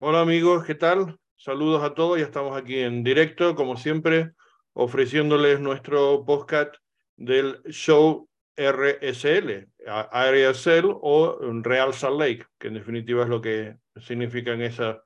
Hola 0.00 0.20
amigos, 0.20 0.64
¿qué 0.64 0.76
tal? 0.76 1.18
Saludos 1.36 1.82
a 1.82 1.92
todos, 1.92 2.20
ya 2.20 2.24
estamos 2.24 2.56
aquí 2.56 2.78
en 2.78 3.02
directo, 3.02 3.56
como 3.56 3.76
siempre, 3.76 4.30
ofreciéndoles 4.72 5.58
nuestro 5.58 6.24
podcast 6.24 6.76
del 7.16 7.60
show 7.64 8.28
RSL, 8.56 9.66
RSL 9.84 10.86
o 11.02 11.38
Real 11.64 11.92
Salt 11.94 12.20
Lake, 12.20 12.46
que 12.60 12.68
en 12.68 12.74
definitiva 12.74 13.24
es 13.24 13.28
lo 13.28 13.40
que 13.40 13.74
significan 13.96 14.62
esas, 14.62 14.98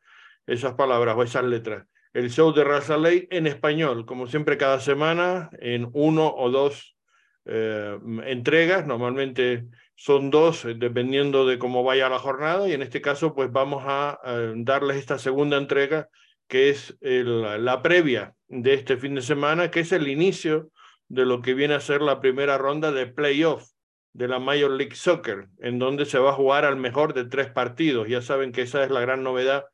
esas 0.47 0.75
palabras 0.75 1.17
o 1.17 1.23
esas 1.23 1.45
letras. 1.45 1.87
El 2.13 2.31
show 2.31 2.53
de 2.53 2.63
Real 2.63 2.83
Salt 2.83 3.03
Lake 3.03 3.29
en 3.31 3.47
español, 3.47 4.05
como 4.05 4.27
siempre 4.27 4.59
cada 4.59 4.79
semana, 4.79 5.49
en 5.59 5.89
uno 5.95 6.35
o 6.37 6.51
dos 6.51 6.99
eh, 7.47 7.99
entregas, 8.27 8.87
normalmente 8.87 9.69
son 10.03 10.31
dos, 10.31 10.65
eh, 10.65 10.75
dependiendo 10.75 11.47
de 11.47 11.61
cómo 11.61 11.85
vaya 11.85 12.09
la 12.09 12.19
jornada, 12.19 12.69
y 12.69 12.73
en 12.73 12.83
este 12.83 13.01
caso, 13.01 13.37
pues 13.37 13.53
vamos 13.53 13.85
a, 13.87 14.19
darles 14.57 14.97
esta 14.97 15.17
segunda 15.17 15.57
entrega, 15.57 16.09
que 16.49 16.71
es 16.71 16.97
la 17.01 17.83
previa 17.83 18.35
de 18.49 18.75
este 18.75 18.97
fin 18.97 19.15
de 19.15 19.23
semana, 19.23 19.71
que 19.71 19.81
es 19.81 19.93
el 19.93 20.09
inicio 20.09 20.71
de 21.07 21.25
lo 21.25 21.41
que 21.41 21.55
viene 21.55 21.75
a 21.75 21.81
ser 21.81 22.03
la 22.03 22.21
primera 22.21 22.59
ronda 22.59 22.91
de 22.91 23.07
playoff 23.07 23.71
de 24.13 24.27
la 24.27 24.41
Major 24.41 24.73
League 24.73 24.97
Soccer, 24.97 25.47
en 25.61 25.79
donde 25.79 26.05
se 26.05 26.19
va 26.19 26.31
a 26.31 26.35
jugar 26.35 26.65
al 26.65 26.77
mejor 26.77 27.15
de 27.15 27.27
tres 27.27 27.49
partidos. 27.49 28.09
Ya 28.09 28.23
saben 28.23 28.51
que 28.51 28.63
esa 28.63 28.83
es 28.83 28.91
la 28.91 29.01
gran 29.01 29.23
novedad 29.23 29.67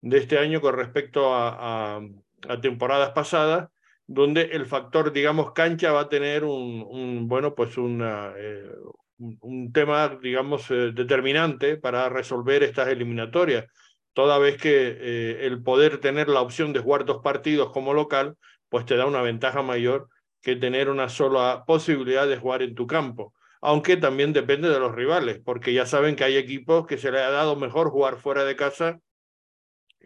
de 0.00 0.18
este 0.18 0.38
año 0.38 0.60
con 0.60 0.74
respecto 0.74 1.32
a, 1.32 2.00
a, 2.48 2.60
temporadas 2.60 3.10
pasadas, 3.10 3.68
donde 4.08 4.42
el 4.52 4.66
factor, 4.66 5.12
digamos, 5.12 5.52
cancha 5.52 5.92
va 5.92 6.00
a 6.00 6.08
tener 6.08 6.42
un, 6.42 6.84
un 6.90 7.28
bueno, 7.28 7.54
pues 7.54 7.78
una, 7.78 8.34
eh, 8.36 8.68
un 9.18 9.72
tema, 9.72 10.18
digamos, 10.22 10.70
eh, 10.70 10.92
determinante 10.92 11.76
para 11.76 12.08
resolver 12.08 12.62
estas 12.62 12.88
eliminatorias, 12.88 13.66
toda 14.12 14.38
vez 14.38 14.56
que 14.56 14.96
eh, 14.98 15.46
el 15.46 15.62
poder 15.62 15.98
tener 15.98 16.28
la 16.28 16.40
opción 16.40 16.72
de 16.72 16.80
jugar 16.80 17.04
dos 17.04 17.22
partidos 17.22 17.72
como 17.72 17.94
local, 17.94 18.36
pues 18.68 18.84
te 18.84 18.96
da 18.96 19.06
una 19.06 19.22
ventaja 19.22 19.62
mayor 19.62 20.08
que 20.42 20.56
tener 20.56 20.88
una 20.88 21.08
sola 21.08 21.64
posibilidad 21.66 22.26
de 22.26 22.36
jugar 22.36 22.62
en 22.62 22.74
tu 22.74 22.86
campo. 22.86 23.34
Aunque 23.60 23.96
también 23.96 24.32
depende 24.32 24.68
de 24.68 24.78
los 24.78 24.94
rivales, 24.94 25.40
porque 25.44 25.72
ya 25.72 25.86
saben 25.86 26.14
que 26.14 26.24
hay 26.24 26.36
equipos 26.36 26.86
que 26.86 26.98
se 26.98 27.10
les 27.10 27.22
ha 27.22 27.30
dado 27.30 27.56
mejor 27.56 27.90
jugar 27.90 28.16
fuera 28.16 28.44
de 28.44 28.56
casa 28.56 29.00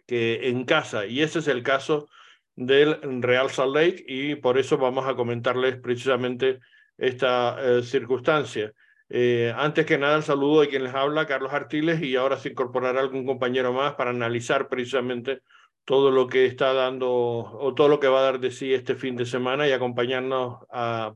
que 0.06 0.48
en 0.48 0.64
casa, 0.64 1.06
y 1.06 1.22
ese 1.22 1.40
es 1.40 1.48
el 1.48 1.62
caso 1.62 2.08
del 2.56 2.98
Real 3.22 3.50
Salt 3.50 3.74
Lake, 3.74 4.04
y 4.06 4.34
por 4.34 4.58
eso 4.58 4.76
vamos 4.76 5.06
a 5.06 5.14
comentarles 5.14 5.76
precisamente 5.76 6.58
esta 6.98 7.56
eh, 7.60 7.82
circunstancia. 7.82 8.72
Eh, 9.12 9.52
antes 9.56 9.84
que 9.86 9.98
nada, 9.98 10.16
el 10.16 10.22
saludo 10.22 10.60
de 10.60 10.68
quien 10.68 10.84
les 10.84 10.94
habla, 10.94 11.26
Carlos 11.26 11.52
Artiles, 11.52 12.00
y 12.00 12.14
ahora 12.14 12.36
se 12.36 12.50
incorporará 12.50 13.00
algún 13.00 13.26
compañero 13.26 13.72
más 13.72 13.94
para 13.94 14.10
analizar 14.10 14.68
precisamente 14.68 15.42
todo 15.84 16.12
lo 16.12 16.28
que 16.28 16.46
está 16.46 16.72
dando 16.72 17.10
o 17.10 17.74
todo 17.74 17.88
lo 17.88 17.98
que 17.98 18.06
va 18.06 18.20
a 18.20 18.22
dar 18.22 18.38
de 18.38 18.52
sí 18.52 18.72
este 18.72 18.94
fin 18.94 19.16
de 19.16 19.26
semana 19.26 19.66
y 19.66 19.72
acompañarnos 19.72 20.60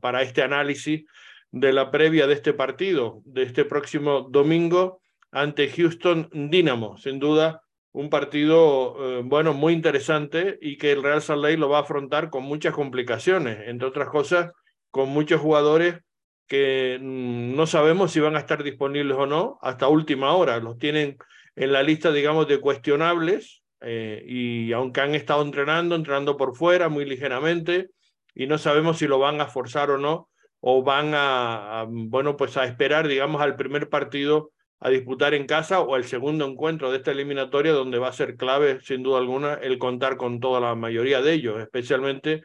para 0.01 0.21
este 0.21 0.41
análisis 0.41 1.05
de 1.51 1.71
la 1.71 1.89
previa 1.89 2.27
de 2.27 2.33
este 2.33 2.51
partido, 2.51 3.21
de 3.23 3.43
este 3.43 3.63
próximo 3.63 4.27
domingo 4.29 4.99
ante 5.31 5.69
Houston 5.69 6.29
Dynamo. 6.33 6.97
Sin 6.97 7.19
duda, 7.19 7.61
un 7.93 8.09
partido, 8.09 8.97
eh, 8.99 9.21
bueno, 9.23 9.53
muy 9.53 9.71
interesante 9.71 10.57
y 10.61 10.77
que 10.77 10.91
el 10.91 11.01
Real 11.01 11.21
Salt 11.21 11.41
Lake 11.41 11.57
lo 11.57 11.69
va 11.69 11.77
a 11.77 11.81
afrontar 11.81 12.29
con 12.29 12.43
muchas 12.43 12.73
complicaciones, 12.73 13.69
entre 13.69 13.87
otras 13.87 14.09
cosas, 14.09 14.51
con 14.91 15.07
muchos 15.07 15.39
jugadores 15.39 16.01
que 16.47 16.99
mm, 17.01 17.55
no 17.55 17.67
sabemos 17.67 18.11
si 18.11 18.19
van 18.19 18.35
a 18.35 18.39
estar 18.39 18.63
disponibles 18.63 19.17
o 19.17 19.25
no 19.25 19.57
hasta 19.61 19.87
última 19.87 20.33
hora. 20.33 20.59
Los 20.59 20.77
tienen 20.77 21.17
en 21.55 21.71
la 21.71 21.83
lista, 21.83 22.11
digamos, 22.11 22.47
de 22.47 22.59
cuestionables 22.59 23.63
eh, 23.81 24.23
y 24.27 24.71
aunque 24.73 25.01
han 25.01 25.15
estado 25.15 25.41
entrenando, 25.41 25.95
entrenando 25.95 26.37
por 26.37 26.55
fuera 26.55 26.89
muy 26.89 27.05
ligeramente 27.05 27.89
y 28.33 28.47
no 28.47 28.57
sabemos 28.57 28.97
si 28.97 29.07
lo 29.07 29.19
van 29.19 29.41
a 29.41 29.47
forzar 29.47 29.91
o 29.91 29.97
no 29.97 30.29
o 30.59 30.83
van 30.83 31.11
a, 31.13 31.85
bueno, 31.87 32.37
pues 32.37 32.57
a 32.57 32.65
esperar, 32.65 33.07
digamos, 33.07 33.41
al 33.41 33.55
primer 33.55 33.87
partido 33.87 34.51
a 34.79 34.89
disputar 34.89 35.33
en 35.33 35.45
casa 35.45 35.79
o 35.79 35.95
el 35.95 36.03
segundo 36.05 36.45
encuentro 36.45 36.91
de 36.91 36.97
esta 36.97 37.11
eliminatoria 37.11 37.71
donde 37.71 37.99
va 37.99 38.09
a 38.09 38.13
ser 38.13 38.35
clave, 38.35 38.79
sin 38.81 39.03
duda 39.03 39.19
alguna, 39.19 39.53
el 39.55 39.77
contar 39.77 40.17
con 40.17 40.39
toda 40.39 40.59
la 40.59 40.75
mayoría 40.75 41.21
de 41.21 41.33
ellos, 41.33 41.59
especialmente 41.61 42.41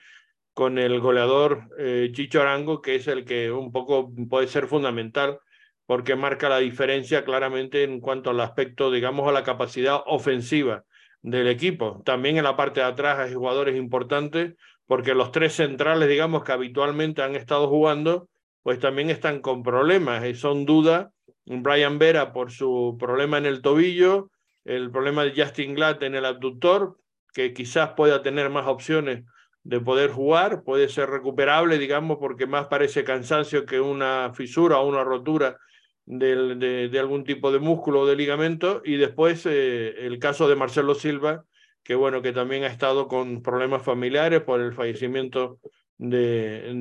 con 0.54 0.78
el 0.78 1.00
goleador 1.00 1.68
eh, 1.78 2.10
Chicho 2.12 2.40
Arango, 2.40 2.82
que 2.82 2.96
es 2.96 3.06
el 3.06 3.24
que 3.24 3.50
un 3.50 3.72
poco 3.72 4.12
puede 4.28 4.46
ser 4.46 4.66
fundamental 4.66 5.38
porque 5.86 6.14
marca 6.14 6.48
la 6.48 6.58
diferencia 6.58 7.24
claramente 7.24 7.82
en 7.82 8.00
cuanto 8.00 8.30
al 8.30 8.40
aspecto, 8.40 8.92
digamos, 8.92 9.28
a 9.28 9.32
la 9.32 9.42
capacidad 9.42 10.00
ofensiva 10.06 10.84
del 11.20 11.48
equipo. 11.48 12.00
También 12.04 12.36
en 12.36 12.44
la 12.44 12.56
parte 12.56 12.78
de 12.78 12.86
atrás 12.86 13.18
hay 13.18 13.34
jugadores 13.34 13.76
importantes 13.76 14.54
porque 14.86 15.14
los 15.14 15.32
tres 15.32 15.54
centrales, 15.54 16.08
digamos, 16.08 16.44
que 16.44 16.52
habitualmente 16.52 17.22
han 17.22 17.34
estado 17.34 17.68
jugando, 17.68 18.28
pues 18.62 18.78
también 18.78 19.10
están 19.10 19.40
con 19.40 19.62
problemas 19.62 20.24
y 20.24 20.34
son 20.34 20.64
dudas. 20.64 21.08
Brian 21.44 21.98
Vera 21.98 22.32
por 22.32 22.52
su 22.52 22.96
problema 22.98 23.38
en 23.38 23.46
el 23.46 23.60
tobillo, 23.60 24.30
el 24.64 24.90
problema 24.90 25.24
de 25.24 25.40
Justin 25.42 25.74
Glatt 25.74 26.02
en 26.02 26.14
el 26.14 26.24
abductor, 26.24 26.98
que 27.32 27.52
quizás 27.52 27.94
pueda 27.96 28.22
tener 28.22 28.50
más 28.50 28.68
opciones 28.68 29.24
de 29.62 29.80
poder 29.80 30.10
jugar, 30.10 30.62
puede 30.64 30.88
ser 30.88 31.10
recuperable, 31.10 31.78
digamos, 31.78 32.18
porque 32.18 32.46
más 32.46 32.66
parece 32.66 33.04
cansancio 33.04 33.66
que 33.66 33.80
una 33.80 34.32
fisura 34.34 34.78
o 34.78 34.88
una 34.88 35.04
rotura 35.04 35.58
de, 36.06 36.88
de, 36.88 36.98
algún 36.98 37.24
tipo 37.24 37.52
de 37.52 37.58
músculo 37.58 38.00
o 38.00 38.06
de 38.06 38.16
ligamento. 38.16 38.82
Y 38.84 38.96
después 38.96 39.44
eh, 39.46 40.06
el 40.06 40.18
caso 40.18 40.48
de 40.48 40.56
Marcelo 40.56 40.94
Silva, 40.94 41.44
que 41.82 41.94
bueno, 41.94 42.22
que 42.22 42.32
también 42.32 42.64
ha 42.64 42.68
estado 42.68 43.06
con 43.06 43.42
problemas 43.42 43.82
familiares 43.82 44.42
por 44.42 44.60
el 44.60 44.72
fallecimiento 44.72 45.58
de, 45.98 46.72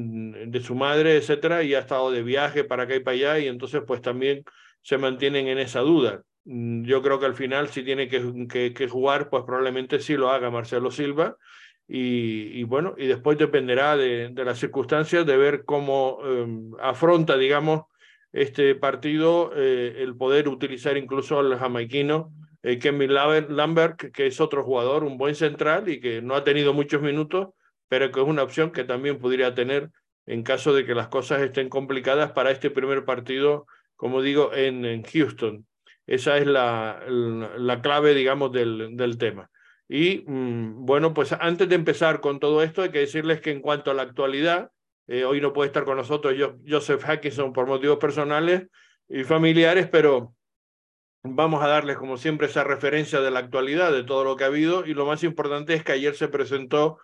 de 0.47 0.61
su 0.61 0.75
madre, 0.75 1.17
etcétera, 1.17 1.63
y 1.63 1.73
ha 1.73 1.79
estado 1.79 2.11
de 2.11 2.23
viaje 2.23 2.63
para 2.63 2.83
acá 2.83 2.95
y 2.95 3.01
para 3.01 3.15
allá, 3.15 3.39
y 3.39 3.47
entonces 3.47 3.81
pues 3.85 4.01
también 4.01 4.43
se 4.81 4.97
mantienen 4.97 5.47
en 5.47 5.57
esa 5.59 5.81
duda. 5.81 6.23
Mm, 6.45 6.83
yo 6.85 7.01
creo 7.01 7.19
que 7.19 7.25
al 7.25 7.35
final 7.35 7.67
si 7.67 7.83
tiene 7.83 8.07
que, 8.07 8.47
que, 8.49 8.73
que 8.73 8.87
jugar, 8.87 9.29
pues 9.29 9.43
probablemente 9.43 9.99
sí 9.99 10.15
lo 10.15 10.29
haga 10.29 10.49
Marcelo 10.49 10.89
Silva, 10.89 11.35
y, 11.91 12.63
bueno, 12.65 12.93
y 12.99 13.07
después 13.07 13.39
dependerá 13.39 13.97
de, 13.97 14.31
las 14.35 14.59
circunstancias 14.59 15.25
de 15.25 15.37
ver 15.37 15.65
cómo 15.65 16.19
em, 16.23 16.71
afronta, 16.79 17.35
digamos, 17.35 17.85
este 18.31 18.75
partido 18.75 19.51
eh, 19.55 19.95
el 19.97 20.15
poder 20.15 20.49
utilizar 20.49 20.97
incluso 20.97 21.39
al 21.39 21.57
jamaiquino 21.57 22.31
eh, 22.61 22.77
Kevin 22.77 23.15
Lambert, 23.15 24.11
que 24.11 24.27
es 24.27 24.39
otro 24.39 24.63
jugador, 24.63 25.03
un 25.03 25.17
buen 25.17 25.33
central 25.33 25.89
y 25.89 25.99
que 25.99 26.21
no 26.21 26.35
ha 26.35 26.43
tenido 26.43 26.75
muchos 26.75 27.01
minutos, 27.01 27.49
pero 27.87 28.11
que 28.11 28.21
es 28.21 28.27
una 28.27 28.43
opción 28.43 28.71
que 28.71 28.83
también 28.83 29.17
podría 29.17 29.55
tener 29.55 29.89
en 30.27 30.43
caso 30.43 30.75
de 30.75 30.85
que 30.85 30.93
las 30.93 31.07
cosas 31.07 31.41
estén 31.41 31.69
complicadas 31.69 32.33
para 32.33 32.51
este 32.51 32.69
primer 32.69 33.03
partido, 33.03 33.65
como 33.95 34.21
digo, 34.21 34.53
en, 34.53 35.01
Houston. 35.03 35.65
Esa 36.05 36.37
es 36.37 36.45
la, 36.45 37.01
la, 37.07 37.81
clave, 37.81 38.13
digamos, 38.13 38.51
del, 38.51 38.95
del 38.95 39.17
tema. 39.17 39.49
Y 39.89 40.23
mm, 40.27 40.85
bueno, 40.85 41.13
pues 41.15 41.33
antes 41.33 41.67
de 41.67 41.75
empezar 41.75 42.21
con 42.21 42.39
todo 42.39 42.61
esto, 42.61 42.83
hay 42.83 42.91
que 42.91 42.99
decirles 42.99 43.41
que 43.41 43.51
en 43.51 43.59
cuanto 43.59 43.89
a 43.89 43.95
la 43.95 44.03
actualidad, 44.03 44.71
eh, 45.07 45.25
hoy 45.25 45.41
no 45.41 45.51
puede 45.51 45.67
estar 45.67 45.83
con 45.83 45.97
nosotros 45.97 46.35
Joseph 46.67 47.03
Hackinson 47.03 47.51
por 47.51 47.65
motivos 47.65 47.97
personales 47.97 48.67
y 49.09 49.23
familiares, 49.23 49.89
pero 49.91 50.35
vamos 51.23 51.63
a 51.63 51.67
darles 51.67 51.97
como 51.97 52.17
siempre 52.17 52.45
esa 52.45 52.63
referencia 52.63 53.19
de 53.19 53.31
la 53.31 53.39
actualidad, 53.39 53.91
de 53.91 54.03
todo 54.03 54.23
lo 54.23 54.35
que 54.35 54.43
ha 54.43 54.47
habido. 54.47 54.85
Y 54.85 54.93
lo 54.93 55.07
más 55.07 55.23
importante 55.23 55.73
es 55.73 55.83
que 55.83 55.93
ayer 55.93 56.15
se 56.15 56.27
presentó, 56.27 56.99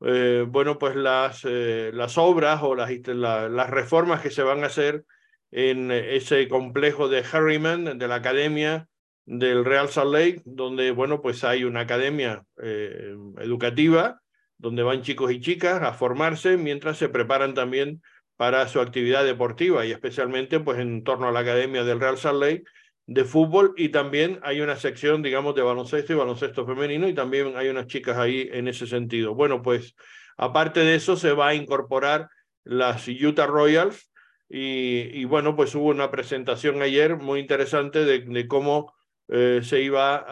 eh, 0.00 0.46
bueno, 0.48 0.78
pues 0.78 0.96
las, 0.96 1.42
eh, 1.44 1.90
las 1.92 2.16
obras 2.16 2.62
o 2.62 2.74
las, 2.74 2.90
las 3.06 3.70
reformas 3.70 4.22
que 4.22 4.30
se 4.30 4.42
van 4.42 4.64
a 4.64 4.68
hacer 4.68 5.04
en 5.50 5.90
ese 5.90 6.48
complejo 6.48 7.08
de 7.08 7.22
Harriman, 7.30 7.98
de 7.98 8.08
la 8.08 8.14
academia 8.14 8.88
del 9.24 9.64
Real 9.64 9.88
Salt 9.88 10.12
Lake, 10.12 10.42
donde, 10.44 10.90
bueno, 10.90 11.20
pues 11.22 11.44
hay 11.44 11.64
una 11.64 11.80
academia 11.80 12.44
eh, 12.62 13.14
educativa, 13.38 14.20
donde 14.58 14.82
van 14.82 15.02
chicos 15.02 15.32
y 15.32 15.40
chicas 15.40 15.82
a 15.82 15.92
formarse 15.92 16.56
mientras 16.56 16.98
se 16.98 17.08
preparan 17.08 17.54
también 17.54 18.02
para 18.36 18.66
su 18.68 18.80
actividad 18.80 19.24
deportiva 19.24 19.84
y 19.86 19.92
especialmente 19.92 20.60
pues 20.60 20.78
en 20.78 21.04
torno 21.04 21.28
a 21.28 21.32
la 21.32 21.40
academia 21.40 21.84
del 21.84 22.00
Real 22.00 22.16
Salt 22.16 22.40
Lake 22.40 22.64
de 23.06 23.24
fútbol 23.24 23.74
y 23.76 23.90
también 23.90 24.40
hay 24.42 24.60
una 24.60 24.76
sección, 24.76 25.22
digamos, 25.22 25.54
de 25.54 25.62
baloncesto 25.62 26.12
y 26.12 26.16
baloncesto 26.16 26.66
femenino 26.66 27.08
y 27.08 27.14
también 27.14 27.56
hay 27.56 27.68
unas 27.68 27.86
chicas 27.86 28.16
ahí 28.16 28.48
en 28.52 28.68
ese 28.68 28.86
sentido. 28.86 29.34
Bueno, 29.34 29.62
pues 29.62 29.94
aparte 30.36 30.80
de 30.80 30.94
eso 30.94 31.16
se 31.16 31.32
va 31.32 31.48
a 31.48 31.54
incorporar 31.54 32.28
las 32.64 33.06
Utah 33.08 33.46
Royals 33.46 34.10
y, 34.48 35.24
bueno, 35.24 35.56
pues 35.56 35.74
hubo 35.74 35.86
una 35.86 36.10
presentación 36.10 36.82
ayer 36.82 37.16
muy 37.16 37.40
interesante 37.40 38.04
de 38.04 38.46
cómo 38.48 38.92
eh, 39.34 39.62
se 39.64 39.80
iba 39.80 40.26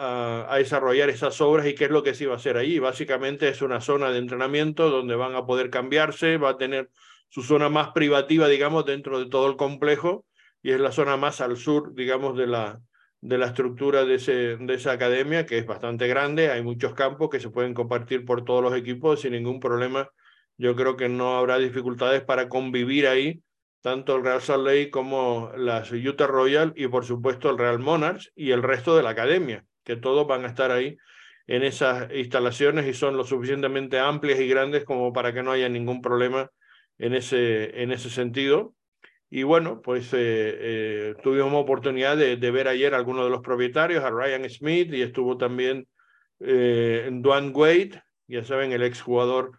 a, 0.53 0.57
desarrollar 0.59 1.09
esas 1.09 1.41
obras 1.41 1.65
y 1.65 1.73
qué 1.73 1.85
es 1.85 1.89
lo 1.89 2.03
que 2.03 2.13
se 2.13 2.25
iba 2.25 2.33
a 2.33 2.37
hacer 2.37 2.55
ahí. 2.55 2.77
Básicamente 2.77 3.49
es 3.49 3.63
una 3.63 3.81
zona 3.81 4.11
de 4.11 4.19
entrenamiento 4.19 4.91
donde 4.91 5.15
van 5.15 5.33
a 5.33 5.43
poder 5.47 5.71
cambiarse, 5.71 6.37
va 6.37 6.51
a 6.51 6.57
tener 6.57 6.91
su 7.27 7.41
zona 7.41 7.67
más 7.67 7.89
privativa, 7.93 8.47
digamos, 8.47 8.85
dentro 8.85 9.17
de 9.17 9.27
todo 9.27 9.49
el 9.49 9.55
complejo 9.57 10.25
y 10.61 10.69
es 10.69 10.79
la 10.79 10.91
zona 10.91 11.17
más 11.17 11.41
al 11.41 11.57
sur, 11.57 11.95
digamos, 11.95 12.37
de 12.37 12.45
la, 12.45 12.79
de 13.21 13.39
la 13.39 13.47
estructura 13.47 14.05
de, 14.05 14.15
ese, 14.15 14.57
de 14.57 14.73
esa 14.75 14.91
academia, 14.91 15.47
que 15.47 15.57
es 15.57 15.65
bastante 15.65 16.07
grande, 16.07 16.51
hay 16.51 16.61
muchos 16.61 16.93
campos 16.93 17.31
que 17.31 17.39
se 17.39 17.49
pueden 17.49 17.73
compartir 17.73 18.23
por 18.23 18.45
todos 18.45 18.61
los 18.61 18.75
equipos 18.75 19.21
sin 19.21 19.31
ningún 19.31 19.59
problema. 19.59 20.11
Yo 20.57 20.75
creo 20.75 20.95
que 20.95 21.09
no 21.09 21.37
habrá 21.37 21.57
dificultades 21.57 22.21
para 22.21 22.49
convivir 22.49 23.07
ahí, 23.07 23.41
tanto 23.81 24.15
el 24.15 24.23
Real 24.23 24.41
Salt 24.41 24.65
Lake 24.65 24.91
como 24.91 25.51
las 25.57 25.91
Utah 25.91 26.27
Royal 26.27 26.73
y 26.75 26.87
por 26.87 27.05
supuesto 27.05 27.49
el 27.49 27.57
Real 27.57 27.79
Monarchs 27.79 28.31
y 28.35 28.51
el 28.51 28.63
resto 28.63 28.95
de 28.95 29.03
la 29.03 29.09
academia, 29.11 29.65
que 29.83 29.95
todos 29.95 30.27
van 30.27 30.45
a 30.45 30.47
estar 30.47 30.71
ahí 30.71 30.97
en 31.47 31.63
esas 31.63 32.11
instalaciones 32.13 32.87
y 32.87 32.93
son 32.93 33.17
lo 33.17 33.23
suficientemente 33.23 33.99
amplias 33.99 34.39
y 34.39 34.47
grandes 34.47 34.85
como 34.85 35.11
para 35.11 35.33
que 35.33 35.43
no 35.43 35.51
haya 35.51 35.67
ningún 35.67 36.01
problema 36.01 36.49
en 36.97 37.15
ese, 37.15 37.81
en 37.81 37.91
ese 37.91 38.09
sentido. 38.09 38.73
Y 39.29 39.43
bueno, 39.43 39.81
pues 39.81 40.13
eh, 40.13 40.17
eh, 40.19 41.15
tuvimos 41.23 41.53
oportunidad 41.53 42.17
de, 42.17 42.35
ver 42.51 42.67
ayer 42.67 42.93
a 42.93 42.97
algunos 42.97 43.23
de 43.23 43.31
los 43.31 43.41
propietarios, 43.41 44.03
a 44.03 44.09
Ryan 44.09 44.49
Smith, 44.49 44.93
y 44.93 45.01
estuvo 45.01 45.37
también 45.37 45.87
eh, 46.41 47.09
Dwayne 47.11 47.51
Wade, 47.51 48.03
ya 48.27 48.43
saben, 48.43 48.73
el 48.73 48.83
exjugador 48.83 49.53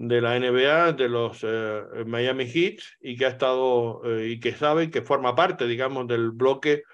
de 0.00 0.20
la 0.20 0.38
NBA, 0.38 0.92
de 0.92 1.08
los 1.08 1.40
eh, 1.42 1.82
Miami 2.06 2.46
Heat, 2.46 2.78
y 3.00 3.16
que 3.16 3.26
ha 3.26 3.30
estado, 3.30 4.00
y 4.24 4.38
que 4.38 4.52
sabe 4.52 4.90
que 4.90 5.02
forma 5.02 5.34
parte, 5.34 5.66
digamos, 5.66 6.06
del 6.06 6.30
bloque 6.30 6.84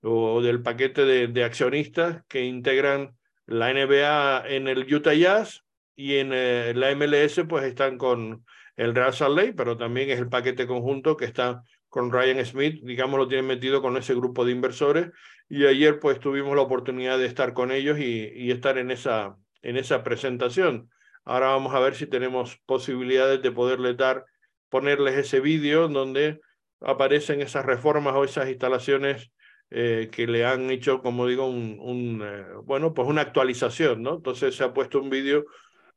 o 0.00 0.40
del 0.40 0.62
paquete 0.62 1.04
de, 1.04 1.44
accionistas 1.44 2.22
que 2.26 2.44
integran 2.44 3.16
la 3.46 3.72
NBA 3.72 4.48
en 4.48 4.68
el 4.68 4.92
Utah 4.92 5.14
Jazz 5.14 5.62
y 5.94 6.16
en 6.16 6.30
la 6.30 6.94
MLS, 6.94 7.44
pues 7.46 7.64
están 7.64 7.98
con 7.98 8.44
el 8.76 8.94
Real 8.94 9.12
Salt 9.12 9.36
Lake, 9.36 9.54
pero 9.54 9.76
también 9.76 10.10
es 10.10 10.18
el 10.18 10.28
paquete 10.28 10.66
conjunto 10.66 11.16
que 11.16 11.26
está 11.26 11.62
con 11.88 12.10
Ryan 12.10 12.44
Smith, 12.44 12.82
digamos, 12.82 13.18
lo 13.18 13.28
tienen 13.28 13.46
metido 13.46 13.80
con 13.80 13.96
ese 13.96 14.14
grupo 14.14 14.44
de 14.44 14.52
inversores. 14.52 15.10
Y 15.48 15.66
ayer 15.66 16.00
pues 16.00 16.18
tuvimos 16.18 16.56
la 16.56 16.62
oportunidad 16.62 17.18
de 17.18 17.26
estar 17.26 17.52
con 17.52 17.70
ellos 17.70 17.98
y, 17.98 18.32
y 18.34 18.50
estar 18.50 18.78
en 18.78 18.90
esa, 18.90 19.36
en 19.62 19.76
esa 19.76 20.02
presentación. 20.02 20.90
Ahora 21.24 21.48
vamos 21.48 21.74
a 21.74 21.80
ver 21.80 21.94
si 21.94 22.06
tenemos 22.06 22.58
posibilidades 22.66 23.42
de 23.42 23.50
poderles 23.50 23.96
dar, 23.96 24.24
ponerles 24.68 25.16
ese 25.16 25.40
vídeo 25.40 25.88
donde 25.88 26.40
aparecen 26.80 27.40
esas 27.40 27.64
reformas 27.64 28.14
o 28.14 28.24
esas 28.24 28.48
instalaciones 28.48 29.30
eh, 29.70 30.08
que 30.12 30.26
le 30.26 30.44
han 30.44 30.70
hecho, 30.70 31.00
como 31.02 31.26
digo, 31.26 31.46
un, 31.46 31.78
un 31.80 32.22
eh, 32.22 32.44
bueno, 32.64 32.94
pues 32.94 33.08
una 33.08 33.22
actualización, 33.22 34.02
¿no? 34.02 34.16
Entonces 34.16 34.54
se 34.54 34.64
ha 34.64 34.74
puesto 34.74 35.00
un 35.00 35.10
vídeo 35.10 35.46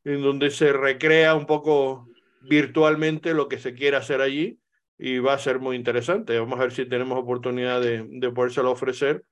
en 0.03 0.21
donde 0.21 0.50
se 0.50 0.71
recrea 0.71 1.35
un 1.35 1.45
poco 1.45 2.07
virtualmente 2.41 3.33
lo 3.33 3.47
que 3.47 3.59
se 3.59 3.73
quiere 3.73 3.97
hacer 3.97 4.21
allí 4.21 4.59
y 4.97 5.19
va 5.19 5.33
a 5.33 5.39
ser 5.39 5.59
muy 5.59 5.75
interesante. 5.75 6.39
Vamos 6.39 6.59
a 6.59 6.63
ver 6.63 6.71
si 6.71 6.85
tenemos 6.85 7.19
oportunidad 7.19 7.81
de, 7.81 8.06
de 8.09 8.31
podérselo 8.31 8.71
ofrecer 8.71 9.23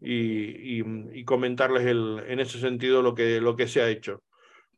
y, 0.00 0.82
y, 1.12 1.24
comentarles 1.24 1.86
el, 1.86 2.22
en 2.26 2.40
ese 2.40 2.58
sentido 2.60 3.00
lo 3.00 3.14
que, 3.14 3.40
lo 3.40 3.56
que 3.56 3.68
se 3.68 3.80
ha 3.80 3.88
hecho. 3.88 4.22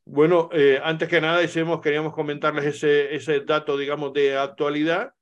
Bueno, 0.09 0.49
eh, 0.53 0.81
antes 0.85 1.09
que 1.09 1.21
nada 1.21 1.41
decimos, 1.41 1.81
queríamos 1.81 2.15
comentarles 2.15 2.65
ese, 2.65 3.15
ese 3.17 3.41
dato, 3.41 3.77
digamos, 3.77 4.13
de 4.13 4.37
actualidad 4.39 5.13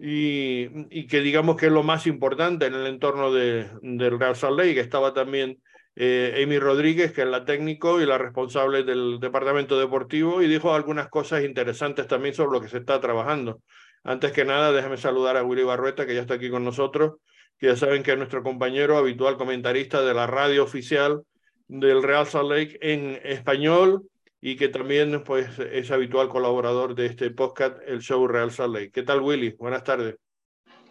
y, 0.00 0.66
y, 0.88 1.06
que 1.06 1.20
digamos 1.20 1.56
que 1.56 1.66
es 1.66 1.72
lo 1.72 1.82
más 1.82 2.06
importante 2.06 2.64
en 2.64 2.74
el 2.74 2.86
entorno 2.86 3.30
de, 3.32 3.68
del 3.82 4.18
Real 4.18 4.34
Salt 4.34 4.56
Lake, 4.58 4.74
que 4.74 4.80
estaba 4.80 5.12
también 5.12 5.60
eh, 5.94 6.42
Amy 6.42 6.58
Rodríguez, 6.58 7.12
que 7.12 7.20
es 7.20 7.28
la 7.28 7.44
técnico 7.44 8.00
y 8.00 8.06
la 8.06 8.16
responsable 8.16 8.82
del 8.82 9.20
departamento 9.20 9.78
deportivo, 9.78 10.40
y 10.40 10.48
dijo 10.48 10.72
algunas 10.72 11.10
cosas 11.10 11.44
interesantes 11.44 12.06
también 12.06 12.34
sobre 12.34 12.52
lo 12.52 12.62
que 12.62 12.68
se 12.68 12.78
está 12.78 12.98
trabajando. 12.98 13.60
Antes 14.04 14.32
que 14.32 14.46
nada, 14.46 14.72
déjame 14.72 14.96
saludar 14.96 15.36
a 15.36 15.44
Willy 15.44 15.64
Barrueta, 15.64 16.06
que 16.06 16.14
ya 16.14 16.22
está 16.22 16.34
aquí 16.34 16.48
con 16.48 16.64
nosotros, 16.64 17.16
que 17.58 17.66
ya 17.66 17.76
saben 17.76 18.02
que 18.02 18.12
es 18.12 18.16
nuestro 18.16 18.42
compañero 18.42 18.96
habitual 18.96 19.36
comentarista 19.36 20.00
de 20.00 20.14
la 20.14 20.26
radio 20.26 20.64
oficial 20.64 21.24
del 21.68 22.02
Real 22.02 22.26
Salt 22.26 22.50
Lake 22.50 22.78
en 22.80 23.20
español 23.22 24.06
y 24.40 24.56
que 24.56 24.68
también 24.68 25.22
pues, 25.24 25.58
es 25.58 25.90
habitual 25.90 26.28
colaborador 26.28 26.94
de 26.94 27.06
este 27.06 27.30
podcast, 27.30 27.78
el 27.86 28.00
show 28.00 28.26
Real 28.26 28.50
Salt 28.50 28.74
Lake. 28.74 28.90
¿Qué 28.90 29.02
tal, 29.02 29.20
Willy? 29.20 29.50
Buenas 29.50 29.84
tardes. 29.84 30.16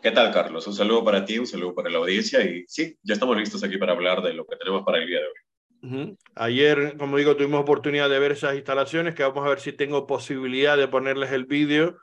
¿Qué 0.01 0.11
tal, 0.11 0.31
Carlos? 0.31 0.65
Un 0.67 0.73
saludo 0.73 1.03
para 1.03 1.25
ti, 1.25 1.39
un 1.39 1.47
saludo 1.47 1.73
para 1.73 1.89
la 1.89 1.97
audiencia 1.97 2.41
y 2.41 2.63
sí, 2.67 2.97
ya 3.03 3.13
estamos 3.13 3.35
listos 3.35 3.63
aquí 3.63 3.77
para 3.77 3.93
hablar 3.93 4.21
de 4.21 4.33
lo 4.33 4.45
que 4.45 4.55
tenemos 4.55 4.83
para 4.83 4.99
el 4.99 5.07
día 5.07 5.19
de 5.19 5.25
hoy. 5.25 6.17
Ayer, 6.35 6.95
como 6.97 7.17
digo, 7.17 7.35
tuvimos 7.35 7.61
oportunidad 7.61 8.09
de 8.09 8.19
ver 8.19 8.33
esas 8.33 8.55
instalaciones, 8.55 9.15
que 9.15 9.23
vamos 9.23 9.45
a 9.45 9.49
ver 9.49 9.59
si 9.59 9.73
tengo 9.73 10.07
posibilidad 10.07 10.77
de 10.77 10.87
ponerles 10.87 11.31
el 11.31 11.45
vídeo 11.45 11.97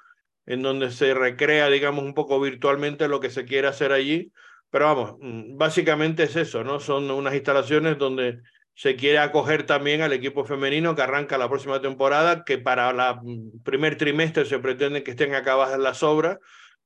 en 0.47 0.63
donde 0.63 0.91
se 0.91 1.15
recrea, 1.15 1.69
digamos, 1.69 2.05
un 2.05 2.15
poco 2.15 2.41
virtualmente 2.41 3.09
lo 3.09 3.21
que 3.21 3.31
se 3.31 3.45
quiere 3.45 3.69
hacer 3.69 3.93
allí. 3.93 4.33
Pero 4.71 4.87
vamos, 4.87 5.17
mm, 5.21 5.57
básicamente 5.57 6.25
es 6.25 6.37
eso, 6.37 6.65
¿no? 6.65 6.81
Son 6.81 7.11
unas 7.11 7.35
instalaciones 7.35 7.99
donde 7.99 8.41
se 8.77 8.95
quiere 8.95 9.19
acoger 9.19 9.65
también 9.65 10.03
al 10.03 10.13
equipo 10.13 10.45
femenino 10.45 10.95
que 10.95 11.01
arranca 11.01 11.39
la 11.39 11.49
próxima 11.49 11.81
temporada, 11.81 12.45
que 12.45 12.59
para 12.59 12.91
el 12.91 13.17
mm, 13.23 13.63
primer 13.63 13.97
trimestre 13.97 14.45
se 14.45 14.59
pretende 14.59 15.03
que 15.03 15.13
estén 15.13 15.35
acabadas 15.35 15.79
las 15.81 16.03
obras. 16.03 16.39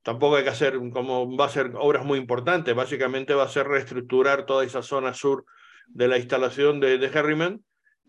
Tampoco 0.03 0.37
hay 0.37 0.45
que 0.45 0.51
hacer, 0.51 0.79
como 0.93 1.37
va 1.37 1.47
a 1.47 1.49
ser 1.49 1.73
obras 1.75 2.05
muy 2.05 2.19
importantes, 2.19 2.77
básicamente 2.77 3.35
va 3.35 3.43
a 3.43 3.49
ser 3.49 3.67
reestructurar 3.67 4.47
toda 4.47 4.65
esa 4.65 4.83
zona 4.83 5.15
sur 5.15 5.45
de 5.89 6.07
la 6.07 6.17
instalación 6.17 6.79
de, 6.79 6.97
de 6.97 7.07
Herriman 7.09 7.61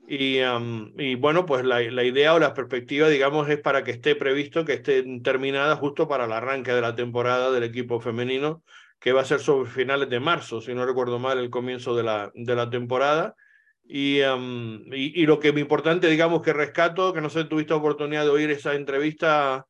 y, 0.08 0.40
y 0.98 1.16
bueno, 1.16 1.48
pues 1.48 1.66
la, 1.66 1.82
la, 1.82 2.04
idea 2.04 2.36
o 2.36 2.40
la 2.40 2.54
perspectiva, 2.54 3.10
digamos, 3.10 3.50
es 3.50 3.60
para 3.60 3.84
que 3.84 3.92
esté 3.92 4.16
previsto, 4.16 4.64
que 4.64 4.74
esté 4.74 5.04
terminada 5.24 5.76
justo 5.76 6.08
para 6.08 6.26
el 6.26 6.32
arranque 6.34 6.72
de 6.72 6.82
la 6.82 6.96
temporada 6.96 7.52
del 7.52 7.64
equipo 7.64 8.00
femenino, 8.00 8.64
que 9.00 9.12
va 9.12 9.22
a 9.22 9.26
ser 9.26 9.40
sobre 9.40 9.70
finales 9.70 10.10
de 10.10 10.20
marzo, 10.20 10.62
si 10.62 10.76
no 10.76 10.86
recuerdo 10.86 11.18
mal, 11.18 11.40
el 11.40 11.50
comienzo 11.50 11.96
de 11.96 12.04
la, 12.04 12.32
de 12.36 12.56
la 12.56 12.70
temporada. 12.70 13.36
Y, 13.94 14.22
y, 14.22 15.22
y, 15.22 15.26
lo 15.26 15.38
que 15.38 15.50
es 15.50 15.58
importante, 15.58 16.08
digamos, 16.08 16.42
que 16.42 16.54
rescato, 16.54 17.12
que 17.12 17.20
no 17.20 17.30
sé, 17.30 17.44
tuviste 17.44 17.74
oportunidad 17.74 18.24
de 18.24 18.30
oír 18.30 18.50
esa 18.50 18.74
entrevista 18.74 19.66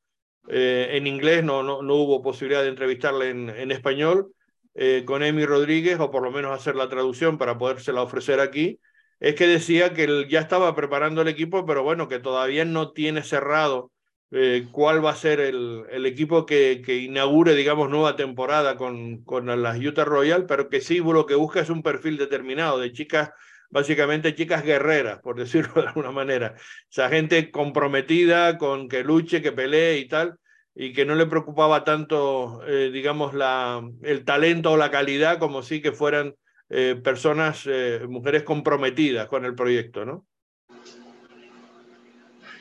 eh, 0.47 0.89
en 0.91 1.07
inglés, 1.07 1.43
no, 1.43 1.63
no, 1.63 1.81
no 1.81 1.95
hubo 1.95 2.21
posibilidad 2.21 2.61
de 2.61 2.69
entrevistarle 2.69 3.31
en, 3.31 3.49
en 3.49 3.71
español, 3.71 4.31
eh, 4.75 5.05
con 5.07 5.23
Amy 5.23 5.43
Rodríguez, 5.43 5.99
o 5.99 6.11
por 6.11 6.21
lo 6.21 6.29
menos 6.29 6.51
hacer 6.51 6.75
la 6.75 6.87
traducción 6.87 7.39
para 7.39 7.57
podérsela 7.57 8.03
ofrecer 8.03 8.39
aquí. 8.39 8.79
Es 9.19 9.33
que 9.33 9.47
decía 9.47 9.91
que 9.95 10.03
él 10.03 10.27
ya 10.29 10.41
estaba 10.41 10.75
preparando 10.75 11.23
el 11.23 11.27
equipo, 11.27 11.65
pero 11.65 11.81
bueno, 11.81 12.07
que 12.07 12.19
todavía 12.19 12.63
no 12.63 12.91
tiene 12.91 13.23
cerrado 13.23 13.91
eh, 14.29 14.67
cuál 14.71 15.03
va 15.03 15.11
a 15.11 15.15
ser 15.15 15.39
el, 15.39 15.83
el 15.89 16.05
equipo 16.05 16.45
que, 16.45 16.83
que, 16.85 16.97
inaugure, 16.97 17.55
digamos, 17.55 17.89
nueva 17.89 18.15
temporada 18.15 18.77
con, 18.77 19.23
con 19.23 19.47
las 19.63 19.79
Utah 19.79 20.05
Royal, 20.05 20.45
pero 20.45 20.69
que 20.69 20.79
sí 20.79 20.99
lo 20.99 21.25
que 21.25 21.33
busca 21.33 21.59
es 21.59 21.71
un 21.71 21.81
perfil 21.81 22.17
determinado 22.17 22.77
de 22.77 22.91
chicas, 22.91 23.31
básicamente 23.71 24.35
chicas 24.35 24.63
guerreras, 24.63 25.19
por 25.19 25.37
decirlo 25.37 25.73
de 25.81 25.87
alguna 25.87 26.11
manera. 26.11 26.53
O 26.57 26.91
sea, 26.91 27.09
gente 27.09 27.49
comprometida 27.49 28.57
con 28.57 28.87
que 28.87 29.03
luche, 29.03 29.41
que 29.41 29.51
pelee 29.51 29.97
y 29.97 30.07
tal, 30.07 30.37
y 30.75 30.93
que 30.93 31.05
no 31.05 31.15
le 31.15 31.25
preocupaba 31.25 31.83
tanto, 31.83 32.61
eh, 32.67 32.91
digamos, 32.91 33.33
la, 33.33 33.81
el 34.03 34.23
talento 34.23 34.71
o 34.71 34.77
la 34.77 34.91
calidad 34.91 35.39
como 35.39 35.63
sí 35.63 35.81
que 35.81 35.91
fueran 35.91 36.35
eh, 36.69 36.99
personas, 37.03 37.63
eh, 37.65 38.01
mujeres 38.07 38.43
comprometidas 38.43 39.27
con 39.27 39.43
el 39.45 39.55
proyecto, 39.55 40.05
¿no? 40.05 40.27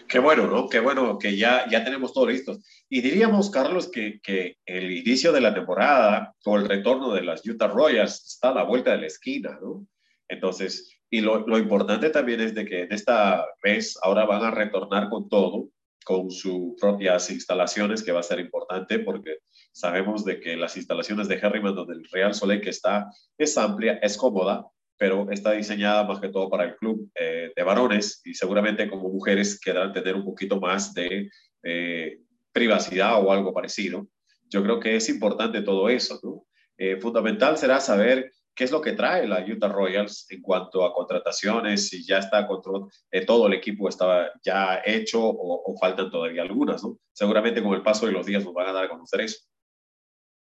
Qué 0.09 0.19
bueno, 0.19 0.49
¿no? 0.49 0.69
Qué 0.69 0.81
bueno 0.81 1.17
que 1.19 1.37
ya, 1.37 1.69
ya 1.71 1.85
tenemos 1.85 2.13
todo 2.13 2.27
listo. 2.27 2.59
Y 2.89 3.01
diríamos, 3.01 3.49
Carlos, 3.49 3.89
que, 3.89 4.19
que 4.21 4.57
el 4.67 4.91
inicio 4.91 5.31
de 5.31 5.41
la 5.41 5.55
temporada 5.55 6.35
o 6.45 6.57
el 6.57 6.69
retorno 6.69 7.13
de 7.13 7.23
las 7.23 7.47
Utah 7.47 7.69
Royals 7.69 8.25
está 8.27 8.49
a 8.49 8.55
la 8.55 8.65
vuelta 8.65 8.91
de 8.91 9.03
la 9.03 9.07
esquina, 9.07 9.57
¿no? 9.63 9.87
Entonces, 10.31 11.00
y 11.11 11.21
lo, 11.21 11.47
lo 11.47 11.59
importante 11.59 12.11
también 12.11 12.41
es 12.41 12.55
de 12.55 12.65
que 12.65 12.83
en 12.83 12.93
esta 12.93 13.45
vez 13.63 13.99
ahora 14.03 14.25
van 14.25 14.45
a 14.45 14.51
retornar 14.51 15.09
con 15.09 15.29
todo, 15.29 15.69
con 16.05 16.31
sus 16.31 16.75
propias 16.81 17.31
instalaciones, 17.31 18.03
que 18.03 18.13
va 18.13 18.21
a 18.21 18.25
ser 18.25 18.41
importante 18.41 19.01
porque 19.01 19.39
sabemos 19.73 20.25
de 20.25 20.41
que 20.41 20.57
las 20.57 20.77
instalaciones 20.77 21.29
de 21.29 21.37
Herriman, 21.37 21.75
donde 21.75 21.95
el 21.95 22.05
Real 22.11 22.35
Soleil 22.35 22.61
que 22.61 22.71
está, 22.71 23.11
es 23.37 23.57
amplia, 23.59 23.95
es 24.03 24.17
cómoda, 24.17 24.67
pero 24.97 25.31
está 25.31 25.53
diseñada 25.53 26.05
más 26.05 26.21
que 26.21 26.29
todo 26.29 26.51
para 26.51 26.65
el 26.65 26.77
club 26.77 27.11
eh, 27.15 27.53
de 27.55 27.63
varones 27.63 28.21
y 28.25 28.35
seguramente 28.35 28.89
como 28.89 29.09
mujeres 29.09 29.59
querrán 29.59 29.93
tener 29.93 30.15
un 30.15 30.25
poquito 30.25 30.61
más 30.61 30.93
de 30.95 31.31
eh, 31.63 32.19
privacidad 32.53 33.23
o 33.23 33.33
algo 33.33 33.53
parecido. 33.53 34.07
Yo 34.49 34.63
creo 34.63 34.79
que 34.79 34.97
es 34.97 35.09
importante 35.09 35.63
todo 35.63 35.89
eso, 35.89 36.21
¿no? 36.23 36.45
Eh, 36.77 36.99
fundamental 36.99 37.59
será 37.59 37.79
saber 37.79 38.33
qué 38.55 38.65
es 38.65 38.71
lo 38.71 38.81
que 38.81 38.93
trae 38.93 39.27
la 39.27 39.45
Utah 39.45 39.69
Royals 39.69 40.27
en 40.31 40.43
cuanto 40.43 40.85
a 40.85 40.93
contrataciones, 40.93 41.89
si 41.89 42.05
ya 42.05 42.19
está 42.19 42.47
control, 42.47 42.91
eh, 43.11 43.25
todo 43.25 43.47
el 43.47 43.55
equipo 43.55 43.89
estaba 43.89 44.31
ya 44.43 44.83
hecho 44.85 45.23
o, 45.23 45.73
o, 45.73 45.79
faltan 45.79 46.11
todavía 46.11 46.43
algunas, 46.43 46.83
¿no? 46.83 46.99
Seguramente 47.13 47.63
con 47.63 47.75
el 47.75 47.83
paso 47.83 48.07
de 48.07 48.13
los 48.13 48.27
días 48.27 48.45
nos 48.45 48.55
van 48.55 48.69
a 48.69 48.73
dar 48.73 48.85
a 48.85 48.89
conocer 48.89 49.23
eso. 49.23 49.39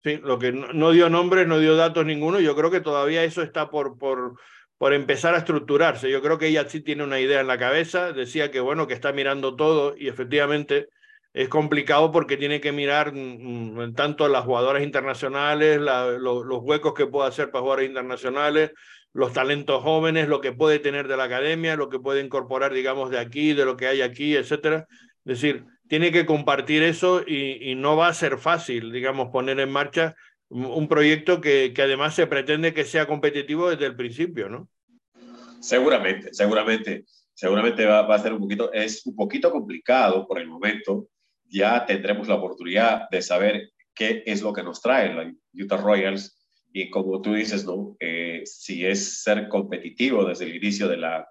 Sí, 0.04 0.16
lo 0.22 0.38
que 0.38 0.52
no, 0.52 0.72
no 0.72 0.92
dio 0.92 1.10
nombres, 1.10 1.46
no 1.46 1.58
dio 1.58 1.76
datos 1.76 2.06
ninguno, 2.06 2.40
yo 2.40 2.54
creo 2.54 2.70
que 2.70 2.80
todavía 2.80 3.24
eso 3.24 3.42
está 3.42 3.68
por, 3.68 3.98
por, 3.98 4.38
por 4.78 4.94
empezar 4.94 5.34
a 5.34 5.38
estructurarse. 5.38 6.10
Yo 6.10 6.22
creo 6.22 6.38
que 6.38 6.46
ella 6.46 6.68
sí 6.68 6.80
tiene 6.80 7.02
una 7.04 7.20
idea 7.20 7.40
en 7.40 7.48
la 7.48 7.58
cabeza, 7.58 8.12
decía 8.12 8.50
que 8.50 8.60
bueno, 8.60 8.86
que 8.86 8.94
está 8.94 9.12
mirando 9.12 9.56
todo 9.56 9.96
y 9.96 10.08
efectivamente 10.08 10.88
es 11.38 11.48
complicado 11.48 12.10
porque 12.10 12.36
tiene 12.36 12.60
que 12.60 12.72
mirar 12.72 13.14
mm, 13.14 13.80
mm, 13.80 13.94
tanto 13.94 14.26
las 14.26 14.44
jugadoras 14.44 14.82
internacionales, 14.82 15.78
los 15.78 16.62
huecos 16.62 16.94
que 16.94 17.06
puede 17.06 17.28
hacer 17.28 17.52
para 17.52 17.60
jugadores 17.60 17.88
internacionales, 17.88 18.72
los 19.12 19.32
talentos 19.32 19.80
jóvenes, 19.84 20.26
lo 20.26 20.40
que 20.40 20.50
puede 20.50 20.80
tener 20.80 21.06
de 21.06 21.16
la 21.16 21.24
academia, 21.24 21.76
lo 21.76 21.88
que 21.90 22.00
puede 22.00 22.24
incorporar, 22.24 22.72
digamos, 22.72 23.10
de 23.10 23.20
aquí, 23.20 23.52
de 23.52 23.64
lo 23.64 23.76
que 23.76 23.86
hay 23.86 24.00
aquí, 24.00 24.34
etcétera. 24.34 24.88
Es 25.24 25.40
decir, 25.40 25.64
tiene 25.86 26.10
que 26.10 26.26
compartir 26.26 26.82
eso 26.82 27.22
y, 27.24 27.76
no 27.76 27.96
va 27.96 28.08
a 28.08 28.14
ser 28.14 28.38
fácil, 28.38 28.90
digamos, 28.90 29.28
poner 29.30 29.60
en 29.60 29.70
marcha 29.70 30.16
un 30.48 30.88
proyecto 30.88 31.40
que, 31.40 31.72
que 31.72 31.82
además 31.82 32.16
se 32.16 32.26
pretende 32.26 32.74
que 32.74 32.84
sea 32.84 33.06
competitivo 33.06 33.70
desde 33.70 33.86
el 33.86 33.94
principio, 33.94 34.48
¿no? 34.48 34.68
Seguramente, 35.60 36.30
seguramente, 36.32 37.04
seguramente 37.32 37.86
va, 37.86 38.02
va, 38.02 38.16
a 38.16 38.18
ser 38.18 38.32
un 38.32 38.40
poquito, 38.40 38.72
es 38.72 39.06
un 39.06 39.14
poquito 39.14 39.52
complicado 39.52 40.26
por 40.26 40.40
el 40.40 40.48
momento. 40.48 41.06
Ya 41.48 41.86
tendremos 41.86 42.28
la 42.28 42.34
oportunidad 42.34 43.08
de 43.10 43.22
saber 43.22 43.72
qué 43.94 44.22
es 44.26 44.42
lo 44.42 44.52
que 44.52 44.62
nos 44.62 44.80
trae 44.80 45.12
la 45.12 45.32
Utah 45.52 45.76
Royals 45.76 46.38
y 46.72 46.90
como 46.90 47.20
tú 47.20 47.34
dices, 47.34 47.64
¿no? 47.64 47.96
Eh, 47.98 48.42
si 48.44 48.84
es 48.86 49.22
ser 49.22 49.48
competitivo 49.48 50.24
desde 50.24 50.44
el 50.44 50.56
inicio 50.56 50.88
de 50.88 50.96
la 50.98 51.28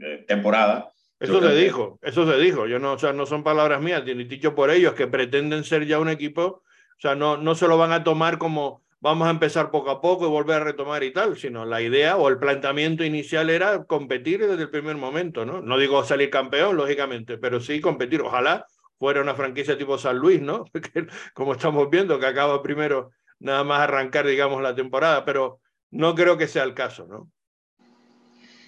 eh, 0.00 0.24
temporada. 0.26 0.92
Eso 1.18 1.40
se 1.40 1.54
dijo, 1.54 1.98
eso 2.02 2.30
se 2.30 2.38
dijo. 2.38 2.66
Yo 2.66 2.78
no, 2.78 2.94
o 2.94 2.98
sea, 2.98 3.12
no 3.12 3.26
son 3.26 3.44
palabras 3.44 3.82
mías, 3.82 4.02
ni 4.04 4.24
dicho 4.24 4.54
por 4.54 4.70
ellos 4.70 4.94
que 4.94 5.06
pretenden 5.06 5.64
ser 5.64 5.86
ya 5.86 5.98
un 5.98 6.08
equipo. 6.08 6.42
O 6.42 7.00
sea, 7.00 7.14
no, 7.14 7.36
no 7.36 7.54
se 7.54 7.68
lo 7.68 7.76
van 7.76 7.92
a 7.92 8.02
tomar 8.02 8.38
como 8.38 8.82
vamos 9.00 9.28
a 9.28 9.30
empezar 9.30 9.70
poco 9.70 9.90
a 9.90 10.00
poco 10.00 10.26
y 10.26 10.30
volver 10.30 10.60
a 10.60 10.64
retomar 10.64 11.02
y 11.02 11.12
tal, 11.12 11.36
sino 11.36 11.64
la 11.64 11.80
idea 11.80 12.16
o 12.16 12.28
el 12.28 12.38
planteamiento 12.38 13.04
inicial 13.04 13.48
era 13.50 13.84
competir 13.84 14.46
desde 14.46 14.62
el 14.62 14.70
primer 14.70 14.96
momento, 14.96 15.44
¿no? 15.44 15.60
No 15.60 15.78
digo 15.78 16.04
salir 16.04 16.30
campeón, 16.30 16.76
lógicamente, 16.76 17.38
pero 17.38 17.60
sí 17.60 17.80
competir. 17.80 18.20
Ojalá 18.22 18.66
fuera 19.00 19.22
una 19.22 19.34
franquicia 19.34 19.78
tipo 19.78 19.96
San 19.96 20.18
Luis, 20.18 20.42
¿no? 20.42 20.66
como 21.34 21.54
estamos 21.54 21.88
viendo, 21.88 22.20
que 22.20 22.26
acaba 22.26 22.62
primero 22.62 23.12
nada 23.38 23.64
más 23.64 23.80
arrancar, 23.80 24.26
digamos, 24.26 24.60
la 24.60 24.74
temporada, 24.74 25.24
pero 25.24 25.60
no 25.90 26.14
creo 26.14 26.36
que 26.36 26.46
sea 26.46 26.64
el 26.64 26.74
caso, 26.74 27.06
¿no? 27.06 27.32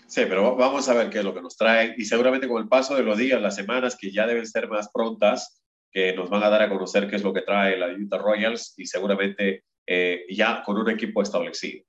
Sí, 0.06 0.22
pero 0.26 0.56
vamos 0.56 0.88
a 0.88 0.94
ver 0.94 1.10
qué 1.10 1.18
es 1.18 1.24
lo 1.24 1.34
que 1.34 1.42
nos 1.42 1.56
trae 1.56 1.94
y 1.98 2.06
seguramente 2.06 2.48
con 2.48 2.62
el 2.62 2.68
paso 2.68 2.96
de 2.96 3.02
los 3.02 3.18
días, 3.18 3.42
las 3.42 3.54
semanas 3.54 3.96
que 4.00 4.10
ya 4.10 4.26
deben 4.26 4.46
ser 4.46 4.68
más 4.68 4.90
prontas, 4.90 5.62
que 5.90 6.14
nos 6.14 6.30
van 6.30 6.42
a 6.42 6.48
dar 6.48 6.62
a 6.62 6.68
conocer 6.70 7.08
qué 7.08 7.16
es 7.16 7.22
lo 7.22 7.34
que 7.34 7.42
trae 7.42 7.76
la 7.76 7.88
Utah 7.88 8.16
Royals 8.16 8.74
y 8.78 8.86
seguramente 8.86 9.64
eh, 9.86 10.24
ya 10.30 10.62
con 10.62 10.78
un 10.78 10.88
equipo 10.88 11.20
establecido. 11.20 11.84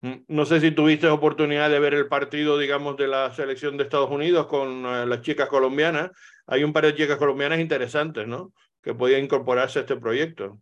Mm, 0.00 0.24
no 0.28 0.46
sé 0.46 0.60
si 0.60 0.70
tuviste 0.70 1.06
oportunidad 1.08 1.68
de 1.68 1.80
ver 1.80 1.92
el 1.92 2.08
partido, 2.08 2.56
digamos, 2.56 2.96
de 2.96 3.08
la 3.08 3.34
selección 3.34 3.76
de 3.76 3.84
Estados 3.84 4.10
Unidos 4.10 4.46
con 4.46 4.86
eh, 4.86 5.06
las 5.06 5.20
chicas 5.20 5.48
colombianas. 5.48 6.10
Hay 6.48 6.64
un 6.64 6.72
par 6.72 6.86
de 6.86 6.94
chicas 6.94 7.18
colombianas 7.18 7.60
interesantes, 7.60 8.26
¿no? 8.26 8.54
Que 8.82 8.94
podían 8.94 9.22
incorporarse 9.22 9.78
a 9.78 9.82
este 9.82 9.96
proyecto. 9.96 10.60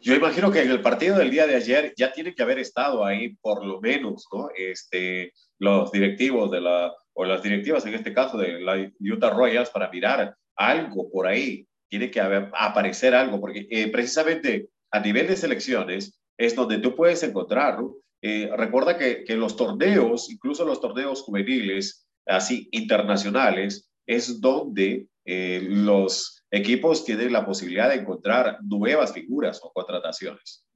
Yo 0.00 0.14
imagino 0.14 0.50
que 0.50 0.62
en 0.62 0.70
el 0.70 0.80
partido 0.80 1.18
del 1.18 1.30
día 1.30 1.46
de 1.46 1.54
ayer 1.54 1.92
ya 1.96 2.12
tiene 2.12 2.34
que 2.34 2.42
haber 2.42 2.58
estado 2.58 3.04
ahí 3.04 3.36
por 3.36 3.64
lo 3.64 3.80
menos, 3.80 4.26
¿no? 4.32 4.48
Este, 4.56 5.32
los 5.58 5.92
directivos 5.92 6.50
de 6.50 6.62
la, 6.62 6.94
o 7.12 7.24
las 7.26 7.42
directivas 7.42 7.84
en 7.84 7.94
este 7.94 8.14
caso 8.14 8.38
de 8.38 8.60
la 8.60 8.90
Utah 9.00 9.30
Royals 9.30 9.68
para 9.68 9.90
mirar 9.90 10.34
algo 10.56 11.10
por 11.10 11.26
ahí. 11.26 11.66
Tiene 11.90 12.10
que 12.10 12.20
haber, 12.20 12.50
aparecer 12.54 13.14
algo, 13.14 13.38
porque 13.38 13.66
eh, 13.70 13.88
precisamente 13.88 14.70
a 14.90 15.00
nivel 15.00 15.26
de 15.26 15.36
selecciones 15.36 16.18
es 16.38 16.54
donde 16.54 16.78
tú 16.78 16.94
puedes 16.94 17.22
encontrar, 17.22 17.78
eh, 18.22 18.50
recuerda 18.56 18.96
que 18.96 19.24
los 19.36 19.56
torneos, 19.56 20.30
incluso 20.30 20.64
los 20.64 20.80
torneos 20.80 21.22
juveniles, 21.22 22.06
así 22.24 22.68
internacionales, 22.72 23.91
es 24.06 24.40
donde 24.40 25.06
eh, 25.24 25.66
los 25.68 26.44
equipos 26.50 27.04
tienen 27.04 27.32
la 27.32 27.46
posibilidad 27.46 27.88
de 27.88 27.96
encontrar 27.96 28.58
nuevas 28.62 29.12
figuras 29.12 29.60
o 29.62 29.72
contrataciones. 29.72 30.66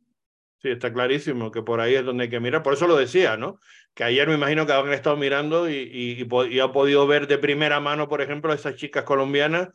Sí, 0.62 0.70
está 0.70 0.92
clarísimo 0.92 1.50
que 1.50 1.62
por 1.62 1.80
ahí 1.80 1.94
es 1.94 2.04
donde 2.04 2.24
hay 2.24 2.30
que 2.30 2.40
mirar. 2.40 2.62
Por 2.62 2.74
eso 2.74 2.86
lo 2.86 2.96
decía, 2.96 3.36
¿no? 3.36 3.60
Que 3.94 4.04
ayer 4.04 4.26
me 4.28 4.34
imagino 4.34 4.66
que 4.66 4.72
han 4.72 4.92
estado 4.92 5.16
mirando 5.16 5.68
y, 5.68 5.76
y, 5.76 6.26
y, 6.50 6.60
ha 6.60 6.72
podido 6.72 7.06
ver 7.06 7.26
de 7.26 7.38
primera 7.38 7.78
mano, 7.78 8.08
por 8.08 8.22
ejemplo, 8.22 8.52
esas 8.52 8.76
chicas 8.76 9.04
colombianas, 9.04 9.68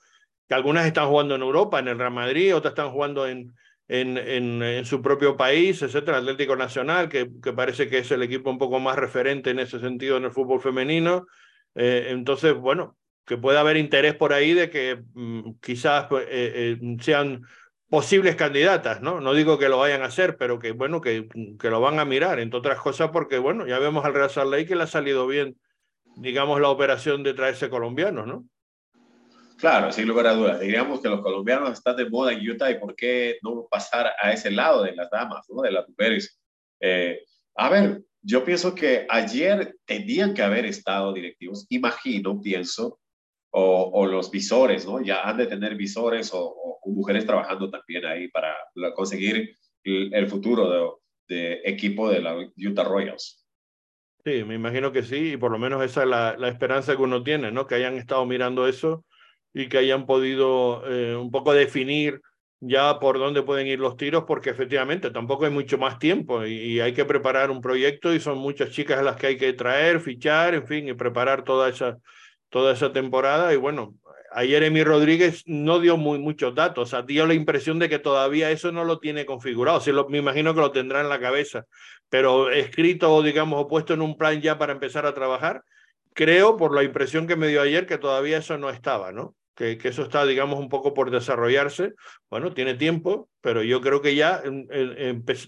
que 0.47 0.55
algunas 0.55 0.85
están 0.87 1.07
jugando 1.07 1.35
en 1.35 1.41
Europa, 1.41 1.79
en 1.79 1.87
el 1.87 1.99
Real 1.99 2.11
Madrid, 2.11 2.55
otras 2.55 2.71
están 2.71 2.91
jugando 2.91 3.27
en, 3.27 3.53
en, 3.87 4.17
en, 4.17 4.85
su 4.85 5.01
propio 5.01 5.37
país, 5.37 5.81
etcétera, 5.81 6.17
Atlético 6.17 6.55
Nacional, 6.55 7.09
que, 7.09 7.29
que, 7.43 7.53
parece 7.53 7.89
que 7.89 7.99
es 7.99 8.11
el 8.11 8.23
equipo 8.23 8.49
un 8.49 8.57
poco 8.57 8.79
más 8.79 8.95
referente 8.95 9.51
en 9.51 9.59
ese 9.59 9.79
sentido 9.79 10.17
en 10.17 10.25
el 10.25 10.31
fútbol 10.31 10.61
femenino. 10.61 11.27
Eh, 11.75 12.07
entonces, 12.09 12.55
bueno, 12.55 12.97
que 13.25 13.37
pueda 13.37 13.61
haber 13.61 13.77
interés 13.77 14.15
por 14.15 14.33
ahí 14.33 14.53
de 14.53 14.69
que 14.69 15.03
mm, 15.13 15.53
quizás 15.61 16.07
pues, 16.07 16.25
eh, 16.29 16.77
eh, 16.81 16.97
sean 17.01 17.43
posibles 17.89 18.35
candidatas, 18.35 19.01
¿no? 19.01 19.19
No 19.19 19.33
digo 19.33 19.59
que 19.59 19.67
lo 19.67 19.77
vayan 19.77 20.01
a 20.01 20.05
hacer, 20.05 20.37
pero 20.37 20.59
que, 20.59 20.71
bueno, 20.71 21.01
que, 21.01 21.27
que 21.59 21.69
lo 21.69 21.81
van 21.81 21.99
a 21.99 22.05
mirar, 22.05 22.39
entre 22.39 22.57
otras 22.59 22.79
cosas, 22.79 23.09
porque, 23.11 23.37
bueno, 23.37 23.67
ya 23.67 23.79
vemos 23.79 24.05
al 24.05 24.13
Real 24.13 24.29
Salt 24.29 24.67
que 24.67 24.75
le 24.75 24.83
ha 24.83 24.87
salido 24.87 25.27
bien, 25.27 25.57
digamos, 26.15 26.61
la 26.61 26.69
operación 26.69 27.21
de 27.21 27.33
traerse 27.33 27.69
colombianos, 27.69 28.27
¿no? 28.27 28.45
Claro, 29.57 29.91
sin 29.91 30.07
lugar 30.07 30.25
a 30.27 30.33
dudas. 30.33 30.59
Diríamos 30.59 31.01
que 31.01 31.09
los 31.09 31.21
colombianos 31.21 31.73
están 31.73 31.97
de 31.97 32.09
moda 32.09 32.31
en 32.31 32.49
Utah 32.49 32.71
y 32.71 32.79
por 32.79 32.95
qué 32.95 33.37
no 33.43 33.67
pasar 33.69 34.11
a 34.19 34.31
ese 34.31 34.49
lado 34.49 34.83
de 34.83 34.95
las 34.95 35.09
damas, 35.11 35.45
¿no? 35.49 35.61
De 35.61 35.71
las 35.71 35.87
mujeres. 35.87 36.39
Eh, 36.79 37.19
a 37.55 37.69
ver, 37.69 38.01
yo 38.21 38.45
pienso 38.45 38.73
que 38.73 39.05
ayer 39.09 39.75
tenían 39.85 40.33
que 40.33 40.41
haber 40.41 40.65
estado 40.65 41.11
directivos, 41.11 41.67
imagino, 41.69 42.41
pienso, 42.41 43.00
o, 43.51 44.05
los 44.05 44.31
visores, 44.31 44.85
¿no? 44.85 45.01
Ya 45.01 45.21
han 45.21 45.37
de 45.37 45.47
tener 45.47 45.75
visores 45.75 46.31
o, 46.33 46.79
mujeres 46.85 47.25
trabajando 47.25 47.69
también 47.69 48.05
ahí 48.05 48.27
para 48.29 48.55
conseguir 48.95 49.55
el, 49.83 50.27
futuro 50.27 50.99
de, 51.27 51.61
equipo 51.63 52.09
de 52.09 52.21
la 52.21 52.35
Utah 52.57 52.83
Royals. 52.83 53.45
Sí, 54.25 54.43
me 54.43 54.55
imagino 54.55 54.91
que 54.91 55.03
sí, 55.03 55.33
y 55.33 55.37
por 55.37 55.51
lo 55.51 55.57
menos 55.57 55.83
esa 55.83 56.03
es 56.03 56.09
la, 56.09 56.35
la 56.37 56.47
esperanza 56.47 56.95
que 56.95 57.01
uno 57.01 57.23
tiene, 57.23 57.51
¿no? 57.51 57.65
Que 57.65 57.75
hayan 57.75 57.97
estado 57.97 58.25
mirando 58.25 58.67
eso 58.67 59.05
y 59.53 59.67
que 59.67 59.79
hayan 59.79 60.05
podido 60.05 60.83
eh, 60.87 61.15
un 61.15 61.31
poco 61.31 61.53
definir 61.53 62.21
ya 62.59 62.99
por 62.99 63.17
dónde 63.17 63.41
pueden 63.41 63.65
ir 63.65 63.79
los 63.79 63.97
tiros, 63.97 64.25
porque 64.27 64.51
efectivamente 64.51 65.09
tampoco 65.09 65.45
hay 65.45 65.51
mucho 65.51 65.79
más 65.79 65.97
tiempo 65.97 66.45
y, 66.45 66.53
y, 66.53 66.79
hay 66.79 66.93
que 66.93 67.05
preparar 67.05 67.49
un 67.49 67.59
proyecto 67.59 68.13
y 68.13 68.19
son 68.19 68.37
muchas 68.37 68.69
chicas 68.69 69.03
las 69.03 69.15
que 69.15 69.27
hay 69.27 69.37
que 69.37 69.53
traer, 69.53 69.99
fichar, 69.99 70.53
en 70.53 70.67
fin, 70.67 70.87
y 70.87 70.93
preparar 70.93 71.43
toda 71.43 71.69
esa, 71.69 71.97
toda 72.51 72.73
esa 72.73 72.93
temporada 72.93 73.53
y 73.53 73.57
bueno, 73.57 73.95
ayer 74.33 74.61
Emi 74.63 74.83
Rodríguez 74.83 75.43
no 75.47 75.79
dio 75.79 75.97
muy, 75.97 76.19
muchos 76.19 76.53
datos, 76.53 76.87
o 76.87 76.89
sea, 76.89 77.01
dio 77.01 77.25
la 77.25 77.33
impresión 77.33 77.79
de 77.79 77.89
que 77.89 77.97
todavía 77.97 78.51
eso 78.51 78.71
no 78.71 78.83
lo 78.83 78.99
tiene 78.99 79.25
configurado, 79.25 79.79
sí, 79.79 79.91
lo, 79.91 80.07
me 80.09 80.19
imagino 80.19 80.53
que 80.53 80.59
lo 80.59 80.71
tendrá 80.71 81.01
en 81.01 81.09
la 81.09 81.19
cabeza, 81.19 81.65
pero 82.09 82.51
escrito, 82.51 83.21
digamos, 83.23 83.59
o 83.59 83.67
puesto 83.67 83.93
en 83.93 84.01
un 84.01 84.17
plan 84.17 84.41
ya 84.41 84.57
para 84.57 84.73
empezar 84.73 85.05
a 85.05 85.13
trabajar, 85.13 85.63
creo, 86.13 86.57
por 86.57 86.75
la 86.75 86.83
impresión 86.83 87.25
que 87.25 87.37
me 87.37 87.47
dio 87.47 87.61
ayer, 87.61 87.87
que 87.87 87.97
todavía 87.97 88.37
eso 88.37 88.57
no 88.57 88.69
estaba, 88.69 89.13
¿no? 89.13 89.35
Que, 89.55 89.77
eso 89.83 90.03
está, 90.03 90.25
digamos, 90.25 90.59
un 90.59 90.69
poco 90.69 90.93
por 90.93 91.11
desarrollarse. 91.11 91.93
Bueno, 92.29 92.53
tiene 92.53 92.73
tiempo, 92.73 93.29
pero 93.41 93.63
yo 93.63 93.79
creo 93.79 94.01
que 94.01 94.15
ya 94.15 94.41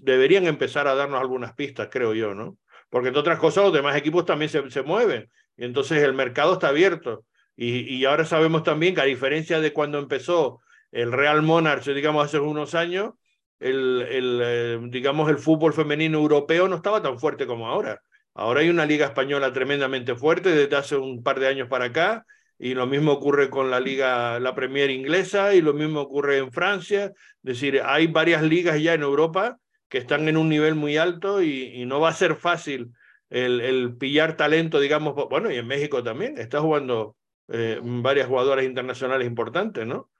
deberían 0.01 0.45
empezar 0.45 0.87
a 0.87 0.93
darnos 0.93 1.19
algunas 1.19 1.53
pistas, 1.53 1.89
creo 1.91 2.13
yo, 2.13 2.33
¿no? 2.33 2.57
Porque 2.89 3.07
entre 3.07 3.21
otras 3.21 3.39
cosas, 3.39 3.63
los 3.63 3.73
demás 3.73 3.95
equipos 3.97 4.23
también 4.23 4.49
se, 4.49 4.69
se 4.69 4.83
mueven 4.83 5.29
entonces 5.57 6.03
el 6.03 6.13
mercado 6.13 6.53
está 6.53 6.69
abierto. 6.69 7.25
Y, 7.55 7.81
y, 7.81 8.05
ahora 8.05 8.25
sabemos 8.25 8.63
también 8.63 8.95
que 8.95 9.01
a 9.01 9.05
diferencia 9.05 9.59
de 9.59 9.73
cuando 9.73 9.99
empezó 9.99 10.61
el 10.91 11.11
Real 11.11 11.41
Monarch, 11.43 11.85
digamos, 11.85 12.25
hace 12.25 12.39
unos 12.39 12.73
años, 12.73 13.13
el, 13.59 14.01
el 14.09 14.41
eh, 14.43 14.79
digamos, 14.89 15.29
el 15.29 15.37
fútbol 15.37 15.73
femenino 15.73 16.17
europeo 16.17 16.67
no 16.67 16.77
estaba 16.77 17.01
tan 17.01 17.19
fuerte 17.19 17.45
como 17.45 17.67
ahora. 17.67 18.01
Ahora 18.33 18.61
hay 18.61 18.69
una 18.69 18.85
liga 18.85 19.05
española 19.05 19.53
tremendamente 19.53 20.15
fuerte 20.15 20.49
desde 20.49 20.75
hace 20.75 20.95
un 20.97 21.21
par 21.23 21.39
de 21.39 21.47
años 21.47 21.67
para 21.69 21.85
acá, 21.85 22.25
y 22.57 22.73
lo 22.73 22.87
mismo 22.87 23.11
ocurre 23.11 23.49
con 23.49 23.69
la 23.69 23.79
liga, 23.79 24.39
la 24.39 24.55
Premier 24.55 24.89
inglesa, 24.89 25.53
y 25.53 25.61
lo 25.61 25.73
mismo 25.73 26.01
ocurre 26.01 26.37
en 26.37 26.51
Francia. 26.51 27.05
Es 27.05 27.13
decir, 27.41 27.81
hay 27.83 28.07
varias 28.07 28.41
ligas 28.41 28.81
ya 28.81 28.93
en 28.93 29.03
Europa 29.03 29.57
que 29.89 29.99
están 29.99 30.27
en 30.27 30.37
un 30.37 30.49
nivel 30.49 30.73
muy 30.75 30.97
alto 30.97 31.41
y, 31.43 31.65
y 31.75 31.85
no 31.85 31.99
va 31.99 32.09
a 32.09 32.13
ser 32.13 32.35
fácil 32.35 32.91
el, 33.33 33.97
pillar 33.97 34.37
talento, 34.37 34.79
digamos, 34.79 35.15
bueno, 35.29 35.51
y 35.51 35.57
en 35.57 35.67
México 35.67 36.03
también, 36.03 36.37
está 36.37 36.61
jugando 36.61 37.15
eh, 37.49 37.79
varias 37.81 38.27
jugadoras 38.27 38.63
internacionales 38.63 39.27
importantes, 39.27 39.85
¿no? 39.87 40.11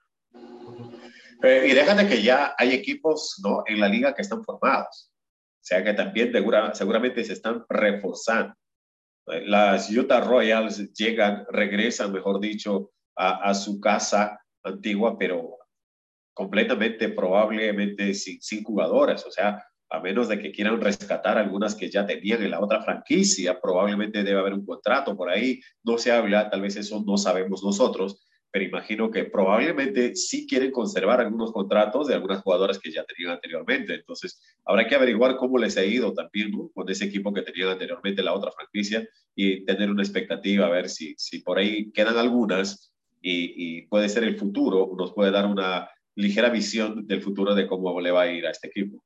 Eh, 1.42 1.66
y 1.68 1.72
déjate 1.72 2.08
que 2.08 2.22
ya 2.22 2.54
hay 2.58 2.72
equipos 2.72 3.40
¿no? 3.42 3.62
en 3.66 3.78
la 3.78 3.88
liga 3.88 4.14
que 4.14 4.22
están 4.22 4.42
formados, 4.42 5.12
o 5.12 5.64
sea 5.64 5.84
que 5.84 5.92
también 5.92 6.32
seguramente 6.72 7.22
se 7.24 7.34
están 7.34 7.64
reforzando. 7.68 8.54
Las 9.26 9.90
Utah 9.90 10.20
Royals 10.20 10.92
llegan, 10.92 11.46
regresan, 11.48 12.12
mejor 12.12 12.40
dicho, 12.40 12.90
a, 13.16 13.48
a 13.48 13.54
su 13.54 13.80
casa 13.80 14.38
antigua, 14.62 15.16
pero 15.18 15.56
completamente, 16.34 17.08
probablemente 17.08 18.12
sin, 18.12 18.42
sin 18.42 18.62
jugadoras. 18.62 19.24
O 19.24 19.30
sea, 19.30 19.64
a 19.90 20.00
menos 20.00 20.28
de 20.28 20.38
que 20.38 20.52
quieran 20.52 20.80
rescatar 20.80 21.38
algunas 21.38 21.74
que 21.74 21.90
ya 21.90 22.06
tenían 22.06 22.42
en 22.42 22.50
la 22.50 22.60
otra 22.60 22.82
franquicia, 22.82 23.60
probablemente 23.60 24.22
debe 24.22 24.40
haber 24.40 24.54
un 24.54 24.66
contrato 24.66 25.16
por 25.16 25.30
ahí, 25.30 25.60
no 25.82 25.98
se 25.98 26.12
habla, 26.12 26.50
tal 26.50 26.62
vez 26.62 26.76
eso 26.76 27.02
no 27.06 27.16
sabemos 27.16 27.62
nosotros, 27.62 28.26
pero 28.50 28.66
imagino 28.66 29.10
que 29.10 29.24
probablemente 29.24 30.14
sí 30.14 30.46
quieren 30.46 30.70
conservar 30.70 31.20
algunos 31.20 31.50
contratos 31.50 32.06
de 32.06 32.14
algunas 32.14 32.40
jugadoras 32.40 32.78
que 32.78 32.92
ya 32.92 33.04
tenían 33.04 33.32
anteriormente. 33.32 33.94
Entonces, 33.94 34.40
habrá 34.64 34.86
que 34.86 34.94
averiguar 34.94 35.36
cómo 35.36 35.58
les 35.58 35.76
ha 35.76 35.84
ido 35.84 36.14
también 36.14 36.52
con 36.72 36.88
ese 36.88 37.06
equipo 37.06 37.32
que 37.34 37.42
tenían 37.42 37.70
anteriormente 37.70 38.22
la 38.22 38.32
otra 38.32 38.52
franquicia 38.52 39.08
y 39.34 39.64
tener 39.64 39.90
una 39.90 40.04
expectativa, 40.04 40.66
a 40.66 40.70
ver 40.70 40.88
si, 40.88 41.16
si 41.18 41.40
por 41.40 41.58
ahí 41.58 41.90
quedan 41.90 42.16
algunas 42.16 42.94
y, 43.20 43.82
puede 43.88 44.08
ser 44.08 44.24
el 44.24 44.38
futuro, 44.38 44.92
nos 44.96 45.12
puede 45.12 45.30
dar 45.30 45.46
una 45.46 45.88
ligera 46.14 46.50
visión 46.50 47.06
del 47.06 47.22
futuro 47.22 47.54
de 47.54 47.66
cómo 47.66 48.00
le 48.00 48.10
va 48.12 48.22
a 48.22 48.32
ir 48.32 48.46
a 48.46 48.50
este 48.50 48.68
equipo. 48.68 49.02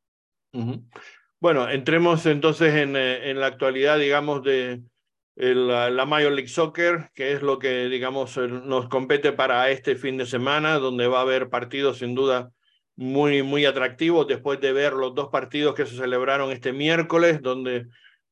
Bueno, 1.40 1.68
entremos 1.68 2.26
entonces 2.26 2.74
en, 2.74 2.96
eh, 2.96 3.30
en 3.30 3.40
la 3.40 3.46
actualidad, 3.46 3.98
digamos, 3.98 4.42
de, 4.42 4.82
la, 5.36 6.04
Major 6.04 6.32
League 6.32 6.48
Soccer, 6.48 7.10
que 7.14 7.32
es 7.32 7.42
lo 7.42 7.58
que, 7.60 7.88
digamos, 7.88 8.36
nos 8.36 8.88
compete 8.88 9.32
para 9.32 9.70
este 9.70 9.94
fin 9.94 10.16
de 10.16 10.26
semana, 10.26 10.78
donde 10.78 11.06
va 11.06 11.18
a 11.18 11.22
haber 11.22 11.48
partidos 11.48 11.98
sin 11.98 12.14
duda 12.14 12.50
muy, 12.96 13.44
muy 13.44 13.64
atractivos 13.64 14.26
después 14.26 14.60
de 14.60 14.72
ver 14.72 14.94
los 14.94 15.14
dos 15.14 15.28
partidos 15.28 15.76
que 15.76 15.86
se 15.86 15.96
celebraron 15.96 16.50
este 16.50 16.72
miércoles, 16.72 17.40
donde 17.40 17.86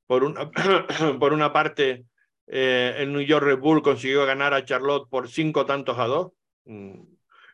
por 0.08 0.25
una, 0.25 0.50
por 1.20 1.32
una 1.32 1.52
parte 1.52 2.06
eh, 2.49 2.94
el 2.99 3.12
New 3.12 3.23
York 3.23 3.44
Red 3.44 3.58
Bull 3.58 3.82
consiguió 3.82 4.26
ganar 4.26 4.54
a 4.54 4.64
Charlotte 4.64 5.08
por 5.08 5.28
cinco 5.28 5.64
tantos 5.66 5.99
a 5.99 6.06
dos. 6.06 6.32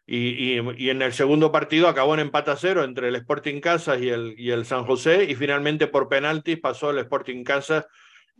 Y, 0.05 0.59
en 0.59 1.01
el 1.01 1.13
segundo 1.13 1.53
partido 1.53 1.89
acabó 1.89 2.15
en 2.15 2.21
empate 2.21 2.51
a 2.51 2.57
cero 2.57 2.85
entre 2.85 3.09
el 3.09 3.17
Sporting 3.17 3.61
Kansas 3.61 4.01
y 4.01 4.09
el, 4.09 4.35
y 4.37 4.51
el 4.51 4.67
San 4.67 4.85
José, 4.85 5.25
y 5.25 5.35
finalmente 5.37 5.87
por 5.87 6.09
penaltis 6.09 6.59
pasó 6.59 6.91
el 6.91 6.99
Sporting 6.99 7.45
Kansas 7.45 7.87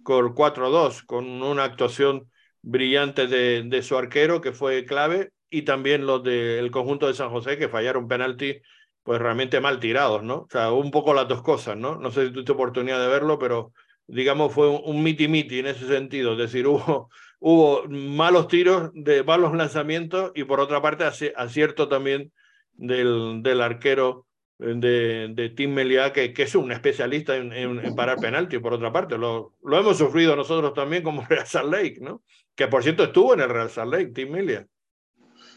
con 0.03 0.35
4-2, 0.35 1.05
con 1.05 1.27
una 1.43 1.65
actuación 1.65 2.29
brillante 2.63 3.27
de, 3.27 3.83
su 3.83 3.97
arquero 3.97 4.41
que 4.41 4.53
fue 4.53 4.85
clave 4.85 5.33
y 5.51 5.63
también 5.63 6.07
los 6.07 6.23
del 6.23 6.71
conjunto 6.71 7.07
de 7.07 7.15
San 7.15 7.31
José 7.31 7.59
que 7.59 7.69
fallaron 7.69 8.09
penalti 8.09 8.61
pues 9.03 9.21
realmente 9.21 9.61
mal 9.61 9.81
tirados, 9.81 10.23
¿no? 10.23 10.43
O 10.43 10.49
sea, 10.51 10.71
un 10.73 10.93
poco 10.93 11.13
las 11.13 11.27
dos 11.27 11.43
cosas, 11.43 11.77
¿no? 11.77 11.97
No 11.97 12.13
sé 12.13 12.27
si 12.27 12.33
tuviste 12.33 12.53
oportunidad 12.53 13.01
de 13.01 13.09
verlo, 13.09 13.39
pero 13.39 13.73
digamos 14.07 14.53
fue 14.53 14.69
un 14.69 15.03
miti-miti 15.03 15.59
en 15.59 15.67
ese 15.67 15.89
sentido, 15.89 16.33
es 16.33 16.39
decir, 16.39 16.67
hubo, 16.69 17.11
hubo 17.45 17.89
malos 17.89 18.47
tiros, 18.47 18.91
de 18.95 19.25
malos 19.25 19.55
lanzamientos 19.55 20.31
y 20.35 20.45
por 20.45 20.61
otra 20.61 20.81
parte 20.81 21.05
acierto 21.05 21.89
también 21.89 22.33
del, 22.75 23.43
del 23.43 23.61
arquero 23.61 24.27
de, 24.59 25.29
de 25.35 25.51
Tim 25.51 25.75
Meliá, 25.75 26.13
que, 26.13 26.33
que, 26.33 26.45
es 26.45 26.55
un 26.55 26.71
especialista 26.71 27.37
en, 27.37 27.53
en, 27.53 27.97
parar 27.97 28.19
penalti, 28.19 28.61
por 28.61 28.73
otra 28.73 28.93
parte. 28.93 29.19
Lo, 29.19 29.55
lo, 29.65 29.79
hemos 29.79 29.99
sufrido 29.99 30.37
nosotros 30.37 30.73
también 30.73 31.03
como 31.03 31.25
Real 31.29 31.47
Salt 31.47 31.73
Lake, 31.73 31.99
¿no? 32.01 32.23
Que 32.55 32.69
por 32.69 32.85
cierto 32.85 33.03
estuvo 33.03 33.35
en 33.35 33.41
el 33.41 33.49
Real 33.49 33.71
Salt 33.71 33.93
Lake, 33.93 34.13
Tim 34.15 34.31
Meliá. 34.31 34.65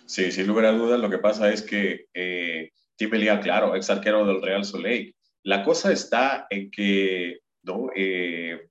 Sí, 0.08 0.32
sin 0.32 0.48
lugar 0.48 0.66
a 0.66 0.72
dudas, 0.72 1.00
lo 1.00 1.10
que 1.10 1.20
pasa 1.20 1.52
es 1.52 1.62
que 1.62 2.08
eh, 2.16 2.72
Tim 2.96 3.12
Meliá, 3.12 3.40
claro, 3.42 3.76
ex 3.76 3.92
arquero 3.92 4.26
del 4.26 4.42
Real 4.42 4.66
Salt 4.66 4.84
Lake. 4.84 5.14
La 5.44 5.64
cosa 5.64 5.92
está 5.92 6.48
en 6.50 6.72
que, 6.72 7.42
¿no? 7.62 7.90
Eh, 7.96 8.70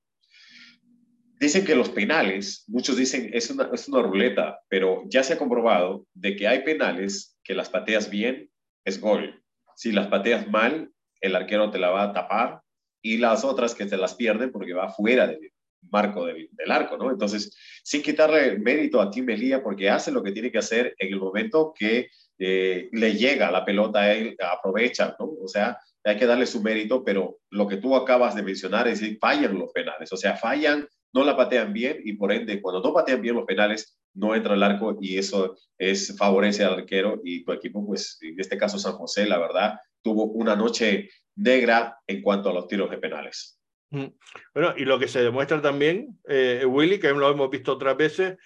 dicen 1.45 1.65
que 1.65 1.75
los 1.75 1.89
penales, 1.89 2.65
muchos 2.67 2.97
dicen 2.97 3.31
es 3.33 3.51
una, 3.51 3.71
es 3.73 3.89
una 3.89 4.03
ruleta, 4.03 4.61
pero 4.69 5.05
ya 5.07 5.23
se 5.23 5.35
ha 5.35 5.39
comprobado 5.39 6.07
de 6.13 6.37
que 6.37 6.49
hay 6.49 6.65
penales 6.65 7.39
que 7.43 7.55
las 7.55 7.71
pateas 7.71 8.11
bien, 8.11 8.51
es 8.85 9.01
gol 9.01 9.45
si 9.75 9.93
las 9.93 10.09
pateas 10.09 10.49
mal, 10.49 10.91
el 11.21 11.37
arquero 11.37 11.71
te 11.71 11.79
la 11.79 11.91
va 11.91 12.05
a 12.05 12.13
tapar 12.13 12.61
y 13.03 13.19
las 13.19 13.45
otras 13.45 13.75
que 13.75 13.87
te 13.87 13.97
las 13.97 14.15
pierden 14.15 14.51
porque 14.51 14.73
va 14.73 14.91
fuera 14.91 15.27
del 15.27 15.53
marco 15.91 16.25
del, 16.25 16.49
arco, 16.71 16.97
¿no? 16.97 17.11
Entonces, 17.11 17.55
sin 17.83 18.03
quitarle 18.03 18.59
mérito 18.59 19.01
a 19.01 19.11
Tim 19.11 19.27
Melía 19.27 19.63
porque 19.63 19.91
hace 19.91 20.11
lo 20.11 20.23
que 20.23 20.33
tiene 20.33 20.51
que 20.51 20.59
hacer 20.59 20.95
en 20.99 21.13
el 21.13 21.21
momento 21.21 21.75
que 21.79 22.09
eh, 22.39 22.89
le 22.93 23.15
llega 23.15 23.51
la 23.51 23.65
pelota 23.65 24.01
a 24.01 24.13
él, 24.13 24.37
aprovecha, 24.41 25.15
¿no? 25.19 25.27
O 25.43 25.49
sea, 25.49 25.79
hay 26.03 26.17
que 26.17 26.27
darle 26.27 26.47
su 26.47 26.63
mérito, 26.63 27.05
pero 27.05 27.39
lo 27.51 27.67
que 27.69 27.77
tú 27.77 27.95
acabas 27.97 28.35
de 28.35 28.43
mencionar 28.43 28.89
es 28.89 29.01
que 29.01 29.17
fallan 29.21 29.59
los 29.59 29.73
penales, 29.73 30.13
o 30.13 30.17
sea, 30.17 30.37
fallan, 30.37 30.87
no 31.15 31.25
la 31.25 31.37
patean 31.37 31.73
bien 31.73 32.01
y 32.05 32.15
por 32.15 32.33
ende, 32.33 32.61
cuando 32.61 32.83
no 32.83 32.93
patean 32.93 33.23
bien 33.23 33.37
los 33.37 33.45
penales, 33.45 33.97
no 34.15 34.35
entra 34.35 34.55
el 34.55 34.63
arco 34.63 34.99
y 35.01 35.17
eso 35.17 35.57
es 35.79 36.17
favorece 36.19 36.65
al 36.65 36.75
arquero 36.75 37.21
y 37.25 37.45
tu 37.45 37.53
equipo, 37.53 37.87
pues 37.87 38.19
en 38.21 38.39
este 38.39 38.59
caso 38.59 38.79
San 38.79 38.95
José, 38.95 39.27
la 39.27 39.39
verdad, 39.39 39.79
tuvo 40.03 40.25
una 40.25 40.57
noche 40.57 41.09
negra 41.37 41.99
en 42.07 42.21
cuanto 42.21 42.51
a 42.51 42.53
los 42.53 42.67
tiros 42.67 42.91
de 42.91 42.99
penales. 42.99 43.61
Bueno, 43.91 44.75
y 44.77 44.85
lo 44.85 44.99
que 44.99 45.07
se 45.07 45.23
demuestra 45.23 45.63
también, 45.63 46.19
eh, 46.29 46.65
Willy, 46.67 46.99
que 46.99 47.13
lo 47.13 47.31
hemos 47.31 47.49
visto 47.49 47.75
otras 47.75 47.97
veces, 47.97 48.37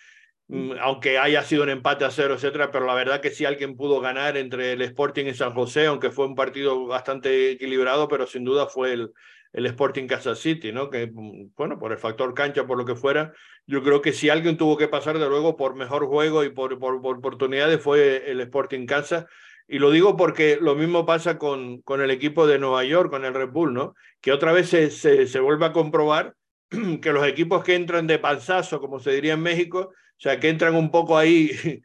mm, 0.49 0.73
aunque 0.83 1.17
haya 1.17 1.43
sido 1.43 1.63
un 1.63 1.71
empate 1.71 2.05
a 2.05 2.11
cero, 2.11 2.35
etcétera, 2.35 2.71
pero 2.71 2.85
la 2.85 2.93
verdad 2.93 3.23
que 3.23 3.31
sí 3.31 3.47
alguien 3.47 3.77
pudo 3.77 4.01
ganar 4.01 4.37
entre 4.37 4.73
el 4.73 4.83
Sporting 4.83 5.25
y 5.25 5.33
San 5.33 5.55
José, 5.55 5.87
aunque 5.87 6.11
fue 6.11 6.27
un 6.27 6.35
partido 6.35 6.87
bastante 6.87 7.53
equilibrado, 7.53 8.09
pero 8.09 8.27
sin 8.27 8.45
duda 8.45 8.67
fue 8.67 8.93
el, 8.93 9.13
el 9.53 9.67
Sporting 9.67 10.07
Kansas 10.07 10.39
City, 10.39 10.73
¿no? 10.73 10.91
Que, 10.91 11.11
mm, 11.13 11.53
bueno, 11.57 11.79
por 11.79 11.93
el 11.93 11.99
factor 11.99 12.35
cancha, 12.35 12.67
por 12.67 12.79
lo 12.79 12.85
que 12.85 12.95
fuera, 12.95 13.33
yo 13.67 13.83
creo 13.83 14.03
que 14.03 14.13
si 14.13 14.29
alguien 14.31 14.57
tuvo 14.57 14.77
que 14.77 14.89
pasar 14.89 15.19
de 15.19 15.29
luego 15.29 15.57
por 15.57 15.75
mejor 15.75 16.07
juego 16.07 16.45
y 16.45 16.51
por, 16.51 16.79
por, 16.79 16.95
oportunidades 16.95 17.83
fue 17.83 18.31
el 18.31 18.41
Sporting 18.41 18.87
Kansas. 18.87 19.27
Y 19.67 19.79
lo 19.79 19.91
digo 19.91 20.17
porque 20.17 20.59
lo 20.61 20.75
mismo 20.75 21.05
pasa 21.05 21.37
con, 21.39 21.83
con 21.83 22.01
el 22.01 22.11
equipo 22.11 22.47
de 22.47 22.59
Nueva 22.59 22.85
York, 22.85 23.11
con 23.11 23.25
el 23.25 23.35
Red 23.35 23.51
Bull, 23.51 23.75
¿no? 23.75 23.95
Que 24.21 24.33
otra 24.33 24.53
vez 24.53 24.71
se, 24.71 24.91
se, 24.91 25.41
vuelve 25.41 25.67
a 25.67 25.73
comprobar 25.73 26.35
que 27.03 27.13
los 27.13 27.27
equipos 27.27 27.63
que 27.65 27.75
entran 27.75 28.07
de 28.07 28.19
panzazo, 28.19 28.81
como 28.81 28.99
se 28.99 29.13
diría 29.13 29.35
en 29.35 29.43
México, 29.43 29.93
o 29.93 30.21
sea, 30.21 30.41
que 30.41 30.49
entran 30.49 30.75
un 30.75 30.91
poco 30.91 31.19
ahí 31.19 31.51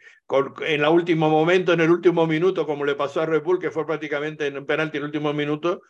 en 0.66 0.82
el 0.82 0.88
último 0.88 1.30
momento, 1.30 1.74
en 1.74 1.82
el 1.82 1.92
último 1.92 2.26
minuto, 2.26 2.66
como 2.66 2.86
le 2.86 2.96
pasó 2.96 3.22
a 3.22 3.26
Red 3.26 3.44
Bull, 3.44 3.60
que 3.60 3.72
fue 3.72 3.86
prácticamente 3.86 4.48
en 4.48 4.66
penalti 4.66 4.98
en 4.98 5.04
el 5.04 5.08
último 5.08 5.34
minuto, 5.34 5.82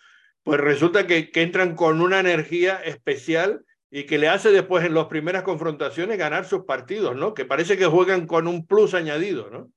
pues 0.43 0.59
resulta 0.59 1.07
que, 1.07 1.31
que 1.31 1.41
entran 1.41 1.75
con 1.75 2.01
una 2.01 2.19
energía 2.19 2.75
especial 2.83 3.65
y 3.89 4.05
que 4.05 4.17
le 4.17 4.27
hace 4.27 4.51
después 4.51 4.83
en 4.83 4.95
las 4.95 5.05
primeras 5.05 5.43
confrontaciones 5.43 6.17
ganar 6.17 6.45
sus 6.45 6.65
partidos, 6.65 7.15
¿no? 7.15 7.33
Que 7.33 7.45
parece 7.45 7.77
que 7.77 7.85
juegan 7.85 8.25
con 8.25 8.47
un 8.47 8.65
plus 8.65 8.93
añadido, 8.93 9.49
¿no? 9.51 9.69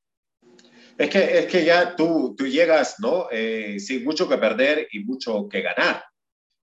Es 0.97 1.11
que, 1.11 1.39
es 1.39 1.47
que 1.47 1.65
ya 1.65 1.95
tú, 1.95 2.35
tú 2.37 2.47
llegas, 2.47 2.97
¿no? 2.99 3.29
Eh, 3.31 3.79
sin 3.79 4.05
mucho 4.05 4.27
que 4.27 4.39
perder 4.39 4.89
y 4.91 5.01
mucho 5.01 5.47
que 5.49 5.61
ganar. 5.61 6.03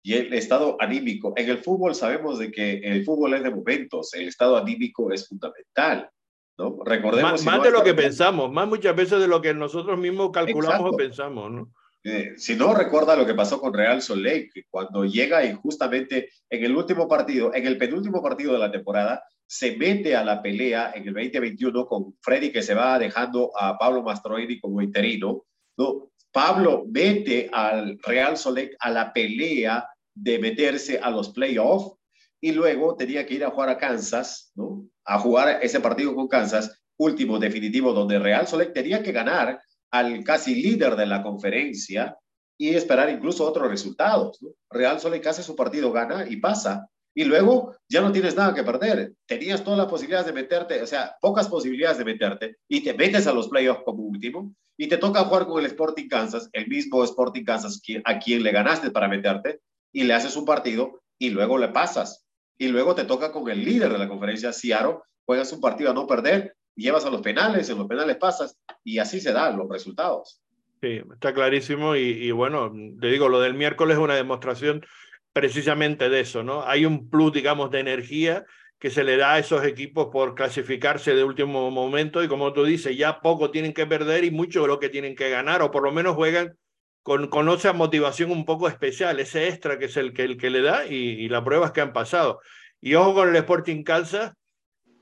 Y 0.02 0.14
el 0.14 0.34
estado 0.34 0.78
anímico. 0.80 1.34
En 1.36 1.50
el 1.50 1.58
fútbol 1.58 1.94
sabemos 1.94 2.40
de 2.40 2.52
que 2.52 2.78
el 2.78 3.04
fútbol 3.04 3.34
es 3.34 3.44
de 3.44 3.52
momentos, 3.52 4.14
el 4.14 4.30
estado 4.30 4.56
anímico 4.56 5.12
es 5.12 5.28
fundamental, 5.28 6.10
¿no? 6.58 6.78
Recordemos... 6.86 7.44
Más, 7.44 7.62
de 7.62 7.72
lo 7.72 7.84
que 7.84 7.94
pensamos, 7.94 8.50
más 8.50 8.68
muchas 8.68 8.96
veces 8.96 9.20
de 9.20 9.28
lo 9.28 9.42
que 9.42 9.54
nosotros 9.54 10.00
mismos 10.00 10.32
calculamos 10.32 10.94
o 10.94 10.96
pensamos, 10.96 11.52
¿no? 11.52 11.70
Eh, 12.04 12.34
si 12.38 12.56
no 12.56 12.74
recuerda 12.74 13.16
lo 13.16 13.26
que 13.26 13.36
pasó 13.36 13.60
con 13.60 13.74
Real 13.74 14.02
Soleil, 14.02 14.50
que 14.52 14.64
cuando 14.70 15.06
llega 15.06 15.46
y 15.46 15.54
justamente 15.54 16.30
en 16.50 16.64
el 16.64 16.76
último 16.76 17.08
partido, 17.08 17.54
en 17.54 17.68
el 17.68 17.78
penúltimo 17.78 18.24
partido 18.24 18.54
de 18.54 18.60
la 18.60 18.72
temporada, 18.72 19.24
se 19.46 19.76
mete 19.76 20.16
a 20.16 20.24
la 20.24 20.42
pelea 20.42 20.94
en 20.96 21.08
el 21.08 21.14
2021 21.14 21.86
con 21.86 22.16
Freddy 22.22 22.52
que 22.52 22.64
se 22.64 22.74
va 22.74 22.98
dejando 22.98 23.52
a 23.56 23.78
Pablo 23.78 24.02
Mastroini 24.02 24.60
como 24.60 24.82
interino. 24.82 25.46
¿no? 25.78 26.12
Pablo 26.32 26.86
mete 26.90 27.50
al 27.52 28.00
Real 28.02 28.38
Soleil 28.38 28.76
a 28.80 28.90
la 28.90 29.14
pelea 29.14 29.88
de 30.16 30.40
meterse 30.40 31.00
a 31.00 31.12
los 31.12 31.30
playoffs 31.30 31.98
y 32.40 32.54
luego 32.54 32.96
tenía 32.96 33.26
que 33.26 33.36
ir 33.36 33.44
a 33.44 33.52
jugar 33.52 33.70
a 33.70 33.78
Kansas, 33.78 34.52
¿no? 34.56 34.88
a 35.06 35.20
jugar 35.20 35.60
ese 35.62 35.80
partido 35.80 36.16
con 36.16 36.28
Kansas, 36.28 36.82
último 36.98 37.38
definitivo, 37.38 37.94
donde 37.94 38.20
Real 38.20 38.48
Soleil 38.48 38.74
tenía 38.74 39.04
que 39.04 39.12
ganar 39.12 39.62
al 39.92 40.24
casi 40.24 40.56
líder 40.56 40.96
de 40.96 41.06
la 41.06 41.22
conferencia 41.22 42.18
y 42.58 42.76
esperar 42.76 43.10
incluso 43.10 43.46
otros 43.46 43.70
resultados. 43.70 44.40
Real 44.70 45.00
solo 45.00 45.16
en 45.16 45.22
casa 45.22 45.44
su 45.44 45.56
partido 45.56 45.92
gana 45.92 46.26
y 46.30 46.38
pasa. 46.38 46.88
Y 47.14 47.26
luego 47.26 47.76
ya 47.90 48.02
no 48.02 48.12
tienes 48.12 48.36
nada 48.36 48.54
que 48.54 48.64
perder. 48.64 49.14
Tenías 49.26 49.64
todas 49.64 49.80
las 49.80 49.88
posibilidades 49.88 50.28
de 50.28 50.34
meterte, 50.34 50.82
o 50.82 50.88
sea, 50.88 51.16
pocas 51.20 51.48
posibilidades 51.50 51.98
de 51.98 52.06
meterte 52.06 52.58
y 52.70 52.82
te 52.82 52.94
metes 52.94 53.28
a 53.28 53.34
los 53.34 53.50
playoffs 53.50 53.84
como 53.84 54.04
último 54.04 54.54
y 54.78 54.88
te 54.88 54.98
toca 54.98 55.26
jugar 55.26 55.46
con 55.46 55.60
el 55.60 55.66
Sporting 55.66 56.08
Kansas, 56.08 56.50
el 56.54 56.68
mismo 56.68 57.04
Sporting 57.04 57.44
Kansas 57.44 57.82
a 58.06 58.20
quien 58.20 58.44
le 58.44 58.52
ganaste 58.52 58.92
para 58.92 59.10
meterte 59.10 59.60
y 59.92 60.04
le 60.04 60.14
haces 60.14 60.36
un 60.38 60.46
partido 60.46 61.02
y 61.20 61.32
luego 61.32 61.58
le 61.58 61.68
pasas. 61.68 62.26
Y 62.58 62.68
luego 62.70 62.96
te 62.96 63.04
toca 63.04 63.32
con 63.32 63.50
el 63.50 63.66
líder 63.66 63.92
de 63.92 64.00
la 64.00 64.08
conferencia, 64.08 64.54
Ciaro, 64.54 65.04
juegas 65.26 65.52
un 65.52 65.62
partido 65.62 65.92
a 65.92 65.94
no 65.94 66.08
perder 66.08 66.56
llevas 66.76 67.06
a 67.06 67.10
los 67.10 67.22
penales, 67.22 67.70
en 67.70 67.78
los 67.78 67.88
penales 67.88 68.18
pasas 68.18 68.58
y 68.84 69.00
así 69.00 69.20
se 69.20 69.34
dan 69.34 69.58
los 69.58 69.70
resultados. 69.70 70.42
Sí, 70.82 71.02
está 71.14 71.34
clarísimo 71.34 71.96
y, 71.96 72.32
bueno, 72.32 72.74
te 73.00 73.08
digo, 73.08 73.30
lo 73.30 73.40
del 73.40 73.54
miércoles 73.54 73.98
es 73.98 74.04
una 74.04 74.16
demostración 74.16 74.84
precisamente 75.32 76.10
de 76.10 76.22
eso, 76.22 76.44
¿no? 76.44 76.66
Hay 76.66 76.86
un 76.86 77.08
plus, 77.08 77.32
digamos, 77.34 77.70
de 77.70 77.80
energía 77.80 78.46
que 78.80 78.90
se 78.90 79.04
le 79.04 79.16
da 79.16 79.34
a 79.34 79.40
esos 79.40 79.64
equipos 79.64 80.08
por 80.12 80.34
clasificarse 80.34 81.14
de 81.14 81.24
último 81.24 81.70
momento 81.70 82.24
y 82.24 82.28
como 82.28 82.52
tú 82.52 82.64
dices, 82.64 82.98
ya 82.98 83.20
poco 83.22 83.52
tienen 83.52 83.74
que 83.74 83.86
perder 83.86 84.24
y 84.24 84.32
mucho 84.32 84.66
lo 84.66 84.80
que 84.80 84.90
tienen 84.90 85.16
que 85.16 85.30
ganar 85.30 85.62
o 85.62 85.70
por 85.70 85.84
lo 85.84 85.92
menos 85.92 86.16
juegan 86.16 86.58
con, 87.04 87.28
con 87.28 87.48
esa 87.50 87.74
motivación 87.74 88.32
un 88.32 88.44
poco 88.44 88.68
especial, 88.68 89.20
ese 89.20 89.48
extra 89.48 89.78
que 89.78 89.86
es 89.86 89.98
el 89.98 90.14
que, 90.14 90.24
el 90.24 90.38
que 90.38 90.50
le 90.50 90.62
da 90.62 90.88
y, 90.88 90.96
y 90.96 91.30
las 91.30 91.44
pruebas 91.44 91.72
que 91.74 91.82
han 91.82 91.94
pasado. 91.94 92.42
Y 92.82 92.96
ojo 92.96 93.14
con 93.14 93.30
el 93.30 93.36
Sporting 93.36 93.84
Calza, 93.84 94.34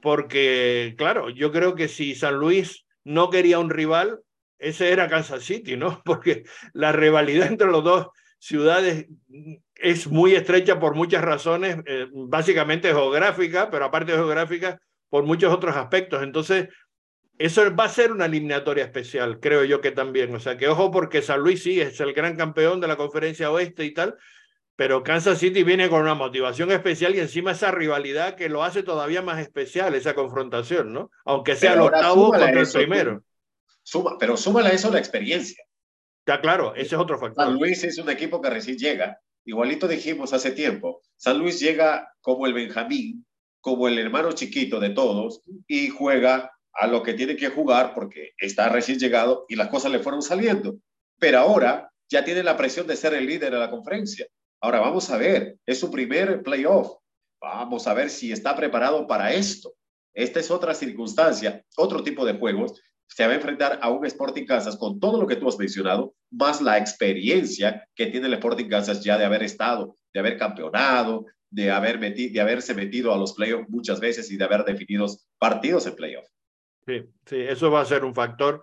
porque, 0.01 0.95
claro, 0.97 1.29
yo 1.29 1.51
creo 1.51 1.75
que 1.75 1.88
si 1.88 2.15
San 2.15 2.35
Luis 2.35 2.85
no 3.03 3.29
quería 3.29 3.59
un 3.59 3.69
rival, 3.69 4.19
ese 4.59 4.91
era 4.91 5.07
Kansas 5.07 5.43
City, 5.43 5.77
¿no? 5.77 6.01
Porque 6.05 6.43
la 6.73 6.91
rivalidad 6.91 7.47
entre 7.47 7.67
los 7.67 7.83
dos 7.83 8.07
ciudades 8.38 9.07
es 9.75 10.07
muy 10.07 10.35
estrecha 10.35 10.79
por 10.79 10.95
muchas 10.95 11.23
razones, 11.23 11.77
eh, 11.85 12.07
básicamente 12.12 12.89
geográfica, 12.89 13.69
pero 13.69 13.85
aparte 13.85 14.12
de 14.12 14.17
geográfica, 14.17 14.79
por 15.09 15.23
muchos 15.23 15.53
otros 15.53 15.75
aspectos. 15.75 16.21
Entonces, 16.23 16.67
eso 17.38 17.73
va 17.73 17.85
a 17.85 17.89
ser 17.89 18.12
una 18.12 18.25
eliminatoria 18.25 18.83
especial, 18.83 19.39
creo 19.39 19.63
yo 19.63 19.79
que 19.79 19.91
también. 19.91 20.35
O 20.35 20.39
sea, 20.39 20.57
que 20.57 20.67
ojo 20.67 20.91
porque 20.91 21.21
San 21.21 21.39
Luis 21.39 21.63
sí 21.63 21.79
es 21.79 21.99
el 22.01 22.13
gran 22.13 22.35
campeón 22.35 22.81
de 22.81 22.88
la 22.88 22.97
conferencia 22.97 23.51
oeste 23.51 23.85
y 23.85 23.93
tal, 23.93 24.17
pero 24.79 25.03
Kansas 25.03 25.39
City 25.39 25.63
viene 25.63 25.89
con 25.89 26.03
una 26.03 26.15
motivación 26.15 26.71
especial 26.71 27.13
y 27.13 27.19
encima 27.19 27.51
esa 27.51 27.69
rivalidad 27.69 28.35
que 28.35 28.47
lo 28.47 28.63
hace 28.63 28.81
todavía 28.81 29.21
más 29.21 29.41
especial, 29.41 29.93
esa 29.93 30.15
confrontación, 30.15 30.93
¿no? 30.93 31.11
Aunque 31.25 31.57
sea 31.57 31.73
el 31.73 31.81
octavo 31.81 32.29
contra 32.29 32.61
el 32.61 32.71
primero. 32.71 33.21
Suma, 33.83 34.15
pero 34.17 34.37
súmale 34.37 34.69
a 34.69 34.71
eso 34.71 34.89
la 34.89 34.99
experiencia. 34.99 35.61
Está 36.25 36.39
claro, 36.39 36.73
ese 36.75 36.95
es 36.95 37.01
otro 37.01 37.19
factor. 37.19 37.43
San 37.43 37.55
Luis 37.55 37.83
es 37.83 37.97
un 37.97 38.09
equipo 38.09 38.41
que 38.41 38.51
recién 38.51 38.77
llega. 38.77 39.19
Igualito 39.43 39.85
dijimos 39.85 40.31
hace 40.31 40.51
tiempo, 40.51 41.01
San 41.17 41.39
Luis 41.39 41.59
llega 41.59 42.13
como 42.21 42.47
el 42.47 42.53
Benjamín, 42.53 43.25
como 43.59 43.89
el 43.89 43.99
hermano 43.99 44.31
chiquito 44.31 44.79
de 44.79 44.91
todos 44.91 45.41
y 45.67 45.89
juega 45.89 46.53
a 46.71 46.87
lo 46.87 47.03
que 47.03 47.15
tiene 47.15 47.35
que 47.35 47.49
jugar 47.49 47.93
porque 47.93 48.31
está 48.37 48.69
recién 48.69 48.97
llegado 48.97 49.45
y 49.49 49.57
las 49.57 49.67
cosas 49.67 49.91
le 49.91 49.99
fueron 49.99 50.21
saliendo. 50.21 50.77
Pero 51.19 51.39
ahora 51.39 51.91
ya 52.07 52.23
tiene 52.23 52.43
la 52.43 52.55
presión 52.55 52.87
de 52.87 52.95
ser 52.95 53.13
el 53.13 53.25
líder 53.25 53.51
de 53.51 53.59
la 53.59 53.69
conferencia. 53.69 54.25
Ahora 54.62 54.80
vamos 54.80 55.10
a 55.10 55.17
ver, 55.17 55.58
es 55.65 55.80
su 55.80 55.89
primer 55.89 56.41
playoff. 56.43 56.98
Vamos 57.41 57.88
a 57.88 57.93
ver 57.93 58.10
si 58.10 58.32
está 58.32 58.56
preparado 58.56 59.08
para 59.08 59.34
esto. 59.34 59.74
Esta 60.13 60.39
es 60.39 60.52
otra 60.52 60.74
circunstancia, 60.74 61.63
otro 61.78 62.04
tipo 62.04 62.26
de 62.26 62.34
juegos 62.34 62.82
se 63.10 63.26
va 63.26 63.34
a 63.34 63.36
enfrentar 63.36 63.80
a 63.82 63.89
un 63.89 64.06
Sporting 64.06 64.45
Kansas 64.45 64.78
con 64.78 65.00
todo 65.00 65.19
lo 65.19 65.28
que 65.28 65.36
tú 65.36 65.48
has 65.48 65.58
mencionado, 65.58 66.13
más 66.32 66.62
la 66.62 66.78
experiencia 66.78 67.88
que 67.95 68.06
tiene 68.06 68.28
el 68.28 68.34
Sporting 68.34 68.69
Kansas 68.69 69.04
ya 69.04 69.17
de 69.17 69.26
haber 69.26 69.43
estado, 69.43 69.95
de 70.13 70.19
haber 70.19 70.38
campeonado, 70.38 71.26
de, 71.50 71.72
haber 71.72 72.00
de 72.00 72.39
haberse 72.39 72.76
metido 72.76 73.13
a 73.13 73.17
los 73.17 73.34
playoffs 73.34 73.67
muchas 73.67 74.00
veces 74.00 74.32
y 74.32 74.38
de 74.38 74.43
haber 74.43 74.63
definido 74.63 75.08
partidos 75.39 75.88
en 75.88 75.95
playoffs. 75.95 76.32
Sí, 76.86 77.04
sí, 77.26 77.38
eso 77.38 77.72
va 77.72 77.82
a 77.82 77.86
ser 77.86 78.06
un 78.06 78.13
factor 78.13 78.62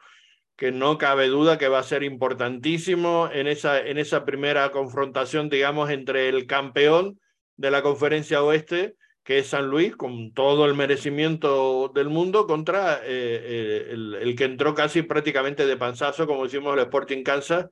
que 0.57 0.73
no 0.73 0.99
cabe 0.99 1.29
duda 1.29 1.59
que 1.59 1.69
va 1.69 1.81
a 1.81 1.85
ser 1.85 2.03
importantísimo 2.03 3.29
en 3.33 3.47
esa, 3.47 3.81
en 3.81 3.99
esa 3.99 4.25
primera 4.25 4.71
confrontación, 4.71 5.49
digamos, 5.49 5.91
entre 5.91 6.29
el 6.29 6.47
campeón 6.47 7.21
de 7.57 7.71
la 7.71 7.83
conferencia 7.83 8.43
oeste 8.43 8.95
que 9.27 9.39
es 9.39 9.49
San 9.49 9.67
Luis, 9.67 9.97
con 9.97 10.33
todo 10.33 10.67
el 10.67 10.75
merecimiento 10.75 11.91
del 11.93 12.09
mundo, 12.09 12.47
contra 12.47 12.99
eh, 12.99 13.01
eh, 13.07 13.89
el, 13.91 14.37
que 14.37 14.45
entró 14.45 14.73
casi 14.73 15.03
prácticamente 15.03 15.67
de 15.67 15.77
panzazo, 15.77 16.29
como 16.29 16.45
decimos, 16.45 16.75
el 16.75 16.85
Sporting 16.85 17.25
Kansas, 17.25 17.67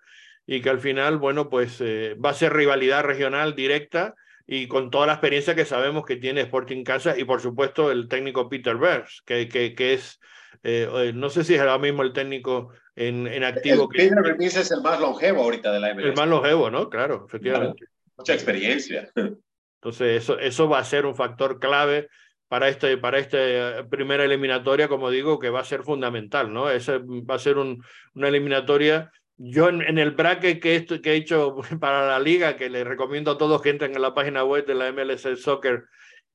y 0.47 0.61
que 0.61 0.71
al 0.71 0.81
final, 0.81 1.19
bueno, 1.19 1.49
pues 1.49 1.81
eh, 1.81 2.17
va 2.17 2.31
a 2.31 2.35
ser 2.35 2.53
rivalidad 2.53 3.05
regional 3.05 3.55
directa 3.55 4.17
y 4.49 4.67
con 4.67 4.91
toda 4.91 5.07
la 5.07 5.13
experiencia 5.13 5.55
que 5.55 5.65
sabemos 5.65 6.05
que 6.05 6.17
tiene 6.17 6.41
Sporting 6.41 6.83
Kansas 6.83 7.17
y 7.19 7.25
por 7.25 7.41
supuesto 7.41 7.93
el 7.93 8.09
técnico 8.09 8.49
Peter 8.49 8.75
Burns, 8.75 9.23
que, 9.25 9.49
que, 9.49 9.77
que 9.77 9.95
es, 9.95 10.19
no 10.63 11.31
sé 11.31 11.45
si 11.45 11.55
es 11.55 11.61
ahora 11.61 11.79
mismo 11.79 12.03
el 12.03 12.13
técnico 12.13 12.71
en, 12.97 13.27
en 13.27 13.45
activo. 13.45 13.89
El 13.95 14.15
Burns 14.15 14.57
es 14.57 14.71
el 14.71 14.83
más 14.83 15.01
longevo 15.01 15.43
ahorita 15.43 15.73
de 15.73 15.81
la 15.81 15.95
MLS. 15.95 16.07
El 16.07 16.15
más 16.15 16.29
longevo, 16.29 16.71
¿no? 16.71 16.89
Claro, 16.89 17.25
efectivamente. 17.29 17.87
Mucha 18.17 18.35
experiencia. 18.35 19.11
Entonces, 19.85 20.23
eso, 20.23 20.39
eso 20.39 20.69
va 20.69 20.79
a 20.79 20.85
ser 20.85 21.05
un 21.05 21.15
factor 21.15 21.59
clave 21.59 22.09
para, 22.49 22.69
este, 22.69 22.97
para 22.97 23.19
esta 23.19 23.37
eh, 23.39 23.85
primera 23.85 24.25
eliminatoria, 24.25 24.89
como 24.89 25.11
digo, 25.11 25.39
que 25.39 25.51
va 25.51 25.61
a 25.61 25.65
ser 25.65 25.83
fundamental, 25.83 26.53
¿no? 26.53 26.71
Ese 26.71 26.99
va 26.99 27.35
a 27.35 27.39
ser 27.39 27.59
un, 27.59 27.85
una 28.15 28.29
eliminatoria. 28.29 29.11
Yo 29.37 29.69
en, 29.69 29.99
el 29.99 30.13
bracket 30.13 30.63
que, 30.63 30.87
que 31.03 31.13
he 31.13 31.17
hecho 31.17 31.57
para 31.81 32.07
la 32.07 32.19
liga, 32.21 32.57
que 32.57 32.71
le 32.71 32.85
recomiendo 32.85 33.33
a 33.33 33.39
todos 33.39 33.61
que 33.61 33.71
entren 33.71 33.95
en 33.95 34.03
la 34.03 34.15
página 34.15 34.45
web 34.45 34.65
de 34.65 34.75
la 34.75 34.93
MLS 34.93 35.27
Soccer 35.43 35.85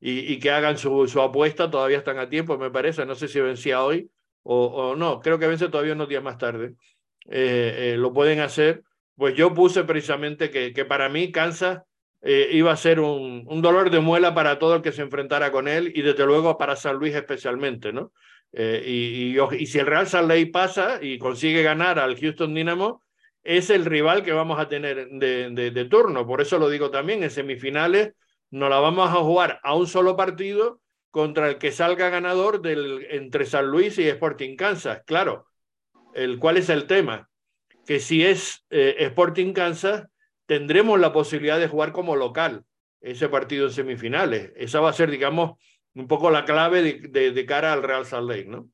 y, 0.02 0.40
que 0.40 0.52
hagan 0.52 0.78
su, 0.78 1.22
apuesta, 1.22 1.70
todavía 1.70 1.98
están 1.98 2.20
a 2.20 2.30
tiempo, 2.30 2.58
me 2.58 2.72
parece, 2.72 3.06
no 3.06 3.16
sé 3.16 3.28
si 3.28 3.40
vencía 3.42 3.84
hoy 3.84 4.10
o, 4.44 4.96
no, 4.96 5.20
creo 5.20 5.38
que 5.38 5.48
vence 5.48 5.70
todavía 5.70 5.94
unos 5.94 6.10
días 6.10 6.24
más 6.24 6.38
tarde. 6.38 6.74
Eh, 7.30 7.94
eh, 7.94 7.98
lo 7.98 8.14
pueden 8.14 8.40
hacer. 8.40 8.84
Pues 9.16 9.36
yo 9.36 9.54
puse 9.54 9.84
precisamente 9.84 10.50
que, 10.50 10.86
para 10.86 11.10
mí 11.10 11.32
Kansas 11.32 11.82
eh, 12.22 12.50
iba 12.54 12.72
a 12.72 12.78
ser 12.78 13.00
un, 13.00 13.46
dolor 13.62 13.92
de 13.92 14.00
muela 14.00 14.34
para 14.34 14.58
todo 14.58 14.76
el 14.76 14.82
que 14.82 14.94
se 14.94 15.02
enfrentara 15.02 15.52
con 15.52 15.68
él 15.68 15.92
y 15.94 16.02
desde 16.02 16.26
luego 16.26 16.58
para 16.58 16.76
San 16.76 16.96
Luis 16.96 17.14
especialmente, 17.14 17.92
¿no? 17.92 18.14
Eh, 18.54 18.84
y, 18.88 19.66
si 19.68 19.78
el 19.78 19.86
Real 19.86 20.08
Salt 20.08 20.30
Lake 20.30 20.48
pasa 20.48 21.00
y 21.02 21.20
consigue 21.20 21.62
ganar 21.62 22.00
al 22.00 22.18
Houston 22.18 22.56
Dynamo, 22.56 23.04
es 23.44 23.70
el 23.70 23.86
rival 23.86 24.24
que 24.24 24.32
vamos 24.32 24.58
a 24.58 24.68
tener 24.68 25.10
de 25.10 25.88
turno. 25.90 26.26
Por 26.26 26.42
eso 26.42 26.58
lo 26.58 26.70
digo 26.70 26.90
también, 26.90 27.22
en 27.22 27.30
semifinales 27.30 28.14
nos 28.52 28.70
la 28.70 28.80
vamos 28.80 29.10
a 29.10 29.16
jugar 29.16 29.60
a 29.64 29.76
un 29.76 29.88
solo 29.88 30.16
partido 30.16 30.82
contra 31.12 31.50
el 31.50 31.58
que 31.58 31.72
salga 31.72 32.10
ganador 32.10 32.62
del, 32.62 33.08
entre 33.10 33.46
San 33.46 33.68
Luis 33.68 33.98
y 33.98 34.08
Sporting 34.08 34.56
Kansas. 34.56 35.02
Claro, 35.06 35.48
el, 36.14 36.40
¿cuál 36.40 36.58
es 36.58 36.70
el 36.70 36.88
tema? 36.88 37.30
Que 37.86 38.00
si 38.00 38.24
es 38.24 38.66
eh, 38.70 38.96
Sporting 39.00 39.54
Kansas, 39.54 40.08
tendremos 40.46 41.00
la 41.00 41.14
posibilidad 41.14 41.60
de 41.60 41.68
jugar 41.68 41.92
como 41.92 42.16
local 42.16 42.64
ese 43.02 43.30
partido 43.30 43.68
en 43.68 43.74
semifinales. 43.74 44.52
Esa 44.56 44.80
va 44.80 44.90
a 44.90 44.94
ser, 44.94 45.10
digamos, 45.10 45.58
un 45.96 46.08
poco 46.08 46.30
la 46.30 46.46
clave 46.46 46.82
de, 46.82 47.46
cara 47.46 47.74
al 47.74 47.84
Real 47.84 48.06
Salt 48.06 48.30
Lake, 48.30 48.46
¿no? 48.46 48.70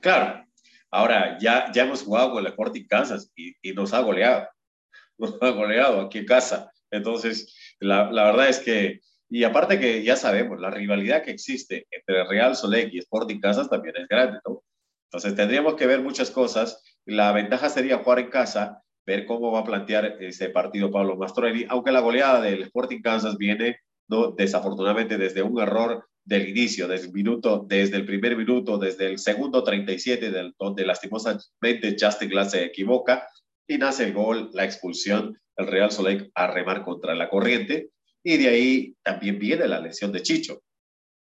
Claro. 0.00 0.44
Ahora, 0.90 1.38
ya, 1.38 1.70
ya 1.72 1.84
hemos 1.84 2.02
jugado 2.02 2.32
con 2.32 2.40
el 2.40 2.50
Sporting 2.50 2.86
Kansas 2.86 3.30
y, 3.34 3.54
y, 3.62 3.72
nos 3.72 3.92
ha 3.94 4.00
goleado. 4.00 4.48
Nos 5.18 5.40
ha 5.40 5.50
goleado 5.50 6.00
aquí 6.00 6.18
en 6.18 6.26
casa. 6.26 6.72
Entonces, 6.90 7.54
la, 7.82 8.10
la, 8.10 8.24
verdad 8.24 8.48
es 8.48 8.58
que, 8.60 9.00
y 9.28 9.44
aparte 9.44 9.78
que 9.78 10.02
ya 10.02 10.16
sabemos, 10.16 10.60
la 10.60 10.70
rivalidad 10.70 11.22
que 11.22 11.30
existe 11.30 11.86
entre 11.90 12.24
Real 12.24 12.54
Lake 12.68 12.90
y 12.92 12.98
Sporting 12.98 13.40
Kansas 13.40 13.68
también 13.68 13.96
es 13.96 14.08
grande, 14.08 14.38
¿no? 14.46 14.62
Entonces, 15.10 15.36
tendríamos 15.36 15.74
que 15.74 15.86
ver 15.86 16.00
muchas 16.00 16.30
cosas. 16.30 16.82
La 17.04 17.32
ventaja 17.32 17.68
sería 17.68 17.98
jugar 17.98 18.18
en 18.20 18.30
casa 18.30 18.82
ver 19.04 19.26
cómo 19.26 19.52
va 19.52 19.60
a 19.60 19.64
plantear 19.64 20.16
ese 20.20 20.48
partido 20.48 20.90
Pablo 20.90 21.16
Mastroeni, 21.16 21.66
aunque 21.68 21.92
la 21.92 22.00
goleada 22.00 22.40
del 22.40 22.62
Sporting 22.62 23.02
Kansas 23.02 23.36
viene 23.36 23.76
¿no? 24.08 24.30
desafortunadamente 24.30 25.18
desde 25.18 25.42
un 25.42 25.60
error 25.60 26.06
del 26.24 26.48
inicio, 26.48 26.86
desde 26.86 27.06
el, 27.06 27.12
minuto, 27.12 27.64
desde 27.68 27.96
el 27.96 28.06
primer 28.06 28.36
minuto, 28.36 28.78
desde 28.78 29.06
el 29.06 29.18
segundo 29.18 29.64
37, 29.64 30.30
del, 30.30 30.54
donde 30.58 30.86
lastimosamente 30.86 31.96
Justin 32.00 32.28
Glass 32.28 32.52
se 32.52 32.64
equivoca 32.64 33.26
y 33.66 33.78
nace 33.78 34.04
el 34.04 34.12
gol, 34.12 34.50
la 34.52 34.64
expulsión, 34.64 35.38
el 35.56 35.66
Real 35.66 35.90
Soleil 35.90 36.30
a 36.34 36.46
remar 36.48 36.84
contra 36.84 37.14
la 37.14 37.28
corriente 37.28 37.90
y 38.22 38.36
de 38.36 38.48
ahí 38.48 38.96
también 39.02 39.38
viene 39.38 39.66
la 39.66 39.80
lesión 39.80 40.12
de 40.12 40.22
Chicho. 40.22 40.62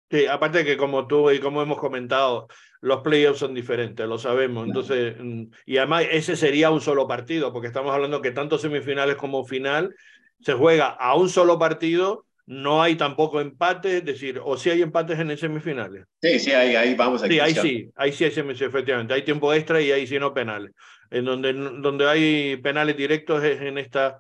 Sí, 0.10 0.28
aparte 0.28 0.64
que 0.64 0.78
como 0.78 1.08
tú 1.08 1.32
y 1.32 1.40
como 1.40 1.62
hemos 1.62 1.80
comentado, 1.80 2.48
los 2.82 3.02
playoffs 3.02 3.40
son 3.40 3.54
diferentes, 3.54 4.08
lo 4.08 4.20
sabemos. 4.20 4.68
Entonces, 4.68 5.16
mm, 5.20 5.46
y 5.66 5.78
además 5.78 6.06
ese 6.12 6.36
sería 6.36 6.70
un 6.70 6.82
solo 6.82 7.08
partido, 7.08 7.52
porque 7.52 7.68
estamos 7.68 7.94
hablando 7.94 8.22
que 8.22 8.32
tanto 8.32 8.58
semifinales 8.58 9.16
como 9.16 9.46
final 9.46 9.96
se 10.42 10.54
juega 10.54 10.88
a 10.88 11.16
un 11.16 11.30
solo 11.30 11.58
partido, 11.58 12.26
no 12.46 12.84
hay 12.84 12.96
tampoco 12.96 13.42
empates, 13.42 13.94
es 13.94 14.06
decir, 14.06 14.40
o 14.44 14.56
si 14.56 14.70
hay 14.70 14.84
empates 14.84 15.18
en 15.18 15.32
el 15.32 15.38
semifinales. 15.40 16.06
Sí, 16.22 16.40
sí, 16.40 16.52
ahí, 16.52 16.76
ahí 16.76 16.94
vamos 16.94 17.24
a 17.24 17.28
Sí, 17.28 17.40
ahí 17.40 17.56
sí, 17.56 17.90
ahí 17.96 18.12
sí 18.12 18.26
hay 18.26 18.32
semifinales, 18.32 18.70
efectivamente. 18.70 19.14
Hay 19.16 19.24
tiempo 19.24 19.52
extra 19.52 19.82
y 19.82 19.92
ahí 19.92 20.06
sí 20.06 20.20
no 20.20 20.34
penales. 20.34 20.72
En 21.12 21.26
donde, 21.26 21.54
donde 21.54 22.10
hay 22.10 22.58
penales 22.58 22.98
directos 22.98 23.44
es 23.44 23.62
en 23.62 23.78
esta 23.78 24.20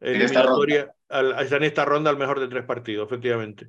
eliminatoria, 0.00 0.80
en 0.80 1.22
esta 1.22 1.22
ronda, 1.22 1.56
en 1.56 1.62
esta 1.62 1.84
ronda 1.84 2.10
al 2.10 2.18
mejor 2.18 2.40
de 2.40 2.48
tres 2.48 2.64
partidos, 2.64 3.06
efectivamente. 3.06 3.68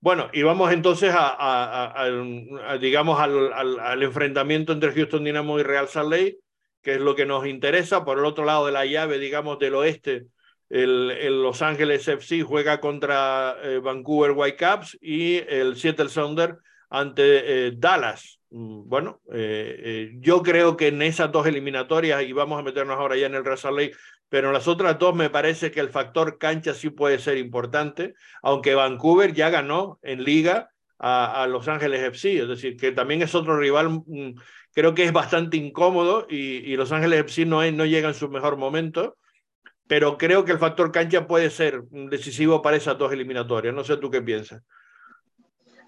Bueno, 0.00 0.28
y 0.34 0.42
vamos 0.42 0.70
entonces 0.70 1.14
a, 1.14 1.28
a, 1.28 2.04
a, 2.04 2.78
digamos, 2.78 3.18
al, 3.18 3.52
al, 3.54 3.80
al, 3.80 4.02
enfrentamiento 4.02 4.72
entre 4.74 4.92
Houston 4.92 5.24
Dynamo 5.24 5.58
y 5.58 5.62
Real 5.62 5.88
Salt 5.88 6.10
Lake, 6.10 6.38
que 6.82 6.96
es 6.96 7.00
lo 7.00 7.14
que 7.14 7.24
nos 7.24 7.46
interesa. 7.46 8.04
Por 8.04 8.18
el 8.18 8.26
otro 8.26 8.44
lado 8.44 8.66
de 8.66 8.72
la 8.72 8.84
llave, 8.84 9.18
digamos, 9.18 9.58
del 9.58 9.74
oeste, 9.74 10.26
el, 10.68 11.10
el 11.10 11.42
Los 11.42 11.62
Ángeles 11.62 12.06
FC 12.06 12.42
juega 12.42 12.80
contra 12.80 13.56
eh, 13.62 13.78
Vancouver 13.78 14.32
Whitecaps 14.32 14.98
y 15.00 15.36
el 15.48 15.76
Seattle 15.76 16.10
Sounder 16.10 16.58
ante 16.94 17.66
eh, 17.66 17.72
Dallas. 17.76 18.40
Mm, 18.50 18.88
bueno, 18.88 19.20
eh, 19.32 19.76
eh, 19.78 20.12
yo 20.20 20.42
creo 20.42 20.76
que 20.76 20.88
en 20.88 21.02
esas 21.02 21.32
dos 21.32 21.46
eliminatorias, 21.46 22.22
y 22.22 22.32
vamos 22.32 22.58
a 22.58 22.62
meternos 22.62 22.96
ahora 22.98 23.16
ya 23.16 23.26
en 23.26 23.34
el 23.34 23.58
Salt 23.58 23.76
Lake, 23.76 23.96
pero 24.28 24.48
en 24.48 24.54
las 24.54 24.68
otras 24.68 24.98
dos 24.98 25.14
me 25.14 25.28
parece 25.28 25.70
que 25.70 25.80
el 25.80 25.90
factor 25.90 26.38
cancha 26.38 26.72
sí 26.72 26.90
puede 26.90 27.18
ser 27.18 27.36
importante, 27.36 28.14
aunque 28.42 28.74
Vancouver 28.74 29.34
ya 29.34 29.50
ganó 29.50 29.98
en 30.02 30.22
liga 30.22 30.70
a, 30.98 31.46
Los 31.48 31.68
Ángeles 31.68 32.00
FC, 32.02 32.42
es 32.42 32.48
decir, 32.48 32.76
que 32.76 32.92
también 32.92 33.20
es 33.22 33.34
otro 33.34 33.58
rival, 33.58 33.90
mm, 34.06 34.36
creo 34.72 34.94
que 34.94 35.04
es 35.04 35.12
bastante 35.12 35.56
incómodo 35.56 36.26
y, 36.30 36.58
y 36.72 36.76
Los 36.76 36.92
Ángeles 36.92 37.20
FC 37.20 37.44
no, 37.44 37.62
es, 37.62 37.74
no 37.74 37.84
llega 37.84 38.08
en 38.08 38.14
su 38.14 38.28
mejor 38.28 38.56
momento, 38.56 39.16
pero 39.86 40.16
creo 40.16 40.44
que 40.44 40.52
el 40.52 40.58
factor 40.58 40.92
cancha 40.92 41.26
puede 41.26 41.50
ser 41.50 41.82
decisivo 41.90 42.62
para 42.62 42.76
esas 42.76 42.96
dos 42.96 43.12
eliminatorias. 43.12 43.74
No 43.74 43.84
sé 43.84 43.96
tú 43.98 44.10
qué 44.10 44.22
piensas. 44.22 44.62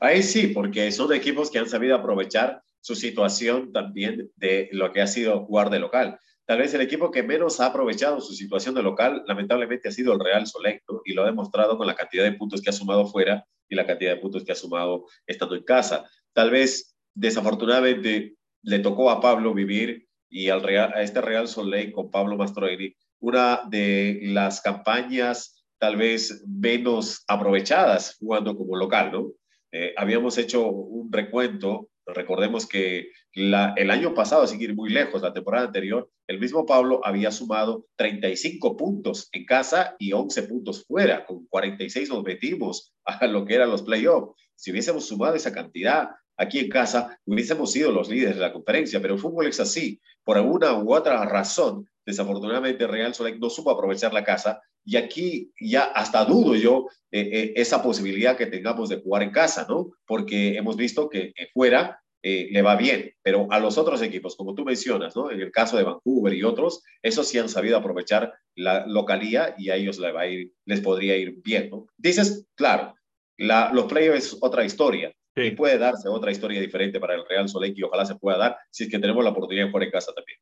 Ahí 0.01 0.23
sí, 0.23 0.49
porque 0.49 0.93
son 0.93 1.13
equipos 1.13 1.51
que 1.51 1.59
han 1.59 1.69
sabido 1.69 1.97
aprovechar 1.97 2.63
su 2.81 2.95
situación 2.95 3.73
también 3.73 4.31
de 4.37 4.69
lo 4.73 4.93
que 4.93 5.01
ha 5.01 5.07
sido 5.07 5.45
jugar 5.45 5.71
de 5.71 5.81
local. 5.81 6.19
Tal 6.45 6.59
vez 6.59 6.73
el 6.75 6.81
equipo 6.81 7.11
que 7.11 7.23
menos 7.23 7.59
ha 7.59 7.67
aprovechado 7.67 8.21
su 8.21 8.33
situación 8.33 8.75
de 8.75 8.83
local, 8.83 9.25
lamentablemente, 9.27 9.89
ha 9.89 9.93
sido 9.93 10.13
el 10.13 10.21
Real 10.21 10.47
Solecto 10.47 11.03
y 11.05 11.13
lo 11.13 11.23
ha 11.23 11.27
demostrado 11.27 11.77
con 11.77 11.87
la 11.87 11.97
cantidad 11.97 12.23
de 12.23 12.35
puntos 12.35 12.63
que 12.63 12.71
ha 12.71 12.73
sumado 12.73 13.07
fuera 13.07 13.45
y 13.69 13.75
la 13.75 13.87
cantidad 13.87 14.15
de 14.15 14.21
puntos 14.21 14.45
que 14.45 14.53
ha 14.53 14.57
sumado 14.57 15.07
estando 15.27 15.57
en 15.57 15.65
casa. 15.65 16.09
Tal 16.33 16.51
vez, 16.51 16.97
desafortunadamente, 17.15 18.37
le 18.63 18.79
tocó 18.79 19.11
a 19.11 19.21
Pablo 19.21 19.55
vivir 19.55 20.07
y 20.29 20.51
al 20.51 20.63
Real, 20.63 20.93
a 20.95 21.03
este 21.03 21.21
Real 21.21 21.49
Soleil 21.49 21.91
con 21.91 22.11
Pablo 22.11 22.37
Mastroeni 22.37 22.95
una 23.19 23.63
de 23.69 24.21
las 24.25 24.61
campañas 24.61 25.65
tal 25.79 25.97
vez 25.97 26.45
menos 26.47 27.25
aprovechadas 27.27 28.17
jugando 28.19 28.57
como 28.57 28.77
local, 28.77 29.11
¿no? 29.13 29.33
Eh, 29.73 29.95
habíamos 29.97 30.39
hecho 30.39 30.69
un 30.69 31.13
recuento, 31.13 31.89
recordemos 32.07 32.67
que 32.67 33.11
el 33.35 33.91
año 33.91 34.15
pasado, 34.15 34.47
sin 34.47 34.61
ir 34.61 34.75
muy 34.75 34.91
lejos, 34.91 35.23
la 35.23 35.33
temporada 35.33 35.67
anterior, 35.67 36.09
el 36.27 36.39
mismo 36.39 36.65
Pablo 36.65 37.01
había 37.05 37.31
sumado 37.31 37.87
35 37.97 38.77
puntos 38.77 39.29
en 39.33 39.45
casa 39.45 39.95
y 39.99 40.13
11 40.13 40.45
puntos 40.45 40.85
fuera, 40.87 41.27
con 41.27 41.47
46 41.47 42.09
nos 42.09 42.23
metimos 42.23 42.95
a 43.05 43.27
lo 43.27 43.45
que 43.45 43.55
eran 43.55 43.71
los 43.71 43.83
playoffs. 43.83 44.35
Si 44.55 44.71
hubiésemos 44.71 45.07
sumado 45.07 45.35
esa 45.35 45.53
cantidad 45.53 46.11
aquí 46.37 46.59
en 46.59 46.69
casa, 46.69 47.19
hubiésemos 47.27 47.73
sido 47.73 47.93
los 47.93 48.09
líderes 48.09 48.37
de 48.37 48.43
la 48.43 48.53
conferencia, 48.53 49.01
pero 49.01 49.15
el 49.15 49.21
fútbol 49.21 49.47
es 49.47 49.61
así. 49.61 50.01
Por 50.25 50.37
alguna 50.37 50.75
u 50.79 50.95
otra 50.95 51.25
razón, 51.25 51.89
desafortunadamente 52.05 52.87
Real 52.87 53.15
Solec 53.15 53.39
no 53.39 53.51
supo 53.51 53.71
aprovechar 53.71 54.13
la 54.13 54.25
casa 54.25 54.63
y 54.87 54.97
aquí 54.97 55.53
ya 55.61 55.83
hasta 55.83 56.25
dudo 56.25 56.55
yo 56.55 56.87
eh, 57.11 57.29
eh, 57.33 57.53
esa 57.57 57.83
posibilidad 57.83 58.37
que 58.37 58.47
tengamos 58.47 58.89
de 58.89 59.01
jugar 59.01 59.25
en 59.25 59.31
casa, 59.31 59.67
¿no? 59.69 59.91
Porque 60.07 60.57
hemos 60.57 60.77
visto 60.77 61.11
que 61.11 61.35
fuera 61.53 62.01
eh, 62.23 62.49
le 62.51 62.63
va 62.63 62.77
bien, 62.77 63.13
pero 63.23 63.49
a 63.51 63.59
los 63.59 63.79
otros 63.79 64.01
equipos, 64.01 64.37
como 64.37 64.55
tú 64.55 64.65
mencionas, 64.65 65.15
¿no? 65.17 65.31
En 65.31 65.41
el 65.41 65.51
caso 65.51 65.77
de 65.77 65.83
Vancouver 65.83 66.33
y 66.33 66.45
otros, 66.45 66.83
esos 67.03 67.29
sí 67.29 67.39
han 67.39 67.49
sabido 67.49 67.77
aprovechar 67.77 68.33
la 68.55 68.87
localía 68.87 69.55
y 69.59 69.71
a 69.71 69.77
ellos 69.77 69.99
les, 69.99 70.15
va 70.15 70.21
a 70.23 70.27
ir, 70.27 70.53
les 70.65 70.81
podría 70.81 71.17
ir 71.17 71.35
bien, 71.43 71.69
¿no? 71.71 71.87
Dices, 71.97 72.47
claro, 72.55 72.95
la, 73.37 73.73
los 73.73 73.87
playoffs 73.87 74.19
es 74.19 74.39
otra 74.41 74.65
historia, 74.65 75.13
y 75.37 75.51
puede 75.51 75.77
darse 75.77 76.09
otra 76.09 76.31
historia 76.31 76.61
diferente 76.61 76.99
para 76.99 77.15
el 77.15 77.27
Real 77.29 77.49
Soleil 77.49 77.75
y 77.77 77.83
ojalá 77.83 78.07
se 78.07 78.15
pueda 78.15 78.39
dar 78.39 78.57
si 78.71 78.85
es 78.85 78.91
que 78.91 78.99
tenemos 78.99 79.23
la 79.23 79.31
oportunidad 79.31 79.67
de 79.67 79.71
jugar 79.71 79.85
en 79.85 79.91
casa 79.91 80.13
también. 80.15 80.39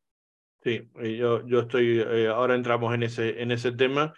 Sí, 0.62 1.18
yo, 1.18 1.44
yo 1.46 1.60
estoy, 1.60 2.00
ahora 2.28 2.54
entramos 2.54 2.94
en 2.94 3.02
ese, 3.02 3.42
en 3.42 3.50
ese 3.50 3.72
tema. 3.72 4.14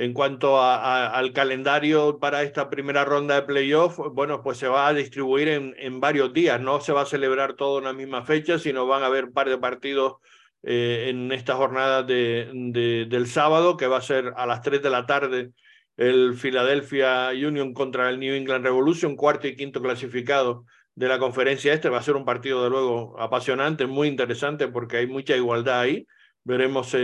En 0.00 0.14
cuanto 0.14 0.58
a, 0.58 1.08
al 1.08 1.34
calendario 1.34 2.18
para 2.18 2.42
esta 2.42 2.70
primera 2.70 3.04
ronda 3.04 3.34
de 3.34 3.42
playoff, 3.42 3.98
bueno, 4.14 4.42
pues 4.42 4.56
se 4.56 4.66
va 4.66 4.88
a 4.88 4.94
distribuir 4.94 5.48
en, 5.48 5.74
en, 5.76 6.00
varios 6.00 6.32
días, 6.32 6.58
no 6.58 6.80
se 6.80 6.92
va 6.92 7.02
a 7.02 7.04
celebrar 7.04 7.52
todo 7.52 7.80
en 7.80 7.84
la 7.84 7.92
misma 7.92 8.24
fecha, 8.24 8.58
sino 8.58 8.86
van 8.86 9.02
a 9.02 9.06
haber 9.08 9.26
un 9.26 9.34
par 9.34 9.50
de 9.50 9.58
partidos 9.58 10.14
eh, 10.62 11.08
en 11.10 11.30
esta 11.32 11.54
jornada 11.54 12.02
de, 12.02 12.50
de, 12.54 13.04
del 13.10 13.26
sábado, 13.26 13.76
que 13.76 13.88
va 13.88 13.98
a 13.98 14.00
ser 14.00 14.32
a 14.38 14.46
las 14.46 14.62
3 14.62 14.80
de 14.80 14.88
la 14.88 15.04
tarde 15.04 15.50
el 15.98 16.32
Philadelphia 16.34 17.28
Union 17.32 17.74
contra 17.74 18.08
el 18.08 18.18
New 18.18 18.34
England 18.34 18.64
Revolution, 18.64 19.16
cuarto 19.16 19.48
y 19.48 19.54
quinto 19.54 19.82
clasificado 19.82 20.64
de 20.94 21.08
la 21.08 21.18
conferencia 21.18 21.74
este. 21.74 21.90
Va 21.90 21.98
a 21.98 22.02
ser 22.02 22.16
un 22.16 22.24
partido 22.24 22.64
de 22.64 22.70
luego 22.70 23.20
apasionante, 23.20 23.84
muy 23.84 24.08
interesante 24.08 24.66
porque 24.68 24.96
hay 24.96 25.06
mucha 25.06 25.36
igualdad 25.36 25.80
ahí. 25.80 26.06
Veremos 26.42 26.94
eh, 26.94 27.00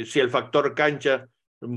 eh, 0.00 0.04
si 0.06 0.20
el 0.20 0.30
factor 0.30 0.74
cancha 0.74 1.26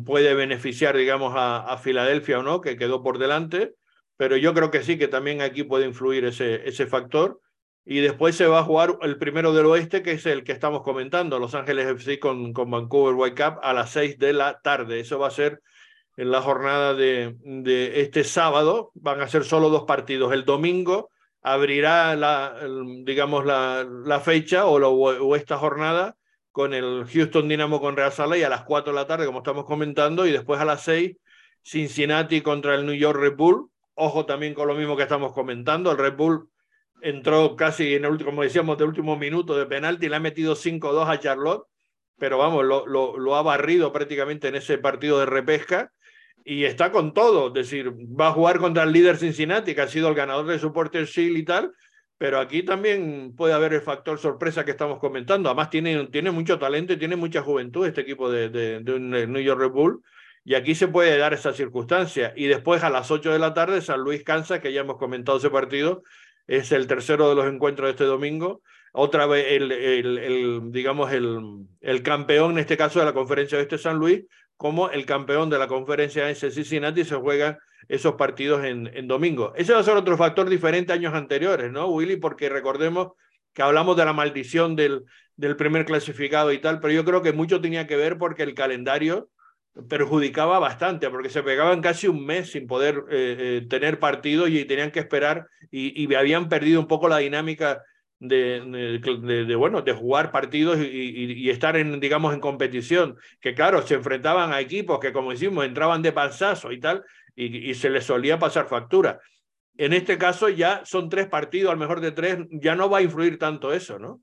puede 0.06 0.34
beneficiar, 0.34 0.96
digamos, 0.96 1.34
a, 1.36 1.78
Filadelfia 1.78 2.40
o 2.40 2.44
no, 2.44 2.62
que 2.62 2.78
quedó 2.78 3.04
por 3.04 3.18
delante, 3.18 3.76
pero 4.18 4.38
yo 4.38 4.54
creo 4.54 4.72
que 4.72 4.84
sí, 4.84 4.98
que 4.98 5.08
también 5.08 5.42
aquí 5.42 5.64
puede 5.64 5.86
influir 5.86 6.26
ese, 6.26 6.68
ese 6.68 6.88
factor. 6.88 7.40
Y 7.86 8.00
después 8.00 8.38
se 8.38 8.48
va 8.48 8.60
a 8.60 8.64
jugar 8.64 8.98
el 9.02 9.18
primero 9.18 9.52
del 9.54 9.66
oeste, 9.66 10.04
que 10.04 10.14
es 10.14 10.26
el 10.26 10.46
que 10.46 10.54
estamos 10.54 10.84
comentando, 10.84 11.38
Los 11.38 11.54
Ángeles 11.54 11.86
FC 11.88 12.18
con, 12.18 12.54
con 12.54 12.72
Vancouver 12.72 13.14
Whitecaps 13.14 13.60
a 13.62 13.74
las 13.74 13.92
seis 13.92 14.18
de 14.18 14.32
la 14.32 14.62
tarde. 14.62 15.02
Eso 15.02 15.20
va 15.20 15.28
a 15.28 15.32
ser 15.32 15.62
en 16.16 16.32
la 16.32 16.42
jornada 16.42 16.94
de, 16.94 17.36
de 17.42 18.00
este 18.00 18.24
sábado. 18.24 18.92
Van 18.94 19.20
a 19.20 19.28
ser 19.28 19.44
solo 19.44 19.70
dos 19.70 19.84
partidos. 19.84 20.32
El 20.32 20.46
domingo 20.46 21.10
abrirá, 21.42 22.16
la, 22.16 22.56
digamos, 23.04 23.46
la, 23.46 23.86
la 24.06 24.22
fecha 24.22 24.66
o 24.66 25.36
esta 25.36 25.58
jornada 25.58 26.16
con 26.54 26.74
el 26.76 27.06
Houston 27.12 27.50
Dynamo 27.50 27.82
con 27.82 27.98
Real 27.98 28.12
Salt 28.12 28.42
a 28.44 28.48
las 28.48 28.64
4 28.64 28.94
de 28.94 29.00
la 29.00 29.08
tarde, 29.08 29.26
como 29.26 29.40
estamos 29.40 29.66
comentando, 29.66 30.28
y 30.28 30.32
después 30.32 30.62
a 30.62 30.66
las 30.66 30.84
6, 30.84 31.18
Cincinnati 31.64 32.42
contra 32.42 32.76
el 32.76 32.86
New 32.86 32.96
York 32.96 33.20
Red 33.20 33.36
Bull. 33.36 33.70
Ojo 33.96 34.26
también 34.26 34.54
con 34.54 34.68
lo 34.68 34.76
mismo 34.76 34.96
que 34.96 35.02
estamos 35.04 35.34
comentando, 35.34 35.92
el 35.92 35.98
Red 35.98 36.16
Bull 36.16 36.48
entró 37.02 37.56
casi 37.56 37.96
en 37.96 38.06
el 38.06 38.12
último, 38.12 38.30
como 38.30 38.44
decíamos, 38.44 38.78
de 38.78 38.84
último 38.84 39.18
minuto 39.18 39.58
de 39.58 39.66
penalti, 39.66 40.08
le 40.08 40.16
ha 40.16 40.20
metido 40.20 40.56
5-2 40.56 41.10
a 41.10 41.20
Charlotte, 41.20 41.66
pero 42.20 42.38
vamos, 42.38 42.64
lo, 42.64 42.86
lo, 42.86 43.36
ha 43.36 43.42
barrido 43.42 43.92
prácticamente 43.92 44.48
en 44.48 44.56
ese 44.56 44.78
partido 44.78 45.20
de 45.20 45.26
repesca 45.26 45.92
y 46.46 46.66
está 46.66 46.92
con 46.92 47.16
todo, 47.16 47.48
es 47.48 47.54
decir, 47.54 47.92
va 47.92 48.28
a 48.28 48.32
jugar 48.32 48.60
contra 48.60 48.84
el 48.84 48.92
líder 48.92 49.18
Cincinnati, 49.18 49.74
que 49.74 49.82
ha 49.82 49.88
sido 49.88 50.08
el 50.08 50.16
ganador 50.16 50.46
de 50.46 50.60
Supporter 50.60 51.06
Shield 51.06 51.38
y 51.38 51.44
tal, 51.44 51.74
pero 52.24 52.40
aquí 52.40 52.64
también 52.64 53.34
puede 53.36 53.54
haber 53.54 53.74
el 53.74 53.82
factor 53.82 54.18
sorpresa 54.18 54.64
que 54.64 54.72
estamos 54.72 54.98
comentando. 54.98 55.50
Además, 55.50 55.70
tiene, 55.70 56.08
tiene 56.08 56.32
mucho 56.32 56.58
talento 56.58 56.94
y 56.94 56.98
tiene 56.98 57.18
mucha 57.18 57.42
juventud 57.42 57.86
este 57.86 58.00
equipo 58.00 58.32
de, 58.32 58.82
New 59.28 59.42
York 59.42 59.60
Red 59.60 59.72
Bull. 59.72 60.02
Y 60.46 60.54
aquí 60.54 60.74
se 60.74 60.88
puede 60.88 61.18
dar 61.18 61.34
esa 61.34 61.52
circunstancia. 61.52 62.32
Y 62.38 62.48
después 62.48 62.82
a 62.86 62.90
las 62.90 63.12
8 63.12 63.30
de 63.30 63.40
la 63.40 63.54
tarde, 63.54 63.82
San 63.82 64.00
Luis 64.00 64.24
Kansas, 64.24 64.62
que 64.62 64.72
ya 64.72 64.80
hemos 64.80 64.96
comentado 64.96 65.38
ese 65.38 65.50
partido, 65.50 66.04
es 66.48 66.72
el 66.72 66.88
tercero 66.88 67.28
de 67.28 67.36
los 67.36 67.46
encuentros 67.46 67.88
de 67.88 67.92
este 67.92 68.06
domingo. 68.06 68.62
Otra 68.94 69.26
vez, 69.26 69.46
el, 69.50 69.74
el, 69.74 70.18
el 70.18 70.72
digamos, 70.72 71.12
el, 71.12 71.42
el 71.82 72.04
campeón, 72.04 72.54
en 72.54 72.60
este 72.60 72.78
caso 72.78 73.00
de 73.00 73.06
la 73.06 73.14
conferencia 73.14 73.58
de 73.58 73.64
este 73.64 73.78
San 73.78 73.98
Luis, 73.98 74.24
como 74.64 74.90
el 74.90 75.06
campeón 75.06 75.50
de 75.50 75.60
la 75.60 75.68
conferencia 75.68 76.26
de 76.26 76.36
Cincinnati 76.36 77.04
se 77.04 77.16
juega 77.16 77.60
esos 77.90 78.14
partidos 78.14 78.64
en, 78.64 78.90
en 78.96 79.10
domingo. 79.10 79.52
Ese 79.58 79.74
va 79.74 79.80
a 79.80 79.84
ser 79.84 79.98
otro 79.98 80.16
factor 80.16 80.48
diferente 80.48 80.94
a 80.94 80.96
años 80.96 81.14
anteriores, 81.14 81.70
¿no, 81.70 81.88
Willy? 81.90 82.16
Porque 82.16 82.48
recordemos 82.48 83.10
que 83.52 83.62
hablamos 83.62 83.98
de 83.98 84.06
la 84.06 84.14
maldición 84.14 84.78
del, 84.78 85.04
primer 85.58 85.84
clasificado 85.84 86.54
y 86.54 86.60
tal, 86.60 86.80
pero 86.80 86.94
yo 86.94 87.04
creo 87.04 87.22
que 87.22 87.34
mucho 87.34 87.60
tenía 87.60 87.88
que 87.88 87.98
ver 87.98 88.18
porque 88.18 88.44
el 88.44 88.54
calendario 88.54 89.30
perjudicaba 89.90 90.60
bastante, 90.60 91.10
porque 91.10 91.28
se 91.28 91.44
pegaban 91.44 91.82
casi 91.82 92.08
un 92.08 92.26
mes 92.26 92.52
sin 92.52 92.66
poder 92.66 93.04
eh, 93.12 93.36
eh, 93.40 93.68
tener 93.70 94.00
partidos 94.00 94.50
y 94.50 94.64
tenían 94.64 94.92
que 94.92 95.02
esperar 95.02 95.48
y, 95.72 96.16
habían 96.16 96.48
perdido 96.48 96.80
un 96.80 96.88
poco 96.88 97.10
la 97.10 97.18
dinámica 97.18 97.84
de, 98.20 99.56
bueno, 99.58 99.82
de 99.82 99.94
jugar 99.94 100.32
partidos 100.32 100.80
y, 100.80 101.50
estar 101.50 101.76
en, 101.76 102.00
digamos, 102.00 102.34
en 102.34 102.40
competición, 102.40 103.18
que 103.42 103.54
claro, 103.54 103.86
se 103.86 103.96
enfrentaban 103.96 104.54
a 104.54 104.62
equipos 104.62 105.00
que, 105.00 105.12
como 105.12 105.32
decimos, 105.32 105.66
entraban 105.66 106.02
de 106.02 106.12
panzazo 106.12 106.72
y 106.72 106.80
tal, 106.80 107.04
y, 107.36 107.74
se 107.74 107.90
les 107.90 108.06
solía 108.06 108.40
pasar 108.40 108.68
factura. 108.68 109.20
En 109.76 109.94
este 109.94 110.18
caso 110.18 110.50
ya 110.50 110.84
son 110.86 111.10
tres 111.10 111.28
partidos, 111.28 111.72
al 111.72 111.80
mejor 111.80 112.00
de 112.00 112.12
tres, 112.12 112.38
ya 112.52 112.76
no 112.76 112.90
va 112.90 113.00
a 113.00 113.02
influir 113.02 113.40
tanto 113.40 113.74
eso, 113.74 113.98
¿no? 113.98 114.22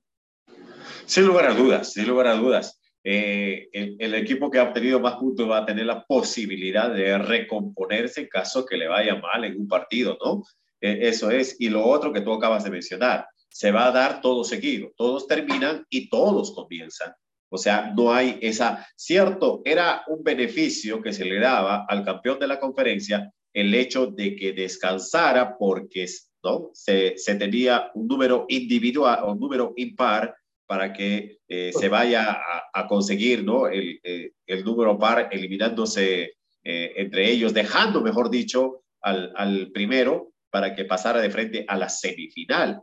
Sin 1.06 1.26
lugar 1.26 1.46
a 1.46 1.54
dudas, 1.54 1.92
sin 1.92 2.06
lugar 2.06 2.28
a 2.28 2.34
dudas. 2.34 2.80
Eh, 3.02 3.68
el, 3.72 4.14
equipo 4.14 4.50
que 4.50 4.58
ha 4.58 4.64
obtenido 4.64 5.00
más 5.00 5.14
puntos 5.14 5.50
va 5.50 5.58
a 5.58 5.66
tener 5.66 5.86
la 5.86 6.04
posibilidad 6.04 6.92
de 6.92 7.16
recomponerse 7.16 8.20
en 8.20 8.28
caso 8.28 8.66
que 8.66 8.76
le 8.76 8.88
vaya 8.88 9.16
mal 9.16 9.44
en 9.44 9.58
un 9.58 9.66
partido, 9.66 10.18
¿no? 10.22 10.44
Eh, 10.80 10.98
eso 11.02 11.30
es. 11.30 11.56
Y 11.58 11.68
lo 11.68 11.84
otro 11.84 12.12
que 12.12 12.20
tú 12.20 12.32
acabas 12.32 12.64
de 12.64 12.70
mencionar, 12.70 13.26
se 13.60 13.72
va 13.72 13.88
a 13.88 13.92
dar 13.92 14.22
todo 14.22 14.42
seguido. 14.42 14.90
Todos 14.96 15.26
terminan 15.26 15.84
y 15.90 16.08
todos 16.08 16.50
comienzan. 16.52 17.12
O 17.50 17.58
sea, 17.58 17.92
no 17.94 18.10
hay 18.10 18.38
esa, 18.40 18.88
cierto, 18.96 19.60
era 19.66 20.02
un 20.06 20.24
beneficio 20.24 21.02
que 21.02 21.12
se 21.12 21.26
le 21.26 21.38
daba 21.38 21.84
al 21.86 22.02
campeón 22.02 22.38
de 22.38 22.46
la 22.46 22.58
conferencia 22.58 23.30
el 23.52 23.74
hecho 23.74 24.06
de 24.06 24.34
que 24.34 24.54
descansara 24.54 25.58
porque 25.58 26.06
¿no? 26.42 26.70
se, 26.72 27.18
se 27.18 27.34
tenía 27.34 27.90
un 27.92 28.06
número 28.06 28.46
individual 28.48 29.24
o 29.24 29.32
un 29.32 29.40
número 29.40 29.74
impar 29.76 30.34
para 30.66 30.94
que 30.94 31.40
eh, 31.46 31.70
se 31.74 31.90
vaya 31.90 32.40
a, 32.72 32.86
conseguir 32.86 33.44
¿no? 33.44 33.66
el, 33.66 34.00
eh, 34.02 34.32
el 34.46 34.64
número 34.64 34.98
par 34.98 35.28
eliminándose 35.30 36.32
eh, 36.64 36.92
entre 36.96 37.30
ellos, 37.30 37.52
dejando, 37.52 38.00
mejor 38.00 38.30
dicho, 38.30 38.84
al, 39.02 39.34
al 39.36 39.70
primero 39.70 40.32
para 40.48 40.74
que 40.74 40.86
pasara 40.86 41.20
de 41.20 41.28
frente 41.28 41.66
a 41.68 41.76
la 41.76 41.90
semifinal. 41.90 42.80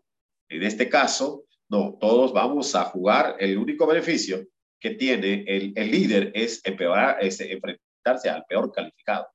En 0.50 0.64
este 0.64 0.90
caso, 0.90 1.44
no, 1.70 1.98
todos 2.00 2.34
vamos 2.34 2.76
a 2.76 2.86
jugar. 2.86 3.36
El 3.40 3.58
único 3.58 3.86
beneficio 3.86 4.46
que 4.80 4.92
tiene 4.92 5.44
el, 5.48 5.74
el 5.76 5.92
líder 5.92 6.32
es, 6.34 6.62
empeorar, 6.64 7.18
es 7.20 7.40
enfrentarse 7.42 8.30
al 8.30 8.46
peor 8.48 8.72
calificado. 8.72 9.28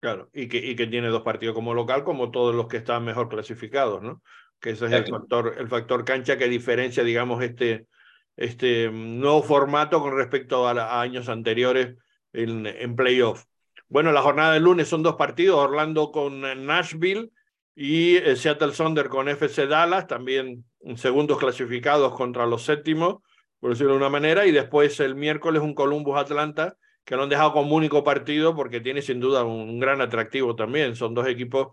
Claro, 0.00 0.28
y 0.32 0.48
que, 0.48 0.58
y 0.58 0.74
que 0.74 0.86
tiene 0.86 1.08
dos 1.08 1.22
partidos 1.22 1.54
como 1.54 1.74
local, 1.74 2.04
como 2.04 2.30
todos 2.30 2.54
los 2.54 2.66
que 2.66 2.78
están 2.78 3.04
mejor 3.04 3.28
clasificados, 3.28 4.02
¿no? 4.02 4.22
Que 4.60 4.70
ese 4.70 4.86
es 4.86 4.92
el 4.92 5.06
factor, 5.06 5.56
el 5.58 5.68
factor 5.68 6.04
cancha 6.04 6.36
que 6.36 6.48
diferencia, 6.48 7.02
digamos, 7.04 7.42
este, 7.42 7.86
este 8.36 8.90
nuevo 8.90 9.42
formato 9.42 10.00
con 10.00 10.16
respecto 10.16 10.66
a, 10.66 10.72
a 10.72 11.00
años 11.00 11.28
anteriores 11.28 11.96
en, 12.32 12.66
en 12.66 12.96
playoff. 12.96 13.44
Bueno, 13.88 14.10
la 14.12 14.22
jornada 14.22 14.54
del 14.54 14.62
lunes 14.62 14.88
son 14.88 15.02
dos 15.02 15.16
partidos, 15.16 15.58
Orlando 15.58 16.10
con 16.12 16.40
Nashville 16.40 17.30
y 17.74 18.16
el 18.16 18.36
Seattle 18.36 18.74
Sonder 18.74 19.08
con 19.08 19.28
FC 19.28 19.66
Dallas, 19.66 20.06
también 20.06 20.64
segundos 20.96 21.38
clasificados 21.38 22.14
contra 22.14 22.46
los 22.46 22.64
séptimos, 22.64 23.22
por 23.60 23.70
decirlo 23.70 23.92
de 23.92 23.98
una 23.98 24.10
manera, 24.10 24.46
y 24.46 24.52
después 24.52 24.98
el 25.00 25.14
miércoles 25.14 25.62
un 25.62 25.74
Columbus 25.74 26.18
Atlanta, 26.18 26.76
que 27.04 27.16
lo 27.16 27.24
han 27.24 27.28
dejado 27.28 27.52
como 27.52 27.74
único 27.74 28.04
partido 28.04 28.54
porque 28.54 28.80
tiene 28.80 29.02
sin 29.02 29.20
duda 29.20 29.44
un, 29.44 29.80
gran 29.80 30.00
atractivo 30.00 30.54
también. 30.54 30.94
Son 30.96 31.14
dos 31.14 31.26
equipos 31.26 31.68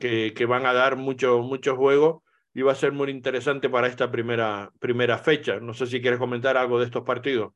que, 0.00 0.32
que 0.34 0.46
van 0.46 0.66
a 0.66 0.72
dar 0.72 0.96
mucho, 0.96 1.40
mucho 1.40 1.76
juego 1.76 2.22
y 2.54 2.62
va 2.62 2.72
a 2.72 2.76
ser 2.76 2.92
muy 2.92 3.10
interesante 3.10 3.68
para 3.68 3.86
esta 3.86 4.10
primera, 4.10 4.70
primera 4.80 5.18
fecha. 5.18 5.60
No 5.60 5.74
sé 5.74 5.86
si 5.86 6.00
quieres 6.00 6.18
comentar 6.18 6.56
algo 6.56 6.78
de 6.78 6.86
estos 6.86 7.04
partidos. 7.04 7.52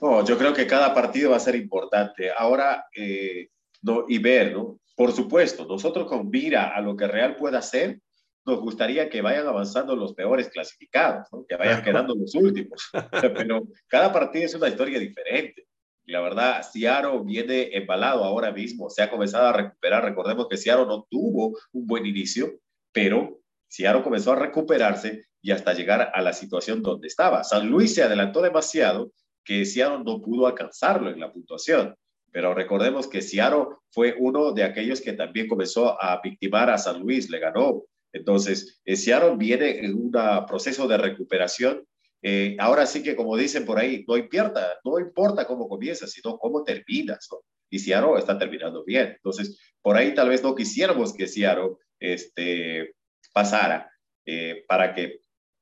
No, 0.00 0.24
yo 0.24 0.38
creo 0.38 0.54
que 0.54 0.66
cada 0.66 0.94
partido 0.94 1.30
va 1.30 1.36
a 1.36 1.40
ser 1.40 1.54
importante. 1.56 2.30
Ahora, 2.30 2.86
eh, 2.96 3.48
no, 3.82 4.06
y 4.08 4.18
ver, 4.18 4.54
¿no? 4.54 4.78
Por 5.00 5.12
supuesto, 5.12 5.64
nosotros 5.64 6.06
con 6.06 6.28
mira 6.28 6.76
a 6.76 6.80
lo 6.82 6.94
que 6.94 7.06
Real 7.06 7.34
pueda 7.36 7.60
hacer, 7.60 8.02
nos 8.44 8.60
gustaría 8.60 9.08
que 9.08 9.22
vayan 9.22 9.46
avanzando 9.46 9.96
los 9.96 10.12
peores 10.12 10.50
clasificados, 10.50 11.26
que 11.48 11.56
vayan 11.56 11.82
quedando 11.82 12.14
los 12.14 12.34
últimos. 12.34 12.90
Pero 13.48 13.62
cada 13.88 14.12
partido 14.12 14.44
es 14.44 14.54
una 14.54 14.68
historia 14.68 14.98
diferente. 14.98 15.66
Y 16.04 16.12
la 16.12 16.20
verdad, 16.20 16.62
Ciaro 16.70 17.24
viene 17.24 17.70
embalado 17.72 18.24
ahora 18.24 18.52
mismo, 18.52 18.90
se 18.90 19.00
ha 19.00 19.08
comenzado 19.08 19.46
a 19.46 19.54
recuperar. 19.54 20.04
Recordemos 20.04 20.48
que 20.50 20.58
Ciaro 20.58 20.84
no 20.84 21.06
tuvo 21.08 21.56
un 21.72 21.86
buen 21.86 22.04
inicio, 22.04 22.60
pero 22.92 23.40
Ciaro 23.72 24.02
comenzó 24.02 24.32
a 24.32 24.36
recuperarse 24.36 25.24
y 25.40 25.52
hasta 25.52 25.72
llegar 25.72 26.12
a 26.12 26.20
la 26.20 26.34
situación 26.34 26.82
donde 26.82 27.08
estaba. 27.08 27.42
San 27.42 27.70
Luis 27.70 27.94
se 27.94 28.02
adelantó 28.02 28.42
demasiado 28.42 29.12
que 29.44 29.64
Ciaro 29.64 30.04
no 30.04 30.20
pudo 30.20 30.46
alcanzarlo 30.46 31.08
en 31.08 31.20
la 31.20 31.32
puntuación. 31.32 31.96
Pero 32.32 32.54
recordemos 32.54 33.08
que 33.08 33.22
Ciaro 33.22 33.82
fue 33.90 34.14
uno 34.18 34.52
de 34.52 34.62
aquellos 34.62 35.00
que 35.00 35.12
también 35.12 35.48
comenzó 35.48 36.00
a 36.02 36.20
victimar 36.22 36.70
a 36.70 36.78
San 36.78 37.00
Luis, 37.00 37.28
le 37.28 37.40
ganó. 37.40 37.84
Entonces, 38.12 38.80
eh, 38.84 38.96
Seattle 38.96 39.36
viene 39.36 39.84
en 39.84 39.94
un 39.94 40.12
proceso 40.46 40.86
de 40.86 40.98
recuperación. 40.98 41.84
Eh, 42.22 42.56
ahora 42.58 42.86
sí 42.86 43.02
que, 43.02 43.16
como 43.16 43.36
dicen 43.36 43.64
por 43.64 43.78
ahí, 43.78 44.04
no 44.06 44.16
importa, 44.16 44.78
no 44.84 44.98
importa 44.98 45.46
cómo 45.46 45.68
comienzas, 45.68 46.12
sino 46.12 46.38
cómo 46.38 46.62
terminas. 46.62 47.28
Y 47.70 47.78
Seattle 47.78 48.18
está 48.18 48.38
terminando 48.38 48.84
bien. 48.84 49.14
Entonces, 49.16 49.58
por 49.80 49.96
ahí 49.96 50.14
tal 50.14 50.28
vez 50.28 50.42
no 50.42 50.54
quisiéramos 50.54 51.12
que 51.12 51.26
Seattle 51.26 51.76
este, 51.98 52.94
pasara 53.32 53.90
eh, 54.26 54.64
para 54.68 54.94
que 54.94 55.20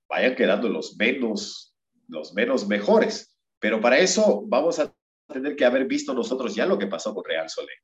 vayan 0.09 0.35
quedando 0.35 0.69
los 0.69 0.97
menos, 0.97 1.75
los 2.09 2.33
menos 2.35 2.67
mejores. 2.67 3.37
Pero 3.61 3.81
para 3.81 3.99
eso 3.99 4.43
vamos 4.47 4.79
a 4.79 4.93
tener 5.29 5.57
que 5.57 5.64
haber 5.64 5.87
visto 5.87 6.14
nosotros 6.14 6.55
ya 6.55 6.67
lo 6.67 6.79
que 6.79 6.87
pasó 6.87 7.14
con 7.14 7.25
Real 7.25 7.49
Soleil. 7.49 7.79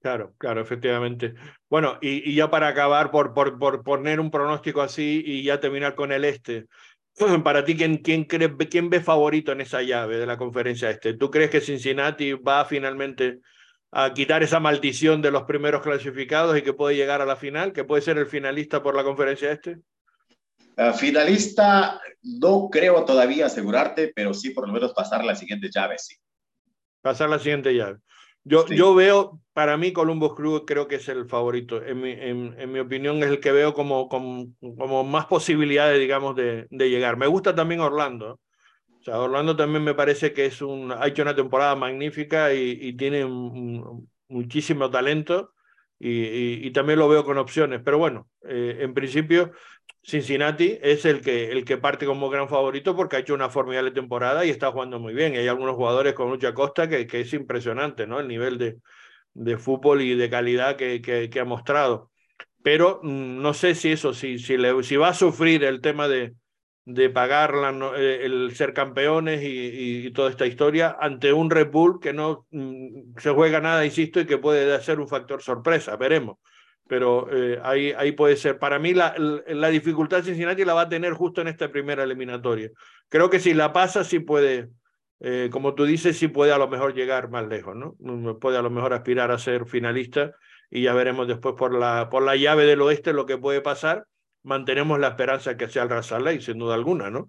Claro, 0.00 0.34
claro, 0.38 0.62
efectivamente. 0.62 1.34
Bueno, 1.68 1.98
y, 2.00 2.34
ya 2.34 2.50
para 2.50 2.68
acabar, 2.68 3.10
por, 3.10 3.34
por, 3.34 3.58
por, 3.58 3.82
poner 3.82 4.18
un 4.18 4.30
pronóstico 4.30 4.80
así 4.80 5.22
y 5.24 5.42
ya 5.42 5.60
terminar 5.60 5.94
con 5.94 6.10
el 6.10 6.24
este, 6.24 6.66
para 7.44 7.64
ti, 7.64 7.76
¿quién, 7.76 7.98
quién, 7.98 8.24
cree, 8.24 8.56
¿quién 8.70 8.88
ve 8.88 9.00
favorito 9.00 9.52
en 9.52 9.60
esa 9.60 9.82
llave 9.82 10.16
de 10.16 10.26
la 10.26 10.38
conferencia 10.38 10.90
este? 10.90 11.14
¿Tú 11.14 11.30
crees 11.30 11.50
que 11.50 11.60
Cincinnati 11.60 12.32
va 12.32 12.64
finalmente 12.64 13.40
a 13.92 14.14
quitar 14.14 14.42
esa 14.42 14.60
maldición 14.60 15.20
de 15.20 15.32
los 15.32 15.42
primeros 15.42 15.82
clasificados 15.82 16.56
y 16.56 16.62
que 16.62 16.72
puede 16.72 16.96
llegar 16.96 17.20
a 17.20 17.26
la 17.26 17.36
final, 17.36 17.72
que 17.72 17.84
puede 17.84 18.02
ser 18.02 18.16
el 18.16 18.26
finalista 18.26 18.82
por 18.82 18.94
la 18.94 19.04
conferencia 19.04 19.52
este? 19.52 19.80
Uh, 20.78 20.94
finalista, 20.94 22.00
no 22.22 22.70
creo 22.70 23.04
todavía 23.04 23.46
asegurarte, 23.46 24.12
pero 24.14 24.32
sí 24.32 24.50
por 24.50 24.66
lo 24.66 24.72
menos 24.72 24.94
pasar 24.94 25.24
la 25.24 25.34
siguiente 25.34 25.68
llave, 25.70 25.98
sí. 25.98 26.14
Pasar 27.02 27.30
la 27.30 27.38
siguiente 27.38 27.74
llave. 27.74 27.98
Yo, 28.42 28.66
yo 28.66 28.94
veo, 28.94 29.40
para 29.52 29.76
mí 29.76 29.92
Columbus 29.92 30.34
Crew 30.34 30.64
creo 30.64 30.88
que 30.88 30.96
es 30.96 31.08
el 31.08 31.26
favorito. 31.28 31.82
En 31.84 32.00
mi, 32.00 32.12
en, 32.12 32.72
mi 32.72 32.78
opinión 32.78 33.22
es 33.22 33.28
el 33.28 33.40
que 33.40 33.52
veo 33.52 33.74
como, 33.74 34.08
como, 34.08 34.46
como 34.78 35.04
más 35.04 35.26
posibilidades, 35.26 35.98
digamos, 35.98 36.36
de, 36.36 36.66
de, 36.70 36.90
llegar. 36.90 37.16
Me 37.16 37.26
gusta 37.26 37.54
también 37.54 37.80
Orlando. 37.80 38.40
O 39.00 39.02
sea, 39.02 39.18
Orlando 39.18 39.56
también 39.56 39.84
me 39.84 39.94
parece 39.94 40.32
que 40.32 40.46
es 40.46 40.62
un, 40.62 40.92
ha 40.92 41.06
hecho 41.06 41.22
una 41.22 41.34
temporada 41.36 41.74
magnífica 41.76 42.52
y, 42.54 42.78
y 42.80 42.94
tiene 42.94 43.26
muchísimo 44.28 44.90
talento 44.90 45.52
y, 45.98 46.66
y, 46.66 46.70
también 46.72 46.98
lo 46.98 47.08
veo 47.08 47.24
con 47.24 47.36
opciones. 47.36 47.82
Pero 47.84 47.98
bueno, 47.98 48.28
eh, 48.48 48.78
en 48.80 48.94
principio 48.94 49.52
Cincinnati 50.02 50.78
es 50.82 51.04
el 51.04 51.20
que, 51.20 51.52
el 51.52 51.64
que 51.64 51.76
parte 51.76 52.06
como 52.06 52.30
gran 52.30 52.48
favorito 52.48 52.96
porque 52.96 53.16
ha 53.16 53.18
hecho 53.20 53.34
una 53.34 53.50
formidable 53.50 53.90
temporada 53.90 54.44
y 54.44 54.50
está 54.50 54.72
jugando 54.72 54.98
muy 54.98 55.12
bien. 55.14 55.34
hay 55.34 55.46
algunos 55.46 55.76
jugadores 55.76 56.14
con 56.14 56.28
mucha 56.28 56.54
costa 56.54 56.88
que, 56.88 57.06
que 57.06 57.20
es 57.20 57.32
impresionante, 57.34 58.06
¿no? 58.06 58.18
El 58.18 58.28
nivel 58.28 58.58
de, 58.58 58.78
de 59.34 59.58
fútbol 59.58 60.00
y 60.02 60.14
de 60.14 60.30
calidad 60.30 60.76
que, 60.76 61.00
que, 61.02 61.40
ha 61.40 61.44
mostrado. 61.44 62.10
Pero 62.62 63.00
mm, 63.02 63.42
no 63.42 63.54
sé 63.54 63.74
si 63.74 63.92
eso, 63.92 64.14
si, 64.14 64.38
si, 64.38 64.56
le, 64.56 64.82
si 64.82 64.96
va 64.96 65.08
a 65.08 65.14
sufrir 65.14 65.64
el 65.64 65.80
tema 65.80 66.08
de, 66.08 66.34
de 66.84 67.10
pagar 67.10 67.54
eh, 67.96 68.20
el 68.22 68.54
ser 68.56 68.72
campeones 68.72 69.42
y, 69.42 70.06
y, 70.06 70.10
toda 70.12 70.30
esta 70.30 70.46
historia 70.46 70.96
ante 70.98 71.32
un 71.32 71.50
Red 71.50 71.70
Bull 71.70 72.00
que 72.00 72.12
no 72.12 72.46
mm, 72.50 73.18
se 73.18 73.30
juega 73.30 73.60
nada, 73.60 73.84
insisto, 73.84 74.20
y 74.20 74.26
que 74.26 74.38
puede 74.38 74.80
ser 74.82 74.98
un 74.98 75.08
factor 75.08 75.42
sorpresa. 75.42 75.96
Veremos 75.96 76.38
pero 76.90 77.28
eh, 77.30 77.60
ahí, 77.62 77.92
ahí 77.96 78.10
puede 78.10 78.34
ser. 78.34 78.58
Para 78.58 78.80
mí 78.80 78.94
la, 78.94 79.14
la, 79.16 79.68
dificultad 79.68 80.24
Cincinnati 80.24 80.64
la 80.64 80.74
va 80.74 80.80
a 80.82 80.88
tener 80.88 81.12
justo 81.12 81.40
en 81.40 81.46
esta 81.46 81.70
primera 81.70 82.02
eliminatoria. 82.02 82.68
Creo 83.08 83.30
que 83.30 83.38
si 83.38 83.54
la 83.54 83.72
pasa, 83.72 84.02
sí 84.02 84.18
puede, 84.18 84.70
eh, 85.20 85.50
como 85.52 85.76
tú 85.76 85.84
dices, 85.84 86.18
sí 86.18 86.26
puede 86.26 86.50
a 86.50 86.58
lo 86.58 86.66
mejor 86.66 86.92
llegar 86.92 87.30
más 87.30 87.46
lejos, 87.46 87.76
¿no? 87.76 87.94
Puede 88.40 88.58
a 88.58 88.62
lo 88.62 88.70
mejor 88.70 88.92
aspirar 88.92 89.30
a 89.30 89.38
ser 89.38 89.66
finalista 89.66 90.34
y 90.68 90.82
ya 90.82 90.92
veremos 90.92 91.28
después 91.28 91.54
por 91.56 91.72
la, 91.72 92.10
por 92.10 92.24
la 92.24 92.34
llave 92.34 92.64
del 92.64 92.82
oeste 92.82 93.12
lo 93.12 93.24
que 93.24 93.38
puede 93.38 93.60
pasar. 93.60 94.06
Mantenemos 94.42 94.98
la 94.98 95.10
esperanza 95.10 95.56
que 95.56 95.68
sea 95.68 95.84
el 95.84 95.90
Razaley, 95.90 96.40
sin 96.40 96.58
duda 96.58 96.74
alguna, 96.74 97.08
¿no? 97.08 97.28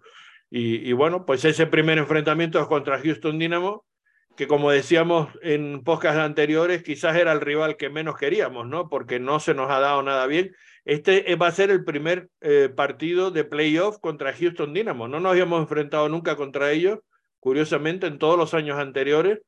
Y, 0.50 0.90
y 0.90 0.94
bueno, 0.94 1.24
pues 1.24 1.46
ese 1.46 1.68
primer 1.68 2.00
enfrentamiento 2.00 2.60
es 2.60 2.66
contra 2.66 3.00
Houston 3.00 3.38
Dynamo 3.38 3.86
que 4.36 4.48
como 4.48 4.72
decíamos 4.72 5.30
en 5.42 5.84
podcasts 5.84 6.20
anteriores, 6.20 6.84
quizás 6.84 7.16
era 7.16 7.32
el 7.32 7.42
rival 7.42 7.78
que 7.78 7.90
menos 7.90 8.18
queríamos, 8.18 8.68
¿no? 8.68 8.90
Porque 8.90 9.20
no 9.20 9.40
se 9.40 9.54
nos 9.54 9.70
ha 9.70 9.80
dado 9.80 10.02
nada 10.04 10.26
bien. 10.28 10.56
Este 10.86 11.36
va 11.36 11.48
a 11.48 11.52
ser 11.52 11.70
el 11.70 11.84
primer 11.84 12.30
eh, 12.42 12.70
partido 12.70 13.32
de 13.32 13.44
playoff 13.44 14.00
contra 14.00 14.34
Houston 14.34 14.74
Dynamo. 14.74 15.08
No 15.08 15.20
nos 15.20 15.32
habíamos 15.32 15.62
enfrentado 15.62 16.10
nunca 16.10 16.36
contra 16.36 16.72
ellos, 16.72 17.00
curiosamente, 17.40 18.08
en 18.08 18.18
todos 18.18 18.38
los 18.38 18.54
años 18.54 18.80
anteriores. 18.80 19.40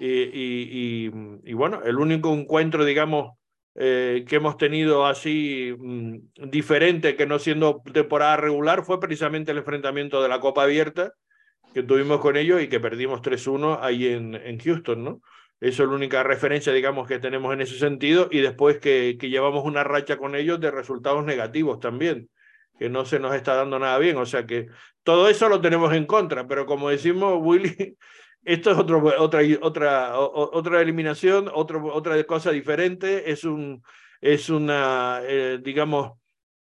Y, 0.00 1.10
y, 1.44 1.52
bueno, 1.54 1.82
el 1.84 1.98
único 1.98 2.32
encuentro, 2.32 2.84
digamos, 2.84 3.32
eh, 3.74 4.24
que 4.28 4.36
hemos 4.36 4.56
tenido 4.56 5.06
así 5.06 5.74
mm, 5.76 6.50
diferente 6.50 7.16
que 7.16 7.26
no 7.26 7.38
siendo 7.38 7.82
temporada 7.92 8.36
regular 8.36 8.84
fue 8.84 9.00
precisamente 9.00 9.52
el 9.52 9.58
enfrentamiento 9.58 10.22
de 10.22 10.28
la 10.28 10.40
Copa 10.40 10.62
Abierta, 10.62 11.12
que 11.74 11.82
tuvimos 11.82 12.20
con 12.20 12.36
ellos 12.36 12.62
y 12.62 12.68
que 12.68 12.80
perdimos 12.80 13.22
3-1 13.22 13.78
ahí 13.82 14.06
en, 14.06 14.34
en 14.34 14.58
Houston, 14.58 15.04
¿no? 15.04 15.20
Eso 15.60 15.82
es 15.82 15.88
la 15.88 15.94
única 15.96 16.22
referencia, 16.22 16.72
digamos, 16.72 17.08
que 17.08 17.18
tenemos 17.18 17.52
en 17.52 17.60
ese 17.60 17.78
sentido 17.78 18.28
y 18.30 18.40
después 18.40 18.78
que, 18.78 19.16
que 19.18 19.28
llevamos 19.28 19.64
una 19.64 19.82
racha 19.82 20.16
con 20.16 20.36
ellos 20.36 20.60
de 20.60 20.70
resultados 20.70 21.24
negativos 21.24 21.80
también, 21.80 22.30
que 22.78 22.88
no 22.88 23.04
se 23.04 23.18
nos 23.18 23.34
está 23.34 23.54
dando 23.54 23.78
nada 23.78 23.98
bien. 23.98 24.16
O 24.18 24.26
sea 24.26 24.46
que 24.46 24.68
todo 25.02 25.28
eso 25.28 25.48
lo 25.48 25.60
tenemos 25.60 25.92
en 25.94 26.06
contra, 26.06 26.46
pero 26.46 26.64
como 26.64 26.90
decimos, 26.90 27.38
Willy, 27.40 27.96
esto 28.44 28.70
es 28.70 28.78
otro, 28.78 29.02
otra, 29.18 29.40
otra, 29.60 30.18
otra 30.18 30.80
eliminación, 30.80 31.50
otro, 31.52 31.92
otra 31.92 32.22
cosa 32.24 32.52
diferente, 32.52 33.30
es, 33.30 33.42
un, 33.42 33.82
es 34.20 34.48
una, 34.50 35.20
eh, 35.24 35.58
digamos, 35.60 36.12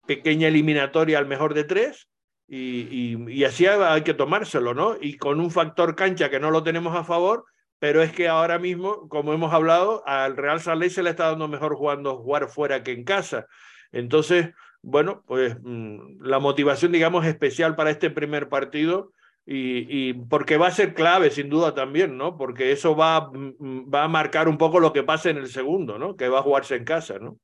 pequeña 0.07 0.47
eliminatoria 0.47 1.17
al 1.17 1.27
mejor 1.27 1.53
de 1.53 1.65
tres 1.65 2.07
y, 2.47 3.43
así 3.43 3.65
hay 3.65 4.03
que 4.03 4.13
tomárselo, 4.13 4.73
¿no? 4.73 4.95
Y 4.99 5.17
con 5.17 5.39
un 5.39 5.51
factor 5.51 5.95
cancha 5.95 6.29
que 6.29 6.39
no 6.39 6.51
lo 6.51 6.63
tenemos 6.63 6.95
a 6.95 7.03
favor, 7.03 7.45
pero 7.79 8.01
es 8.01 8.11
que 8.11 8.27
ahora 8.27 8.59
mismo, 8.59 9.09
como 9.09 9.33
hemos 9.33 9.53
hablado, 9.53 10.03
al 10.07 10.37
Real 10.37 10.59
Salé 10.59 10.89
se 10.89 11.03
le 11.03 11.11
está 11.11 11.27
dando 11.29 11.47
mejor 11.47 11.75
jugando 11.75 12.17
jugar 12.17 12.47
fuera 12.49 12.83
que 12.83 12.91
en 12.91 13.03
casa. 13.03 13.47
Entonces, 13.91 14.51
bueno, 14.81 15.23
pues 15.25 15.57
mm, 15.61 16.21
la 16.21 16.39
motivación, 16.39 16.91
digamos, 16.91 17.25
especial 17.25 17.75
para 17.75 17.89
este 17.89 18.09
primer 18.09 18.49
partido 18.49 19.11
y, 19.47 20.13
porque 20.13 20.57
va 20.57 20.67
a 20.67 20.71
ser 20.71 20.95
clave, 20.95 21.29
sin 21.29 21.49
duda 21.49 21.75
también, 21.75 22.17
¿no? 22.17 22.37
Porque 22.37 22.71
eso 22.71 22.95
va, 22.95 23.29
mm, 23.31 23.91
va 23.93 24.03
a 24.03 24.07
marcar 24.07 24.47
un 24.47 24.57
poco 24.57 24.79
lo 24.79 24.93
que 24.93 25.03
pase 25.03 25.29
en 25.31 25.37
el 25.37 25.49
segundo, 25.49 25.99
¿no? 25.99 26.15
Que 26.15 26.29
va 26.29 26.39
a 26.39 26.43
jugarse 26.43 26.75
en 26.75 26.85
casa, 26.85 27.19
¿no? 27.19 27.39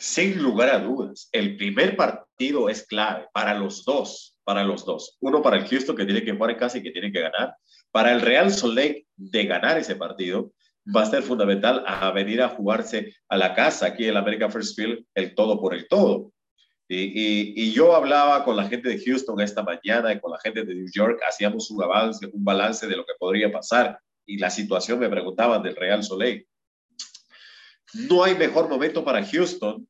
Sin 0.00 0.42
lugar 0.42 0.70
a 0.70 0.78
dudas, 0.78 1.28
el 1.30 1.58
primer 1.58 1.94
partido 1.94 2.70
es 2.70 2.86
clave 2.86 3.28
para 3.34 3.52
los 3.52 3.84
dos, 3.84 4.34
para 4.44 4.64
los 4.64 4.86
dos. 4.86 5.18
Uno 5.20 5.42
para 5.42 5.58
el 5.58 5.68
Houston 5.68 5.94
que 5.94 6.06
tiene 6.06 6.24
que 6.24 6.32
jugar 6.32 6.52
en 6.52 6.56
casa 6.56 6.78
y 6.78 6.82
que 6.82 6.90
tiene 6.90 7.12
que 7.12 7.20
ganar. 7.20 7.54
Para 7.90 8.10
el 8.14 8.22
Real 8.22 8.50
Soleil 8.50 9.06
de 9.14 9.44
ganar 9.44 9.76
ese 9.76 9.96
partido 9.96 10.52
va 10.96 11.02
a 11.02 11.10
ser 11.10 11.22
fundamental 11.22 11.84
a 11.86 12.10
venir 12.12 12.40
a 12.40 12.48
jugarse 12.48 13.14
a 13.28 13.36
la 13.36 13.54
casa 13.54 13.88
aquí 13.88 14.06
en 14.06 14.16
America 14.16 14.48
First 14.48 14.74
Field 14.74 15.04
el 15.14 15.34
todo 15.34 15.60
por 15.60 15.74
el 15.74 15.86
todo. 15.86 16.32
Y, 16.88 17.62
y, 17.62 17.70
yo 17.72 17.94
hablaba 17.94 18.42
con 18.42 18.56
la 18.56 18.70
gente 18.70 18.88
de 18.88 19.04
Houston 19.04 19.38
esta 19.42 19.62
mañana 19.62 20.14
y 20.14 20.18
con 20.18 20.32
la 20.32 20.38
gente 20.40 20.64
de 20.64 20.74
New 20.74 20.90
York, 20.90 21.20
hacíamos 21.28 21.70
un 21.70 21.82
avance, 21.82 22.26
un 22.32 22.42
balance 22.42 22.86
de 22.86 22.96
lo 22.96 23.04
que 23.04 23.12
podría 23.18 23.52
pasar 23.52 24.00
y 24.24 24.38
la 24.38 24.48
situación 24.48 24.98
me 24.98 25.10
preguntaban 25.10 25.62
del 25.62 25.76
Real 25.76 26.02
Soleil 26.02 26.48
no 27.94 28.22
hay 28.22 28.34
mejor 28.34 28.68
momento 28.68 29.04
para 29.04 29.24
Houston 29.24 29.86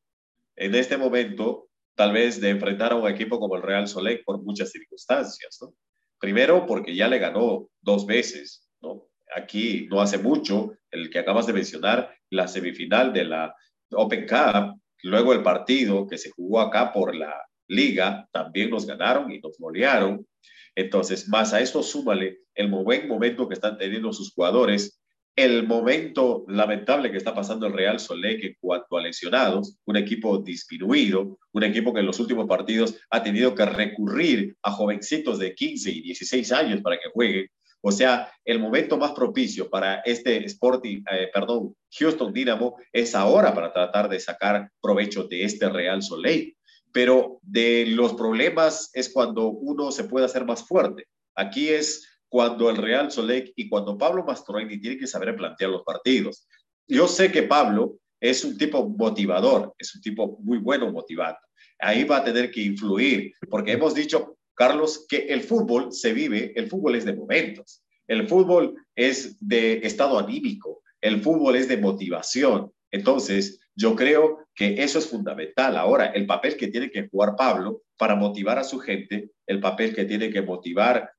en 0.61 0.75
este 0.75 0.99
momento, 0.99 1.71
tal 1.95 2.13
vez, 2.13 2.39
de 2.39 2.51
enfrentar 2.51 2.93
a 2.93 2.97
un 2.97 3.09
equipo 3.09 3.41
como 3.41 3.57
el 3.57 3.63
Real 3.63 3.89
Soleil 3.89 4.23
por 4.23 4.43
muchas 4.43 4.71
circunstancias, 4.71 5.59
¿no? 5.63 5.73
Primero, 6.19 6.67
porque 6.67 6.95
ya 6.95 7.09
le 7.09 7.19
ganó 7.19 7.71
dos 7.81 8.05
veces, 8.05 8.69
¿no? 8.83 9.09
Aquí 9.35 9.89
no 9.91 10.03
hace 10.03 10.19
mucho, 10.19 10.75
el 10.91 11.09
que 11.09 11.19
acabas 11.19 11.47
de 11.47 11.55
mencionar, 11.55 12.15
la 12.29 12.47
semifinal 12.47 13.11
de 13.15 13.25
la 13.25 13.55
Open 13.93 14.27
Cup, 14.27 14.79
luego 15.03 15.33
el 15.33 15.43
partido 15.43 16.07
que 16.07 16.19
se 16.19 16.31
jugó 16.31 16.61
acá 16.61 16.93
por 16.93 17.15
la 17.15 17.35
liga, 17.67 18.29
también 18.31 18.69
nos 18.69 18.85
ganaron 18.85 19.33
y 19.33 19.41
nos 19.41 19.57
golearon. 19.57 20.27
Entonces, 20.75 21.27
más 21.27 21.55
a 21.55 21.61
esto 21.63 21.83
súmale 21.83 22.41
el 22.55 22.69
buen 22.69 23.09
momento 23.09 23.49
que 23.49 23.55
están 23.55 23.79
teniendo 23.79 24.13
sus 24.13 24.35
jugadores 24.35 25.00
el 25.45 25.67
momento 25.67 26.45
lamentable 26.49 27.11
que 27.11 27.17
está 27.17 27.35
pasando 27.35 27.67
el 27.67 27.73
Real 27.73 27.99
Soleil 27.99 28.45
en 28.45 28.57
cuanto 28.61 28.99
a 28.99 29.03
lesionados, 29.03 29.79
un 29.87 29.97
equipo 29.97 30.39
disminuido, 30.39 31.39
un 31.53 31.65
equipo 31.65 31.95
que 31.95 32.01
en 32.01 32.07
los 32.07 32.21
últimos 32.21 32.47
partidos 32.47 32.97
ha 33.11 33.23
tenido 33.23 33.55
que 33.55 33.65
recurrir 33.65 34.57
a 34.63 34.71
jovencitos 34.71 35.39
de 35.39 35.55
15 35.55 35.91
y 35.91 36.03
16 36.03 36.53
años 36.53 36.81
para 36.83 36.99
que 36.99 37.09
jueguen. 37.13 37.49
O 37.81 37.91
sea, 37.91 38.31
el 38.45 38.59
momento 38.59 38.99
más 38.99 39.13
propicio 39.13 39.71
para 39.71 40.01
este 40.01 40.45
Sporting, 40.45 41.03
eh, 41.11 41.31
perdón, 41.33 41.75
Houston 41.99 42.33
Dynamo 42.33 42.77
es 42.93 43.15
ahora 43.15 43.55
para 43.55 43.73
tratar 43.73 44.11
de 44.11 44.21
sacar 44.21 44.71
provecho 44.83 45.25
de 45.25 45.45
este 45.45 45.71
Real 45.71 46.03
Soleil. 46.03 46.55
Pero 46.93 47.39
de 47.43 47.87
los 47.87 48.15
problemas 48.15 48.91
es 48.93 49.09
cuando 49.09 49.49
uno 49.49 49.93
se 49.93 50.05
puede 50.05 50.27
hacer 50.27 50.45
más 50.45 50.67
fuerte. 50.67 51.07
Aquí 51.35 51.69
es 51.69 52.10
cuando 52.31 52.71
el 52.71 52.77
Real 52.77 53.11
Solec 53.11 53.53
y 53.57 53.69
cuando 53.69 53.99
Pablo 53.99 54.25
Mastroeni 54.25 54.81
tiene 54.81 54.97
que 54.97 55.09
saber 55.09 55.37
plantear 55.37 55.71
los 55.71 55.83
partidos. 55.83 56.47
Yo 56.89 57.09
sé 57.09 57.31
que 57.31 57.43
Pablo 57.43 57.99
es 58.21 58.45
un 58.45 58.57
tipo 58.57 58.89
motivador, 58.89 59.75
es 59.77 59.95
un 59.95 60.01
tipo 60.01 60.39
muy 60.41 60.59
bueno 60.59 60.91
motivando. 60.93 61.41
Ahí 61.81 62.05
va 62.05 62.19
a 62.19 62.25
tener 62.25 62.51
que 62.51 62.63
influir, 62.63 63.33
porque 63.51 63.73
hemos 63.73 63.95
dicho, 63.95 64.39
Carlos, 64.55 65.07
que 65.09 65.27
el 65.27 65.43
fútbol 65.43 65.93
se 65.93 66.13
vive, 66.13 66.53
el 66.55 66.69
fútbol 66.69 66.95
es 66.95 67.05
de 67.05 67.15
momentos, 67.17 67.83
el 68.07 68.29
fútbol 68.29 68.75
es 68.95 69.37
de 69.41 69.81
estado 69.83 70.19
anímico, 70.19 70.83
el 71.01 71.21
fútbol 71.23 71.57
es 71.57 71.67
de 71.67 71.79
motivación. 71.79 72.71
Entonces, 72.93 73.59
yo 73.75 73.97
creo 73.97 74.47
que 74.55 74.83
eso 74.83 74.99
es 74.99 75.09
fundamental. 75.09 75.77
Ahora, 75.77 76.07
el 76.07 76.27
papel 76.27 76.57
que 76.57 76.69
tiene 76.69 76.91
que 76.91 77.09
jugar 77.09 77.35
Pablo 77.37 77.83
para 77.97 78.15
motivar 78.15 78.59
a 78.59 78.65
su 78.65 78.79
gente, 78.79 79.31
el 79.47 79.59
papel 79.59 79.95
que 79.95 80.05
tiene 80.05 80.31
que 80.31 80.43
motivar 80.43 81.11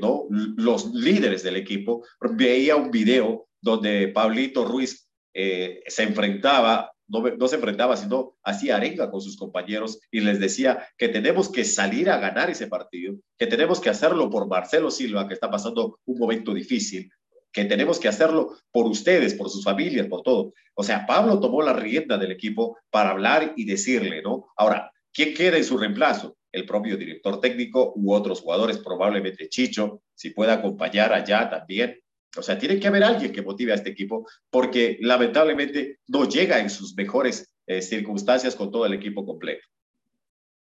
¿no? 0.00 0.26
los 0.30 0.92
líderes 0.92 1.42
del 1.42 1.56
equipo, 1.56 2.04
veía 2.20 2.76
un 2.76 2.90
video 2.90 3.48
donde 3.60 4.08
Pablito 4.08 4.64
Ruiz 4.64 5.08
eh, 5.32 5.82
se 5.86 6.02
enfrentaba, 6.02 6.92
no, 7.08 7.20
no, 7.20 7.48
se 7.48 7.56
enfrentaba, 7.56 7.96
sino 7.96 8.36
hacía 8.44 8.76
arenga 8.76 9.10
con 9.10 9.20
sus 9.20 9.36
compañeros 9.36 9.98
y 10.10 10.20
les 10.20 10.38
decía 10.38 10.86
que 10.96 11.08
tenemos 11.08 11.50
que 11.50 11.64
salir 11.64 12.10
a 12.10 12.18
ganar 12.18 12.50
ese 12.50 12.66
partido, 12.66 13.14
que 13.38 13.46
tenemos 13.46 13.80
que 13.80 13.90
hacerlo 13.90 14.30
por 14.30 14.48
Marcelo 14.48 14.90
Silva, 14.90 15.26
que 15.26 15.34
está 15.34 15.50
pasando 15.50 15.98
un 16.04 16.18
momento 16.18 16.54
difícil, 16.54 17.10
que 17.52 17.64
tenemos 17.64 17.98
que 17.98 18.08
hacerlo 18.08 18.56
por 18.70 18.86
ustedes, 18.86 19.34
por 19.34 19.48
sus 19.48 19.64
familias, 19.64 20.08
por 20.08 20.22
todo. 20.22 20.52
O 20.74 20.82
sea, 20.82 21.06
Pablo 21.06 21.40
tomó 21.40 21.62
la 21.62 21.72
rienda 21.72 22.18
del 22.18 22.32
equipo 22.32 22.76
para 22.90 23.10
hablar 23.10 23.54
y 23.56 23.64
decirle, 23.64 24.22
¿no? 24.22 24.48
Ahora, 24.56 24.92
¿quién 25.12 25.34
queda 25.34 25.56
en 25.56 25.64
su 25.64 25.78
reemplazo? 25.78 26.36
El 26.54 26.64
propio 26.64 26.96
director 26.96 27.40
técnico 27.40 27.92
u 27.96 28.12
otros 28.12 28.40
jugadores, 28.40 28.78
probablemente 28.78 29.48
Chicho, 29.48 30.02
si 30.14 30.30
puede 30.30 30.52
acompañar 30.52 31.12
allá 31.12 31.50
también. 31.50 32.00
O 32.36 32.42
sea, 32.42 32.58
tiene 32.58 32.78
que 32.78 32.88
haber 32.88 33.04
alguien 33.04 33.32
que 33.32 33.42
motive 33.42 33.72
a 33.72 33.74
este 33.74 33.90
equipo 33.90 34.26
porque 34.50 34.98
lamentablemente 35.00 35.98
no 36.08 36.28
llega 36.28 36.60
en 36.60 36.70
sus 36.70 36.94
mejores 36.94 37.54
eh, 37.66 37.82
circunstancias 37.82 38.54
con 38.54 38.70
todo 38.70 38.86
el 38.86 38.94
equipo 38.94 39.26
completo. 39.26 39.66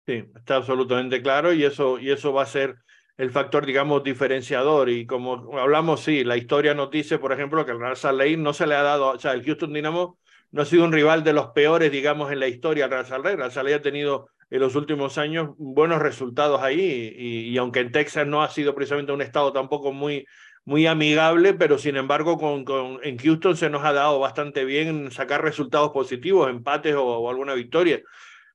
Sí, 0.06 0.24
está 0.34 0.56
absolutamente 0.56 1.22
claro 1.22 1.52
y 1.52 1.64
eso, 1.64 1.98
y 1.98 2.10
eso 2.10 2.32
va 2.32 2.44
a 2.44 2.46
ser 2.46 2.76
el 3.16 3.30
factor, 3.30 3.66
digamos, 3.66 4.02
diferenciador. 4.02 4.88
Y 4.88 5.06
como 5.06 5.58
hablamos, 5.58 6.02
sí, 6.02 6.24
la 6.24 6.36
historia 6.36 6.74
nos 6.74 6.90
dice, 6.90 7.18
por 7.18 7.32
ejemplo, 7.32 7.66
que 7.66 7.72
el 7.72 7.80
Real 7.80 7.96
Salt 7.96 8.38
no 8.38 8.52
se 8.52 8.66
le 8.66 8.74
ha 8.74 8.82
dado, 8.82 9.08
o 9.08 9.18
sea, 9.18 9.32
el 9.32 9.44
Houston 9.44 9.72
Dynamo 9.72 10.18
no 10.52 10.62
ha 10.62 10.64
sido 10.64 10.84
un 10.84 10.92
rival 10.92 11.22
de 11.22 11.32
los 11.32 11.48
peores, 11.48 11.92
digamos, 11.92 12.32
en 12.32 12.40
la 12.40 12.48
historia 12.48 12.84
del 12.84 12.92
Real 12.92 13.06
Salt 13.06 13.24
Lake. 13.24 13.42
El 13.42 13.50
Real 13.50 13.74
ha 13.74 13.82
tenido 13.82 14.30
en 14.50 14.60
los 14.60 14.74
últimos 14.74 15.16
años 15.16 15.50
buenos 15.58 16.02
resultados 16.02 16.60
ahí 16.60 17.14
y, 17.16 17.56
aunque 17.56 17.80
en 17.80 17.92
Texas 17.92 18.26
no 18.26 18.42
ha 18.42 18.50
sido 18.50 18.74
precisamente 18.74 19.12
un 19.12 19.22
estado 19.22 19.52
tampoco 19.52 19.92
muy, 19.92 20.26
muy 20.64 20.86
amigable, 20.86 21.54
pero 21.54 21.78
sin 21.78 21.96
embargo 21.96 22.36
con, 22.36 22.64
con, 22.64 22.98
en 23.04 23.16
Houston 23.18 23.56
se 23.56 23.70
nos 23.70 23.84
ha 23.84 23.92
dado 23.92 24.18
bastante 24.18 24.64
bien 24.64 25.12
sacar 25.12 25.42
resultados 25.42 25.90
positivos, 25.92 26.50
empates 26.50 26.96
o, 26.96 27.30
alguna 27.30 27.54
victoria. 27.54 28.02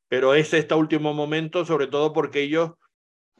Pero 0.07 0.35
es 0.35 0.53
este 0.53 0.75
último 0.75 1.13
momento, 1.13 1.65
sobre 1.65 1.87
todo 1.87 2.13
porque 2.13 2.41
ellos, 2.41 2.71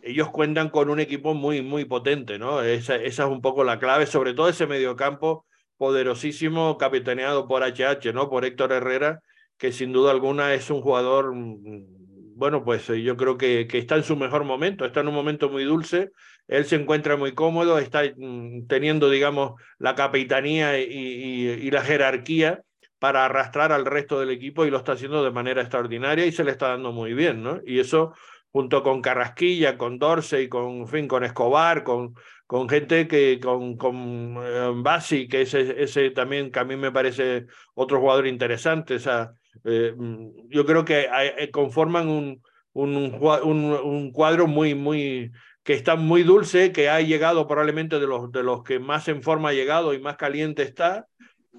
ellos 0.01 0.30
cuentan 0.32 0.70
con 0.70 0.89
un 0.89 0.99
equipo 0.99 1.34
muy, 1.34 1.62
muy 1.62 1.86
potente, 1.86 2.39
¿no? 2.39 2.62
Esa, 2.62 2.95
esa 2.95 3.24
es 3.26 3.30
un 3.30 3.41
poco 3.41 3.64
la 3.64 3.80
clave, 3.80 4.08
sobre 4.08 4.34
todo 4.34 4.49
ese 4.49 4.66
mediocampo 4.66 5.45
poderosísimo 5.78 6.78
capitaneado 6.78 7.47
por 7.47 7.64
HH, 7.64 8.14
¿no? 8.14 8.30
Por 8.30 8.45
Héctor 8.45 8.72
Herrera, 8.72 9.22
que 9.58 9.72
sin 9.72 9.91
duda 9.93 10.12
alguna 10.12 10.53
es 10.53 10.70
un 10.70 10.82
jugador 10.82 11.36
mm, 11.36 12.05
bueno, 12.36 12.64
pues 12.64 12.90
eh, 12.90 13.02
yo 13.02 13.16
creo 13.16 13.38
que, 13.38 13.66
que, 13.68 13.78
está 13.78 13.96
en 13.96 14.04
su 14.04 14.18
mejor 14.18 14.44
momento, 14.44 14.86
está 14.86 15.00
en 15.00 15.08
un 15.08 15.16
momento 15.16 15.50
muy 15.50 15.64
dulce, 15.64 16.12
él 16.48 16.66
se 16.66 16.76
encuentra 16.76 17.16
muy 17.16 17.34
cómodo, 17.34 17.80
está 17.80 18.04
mm, 18.16 18.68
teniendo, 18.68 19.10
digamos, 19.10 19.60
la 19.80 19.96
capitanía 19.96 20.78
y, 20.80 21.72
la 21.72 21.82
jerarquía 21.82 22.62
para 23.00 23.26
arrastrar 23.26 23.72
al 23.72 23.86
resto 23.86 24.20
del 24.20 24.32
equipo 24.32 24.66
y 24.66 24.70
lo 24.70 24.78
está 24.78 24.94
haciendo 24.94 25.24
de 25.24 25.32
manera 25.32 25.62
extraordinaria 25.62 26.26
y 26.26 26.32
se 26.32 26.44
le 26.44 26.52
está 26.52 26.70
dando 26.70 26.92
muy 26.92 27.14
bien, 27.14 27.42
¿no? 27.42 27.62
Y 27.66 27.80
eso 27.80 28.14
junto 28.52 28.84
con 28.84 29.02
Carrasquilla, 29.02 29.78
con 29.78 29.98
Dorsey, 30.00 30.48
con, 30.50 30.88
fin, 30.88 31.08
con 31.08 31.24
Escobar, 31.24 31.84
con, 31.84 32.16
con 32.48 32.70
gente 32.70 33.08
que, 33.08 33.40
con, 33.42 33.78
con 33.78 34.38
eh, 34.42 34.72
Basi, 34.76 35.28
que 35.28 35.42
ese, 35.42 35.82
ese 35.84 36.12
también 36.12 36.52
que 36.52 36.60
a 36.60 36.64
mí 36.66 36.76
me 36.76 36.92
parece 36.92 37.48
otro 37.74 38.00
jugador 38.00 38.28
interesante, 38.28 38.96
o 38.96 39.00
sea, 39.00 39.34
eh, 39.64 39.93
mm, 39.95 40.49
yo 40.49 40.66
creo 40.66 40.86
que 40.86 41.08
eh, 41.38 41.51
conforman 41.51 42.08
un, 42.10 42.41
un, 42.74 43.18
un, 43.22 44.12
cuadro 44.12 44.47
muy, 44.47 44.76
muy, 44.76 45.32
que 45.64 45.74
está 45.74 45.95
muy 45.95 46.24
dulce, 46.24 46.72
que 46.72 46.89
ha 46.89 47.01
llegado 47.01 47.47
probablemente 47.47 47.99
de 47.99 48.08
los, 48.08 48.32
de 48.32 48.43
los 48.43 48.64
que 48.64 48.80
más 48.80 49.08
en 49.08 49.24
forma 49.24 49.49
ha 49.49 49.53
llegado 49.53 49.93
y 49.93 49.99
más 49.99 50.18
caliente 50.18 50.64
está. 50.64 51.08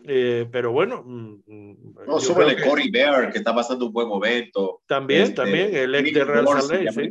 Eh, 0.07 0.47
pero 0.53 0.73
bueno. 0.73 1.03
Mm, 1.05 1.43
mm, 1.47 1.95
no, 2.07 2.21
súbele 2.21 2.63
Cory 2.63 2.91
Bear, 2.91 3.33
que 3.33 3.39
está 3.39 3.55
pasando 3.55 3.87
un 3.87 3.93
buen 3.93 4.09
momento. 4.09 4.83
También, 4.87 5.23
este, 5.23 5.35
también, 5.35 5.75
el 5.75 5.95
ex 5.95 6.13
de 6.13 6.25
Real 6.25 6.47
Salt 6.47 6.91
Sí. 6.93 7.11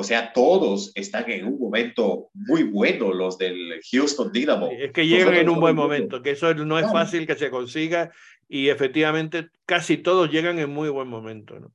O 0.00 0.04
sea, 0.04 0.32
todos 0.32 0.92
están 0.94 1.28
en 1.28 1.44
un 1.44 1.58
momento 1.58 2.28
muy 2.32 2.62
bueno, 2.62 3.12
los 3.12 3.36
del 3.36 3.80
Houston 3.90 4.30
Dynamo. 4.30 4.70
Es 4.70 4.92
que 4.92 5.04
llegan 5.04 5.34
en 5.34 5.48
un 5.48 5.58
buen 5.58 5.74
momento, 5.74 6.22
que 6.22 6.30
eso 6.30 6.54
no 6.54 6.78
es 6.78 6.86
fácil 6.92 7.26
que 7.26 7.34
se 7.34 7.50
consiga 7.50 8.12
y 8.48 8.70
efectivamente 8.70 9.50
casi 9.66 9.98
todos 9.98 10.30
llegan 10.30 10.58
en 10.58 10.70
muy 10.70 10.88
buen 10.88 11.08
momento. 11.08 11.60
¿no? 11.60 11.72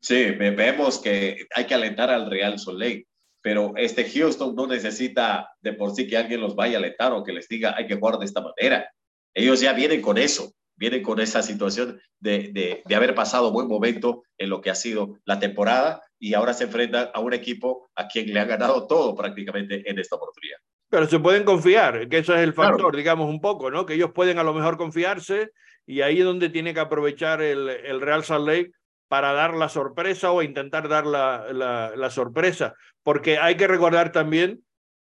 Sí, 0.00 0.32
vemos 0.32 0.98
que 0.98 1.46
hay 1.54 1.64
que 1.64 1.74
alentar 1.74 2.10
al 2.10 2.30
Real 2.30 2.58
Soleil, 2.58 3.06
pero 3.40 3.72
este 3.76 4.10
Houston 4.10 4.54
no 4.54 4.66
necesita 4.66 5.50
de 5.60 5.72
por 5.72 5.92
sí 5.92 6.08
que 6.08 6.16
alguien 6.16 6.40
los 6.40 6.56
vaya 6.56 6.76
a 6.76 6.80
alentar 6.80 7.12
o 7.12 7.22
que 7.22 7.32
les 7.32 7.48
diga 7.48 7.74
hay 7.76 7.86
que 7.86 7.96
jugar 7.96 8.18
de 8.18 8.26
esta 8.26 8.40
manera. 8.40 8.90
Ellos 9.34 9.60
ya 9.60 9.72
vienen 9.72 10.02
con 10.02 10.18
eso, 10.18 10.52
vienen 10.74 11.02
con 11.02 11.20
esa 11.20 11.42
situación 11.42 12.00
de, 12.18 12.50
de, 12.52 12.82
de 12.84 12.94
haber 12.94 13.14
pasado 13.14 13.52
buen 13.52 13.68
momento 13.68 14.22
en 14.38 14.50
lo 14.50 14.60
que 14.60 14.70
ha 14.70 14.74
sido 14.74 15.18
la 15.24 15.38
temporada 15.38 16.02
y 16.18 16.34
ahora 16.34 16.54
se 16.54 16.64
enfrentan 16.64 17.10
a 17.14 17.20
un 17.20 17.34
equipo 17.34 17.88
a 17.94 18.08
quien 18.08 18.32
le 18.32 18.40
ha 18.40 18.44
ganado 18.44 18.86
todo 18.86 19.14
prácticamente 19.14 19.88
en 19.88 19.98
esta 19.98 20.16
oportunidad. 20.16 20.58
Pero 20.88 21.06
se 21.06 21.18
pueden 21.18 21.44
confiar, 21.44 22.08
que 22.08 22.18
eso 22.18 22.34
es 22.34 22.42
el 22.42 22.52
factor, 22.52 22.96
digamos, 22.96 23.28
un 23.28 23.40
poco, 23.40 23.70
¿no? 23.70 23.84
Que 23.84 23.94
ellos 23.94 24.12
pueden 24.14 24.38
a 24.38 24.44
lo 24.44 24.54
mejor 24.54 24.76
confiarse 24.76 25.50
y 25.86 26.00
ahí 26.00 26.18
es 26.18 26.24
donde 26.24 26.50
tiene 26.50 26.74
que 26.74 26.80
aprovechar 26.80 27.40
el, 27.40 27.68
el 27.68 28.00
Real 28.00 28.24
Salt 28.24 28.46
Lake 28.46 28.72
para 29.08 29.32
dar 29.32 29.54
la 29.54 29.68
sorpresa 29.68 30.32
o 30.32 30.42
intentar 30.42 30.88
dar 30.88 31.06
la, 31.06 31.46
la, 31.52 32.10
sorpresa, 32.10 32.74
porque 33.04 33.38
hay 33.38 33.56
que 33.56 33.68
recordar 33.68 34.10
también 34.10 34.62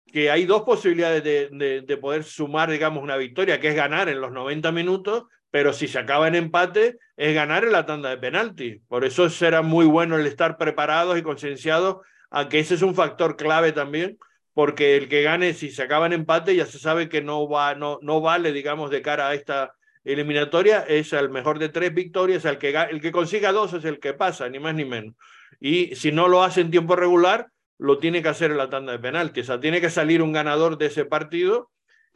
que 0.07 0.31
hay 0.31 0.45
dos 0.45 0.63
posibilidades 0.63 1.23
de, 1.23 1.49
de, 1.51 1.81
de, 1.81 1.97
poder 1.97 2.23
sumar, 2.23 2.71
digamos, 2.71 3.03
una 3.03 3.17
victoria, 3.17 3.59
que 3.59 3.67
es 3.67 3.75
ganar 3.75 4.09
en 4.09 4.21
los 4.21 4.31
90 4.31 4.71
minutos, 4.71 5.25
pero 5.51 5.73
si 5.73 5.87
se 5.87 5.99
acaba 5.99 6.27
en 6.27 6.35
empate, 6.35 6.97
es 7.17 7.35
ganar 7.35 7.63
en 7.63 7.73
la 7.73 7.85
tanda 7.85 8.09
de 8.09 8.17
penalti. 8.17 8.79
Por 8.87 9.03
eso 9.03 9.29
será 9.29 9.61
muy 9.61 9.85
bueno 9.85 10.17
el 10.17 10.25
estar 10.25 10.57
preparados 10.57 11.17
y 11.17 11.21
concienciados 11.21 11.97
a 12.31 12.49
que 12.49 12.59
ese 12.59 12.75
es 12.75 12.81
un 12.81 12.95
factor 12.95 13.35
clave 13.35 13.71
también, 13.71 14.17
porque 14.53 14.95
el 14.95 15.09
que 15.09 15.21
gane, 15.21 15.53
si 15.53 15.69
se 15.69 15.83
acaba 15.83 16.05
en 16.05 16.13
empate, 16.13 16.55
ya 16.55 16.65
se 16.65 16.79
sabe 16.79 17.09
que 17.09 17.21
no, 17.21 17.47
va, 17.47 17.75
no, 17.75 17.99
no 18.01 18.21
vale, 18.21 18.51
digamos, 18.51 18.89
de 18.89 19.01
cara 19.01 19.27
a 19.27 19.33
esta 19.33 19.73
eliminatoria 20.03 20.81
es 20.81 21.13
el 21.13 21.29
mejor 21.29 21.59
de 21.59 21.69
tres 21.69 21.93
victorias, 21.93 22.45
el 22.45 22.57
que, 22.57 22.69
el 22.69 23.01
que 23.01 23.11
consiga 23.11 23.51
dos 23.51 23.73
es 23.73 23.85
el 23.85 23.99
que 23.99 24.13
pasa, 24.13 24.49
ni 24.49 24.59
más 24.59 24.75
ni 24.75 24.85
menos. 24.85 25.15
Y 25.59 25.95
si 25.95 26.11
no 26.11 26.27
lo 26.27 26.43
hace 26.43 26.61
en 26.61 26.71
tiempo 26.71 26.95
regular, 26.95 27.49
lo 27.77 27.99
tiene 27.99 28.21
que 28.21 28.29
hacer 28.29 28.51
en 28.51 28.57
la 28.57 28.69
tanda 28.69 28.91
de 28.91 28.99
penaltis. 28.99 29.45
O 29.45 29.47
sea, 29.47 29.59
tiene 29.59 29.81
que 29.81 29.89
salir 29.89 30.21
un 30.21 30.33
ganador 30.33 30.77
de 30.77 30.87
ese 30.87 31.05
partido 31.05 31.71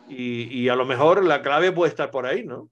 y, 0.09 0.43
y, 0.53 0.69
a 0.69 0.75
lo 0.75 0.85
mejor 0.85 1.23
la 1.23 1.41
clave 1.41 1.71
puede 1.71 1.89
estar 1.89 2.11
por 2.11 2.25
ahí, 2.25 2.43
¿no? 2.43 2.69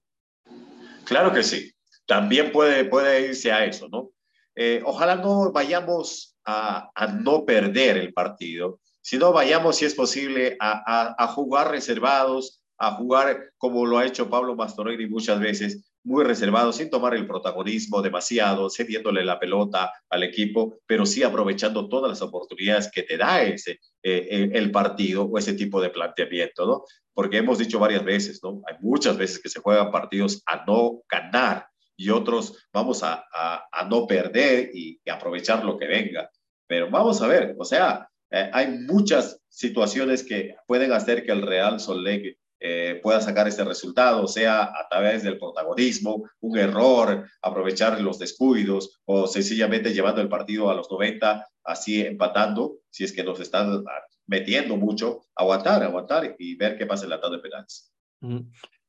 Claro 1.05 1.31
que 1.31 1.43
sí. 1.43 1.71
También 2.05 2.51
puede, 2.51 2.83
puede 2.85 3.27
irse 3.27 3.51
a 3.51 3.63
eso, 3.65 3.87
¿no? 3.89 4.11
Eh, 4.55 4.81
ojalá 4.85 5.15
no 5.15 5.51
vayamos 5.53 6.35
a, 6.43 6.91
a, 6.93 7.07
no 7.07 7.45
perder 7.45 7.97
el 7.97 8.11
partido, 8.13 8.81
sino 8.99 9.31
vayamos, 9.31 9.77
si 9.77 9.85
es 9.85 9.95
posible, 9.95 10.57
a, 10.59 11.15
a 11.17 11.27
jugar 11.27 11.71
reservados, 11.71 12.60
a 12.81 12.95
jugar 12.95 13.51
como 13.57 13.85
lo 13.85 13.99
ha 13.99 14.05
hecho 14.05 14.27
Pablo 14.27 14.55
Mastroianni 14.55 15.05
muchas 15.05 15.39
veces, 15.39 15.85
muy 16.03 16.23
reservado, 16.23 16.73
sin 16.73 16.89
tomar 16.89 17.13
el 17.13 17.27
protagonismo 17.27 18.01
demasiado, 18.01 18.71
cediéndole 18.71 19.23
la 19.23 19.39
pelota 19.39 19.93
al 20.09 20.23
equipo, 20.23 20.79
pero 20.87 21.05
sí 21.05 21.21
aprovechando 21.21 21.87
todas 21.87 22.09
las 22.09 22.23
oportunidades 22.23 22.89
que 22.91 23.03
te 23.03 23.17
da 23.17 23.43
ese, 23.43 23.79
eh, 24.01 24.49
el 24.53 24.71
partido 24.71 25.25
o 25.25 25.37
ese 25.37 25.53
tipo 25.53 25.79
de 25.79 25.91
planteamiento, 25.91 26.65
¿no? 26.65 26.83
Porque 27.13 27.37
hemos 27.37 27.59
dicho 27.59 27.77
varias 27.77 28.03
veces, 28.03 28.41
¿no? 28.43 28.63
Hay 28.67 28.77
muchas 28.79 29.15
veces 29.15 29.39
que 29.39 29.49
se 29.49 29.59
juegan 29.59 29.91
partidos 29.91 30.41
a 30.47 30.65
no 30.65 31.03
ganar 31.07 31.67
y 31.95 32.09
otros 32.09 32.67
vamos 32.73 33.03
a, 33.03 33.25
a, 33.31 33.67
a 33.71 33.85
no 33.87 34.07
perder 34.07 34.71
y, 34.73 34.99
y, 35.05 35.09
aprovechar 35.11 35.63
lo 35.63 35.77
que 35.77 35.85
venga. 35.85 36.31
Pero 36.65 36.89
vamos 36.89 37.21
a 37.21 37.27
ver, 37.27 37.55
o 37.59 37.63
sea, 37.63 38.09
eh, 38.31 38.49
hay 38.51 38.69
muchas 38.69 39.39
situaciones 39.49 40.23
que 40.23 40.55
pueden 40.65 40.93
hacer 40.93 41.23
que 41.23 41.31
el 41.31 41.43
Real 41.43 41.79
Solegue 41.79 42.37
eh, 42.63 42.99
pueda 43.01 43.19
sacar 43.21 43.47
este 43.47 43.63
resultado, 43.63 44.27
sea 44.27 44.65
a 44.65 44.87
través 44.87 45.23
del 45.23 45.39
protagonismo, 45.39 46.29
un 46.41 46.59
error, 46.59 47.27
aprovechar 47.41 47.99
los 47.99 48.19
descuidos 48.19 49.01
o 49.05 49.25
sencillamente 49.25 49.93
llevando 49.93 50.21
el 50.21 50.29
partido 50.29 50.69
a 50.69 50.75
los 50.75 50.89
90, 50.91 51.43
así 51.63 52.01
empatando, 52.01 52.77
si 52.91 53.03
es 53.03 53.13
que 53.13 53.23
nos 53.23 53.39
están 53.39 53.83
metiendo 54.27 54.77
mucho, 54.77 55.23
aguantar, 55.35 55.81
aguantar 55.81 56.35
y 56.37 56.55
ver 56.55 56.77
qué 56.77 56.85
pasa 56.85 57.05
en 57.05 57.09
la 57.09 57.19
tanda 57.19 57.37
de 57.37 57.43
penales. 57.43 57.91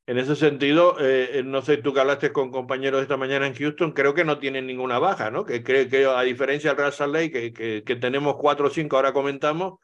En 0.04 0.18
ese 0.18 0.36
sentido, 0.36 0.96
eh, 1.00 1.42
no 1.42 1.62
sé, 1.62 1.78
tú 1.78 1.94
que 1.94 2.00
hablaste 2.00 2.30
con 2.30 2.50
compañeros 2.50 3.00
esta 3.00 3.16
mañana 3.16 3.46
en 3.46 3.54
Houston, 3.54 3.92
creo 3.92 4.12
que 4.12 4.26
no 4.26 4.38
tienen 4.38 4.66
ninguna 4.66 4.98
baja, 4.98 5.30
¿no? 5.30 5.46
Que 5.46 5.62
creo 5.62 5.88
que 5.88 6.04
a 6.04 6.20
diferencia 6.20 6.70
del 6.70 6.76
Real 6.76 6.92
Salt 6.92 7.14
Lake, 7.14 7.30
que, 7.30 7.52
que, 7.54 7.82
que 7.84 7.96
tenemos 7.96 8.36
cuatro 8.36 8.66
o 8.66 8.70
cinco, 8.70 8.96
ahora 8.96 9.14
comentamos, 9.14 9.78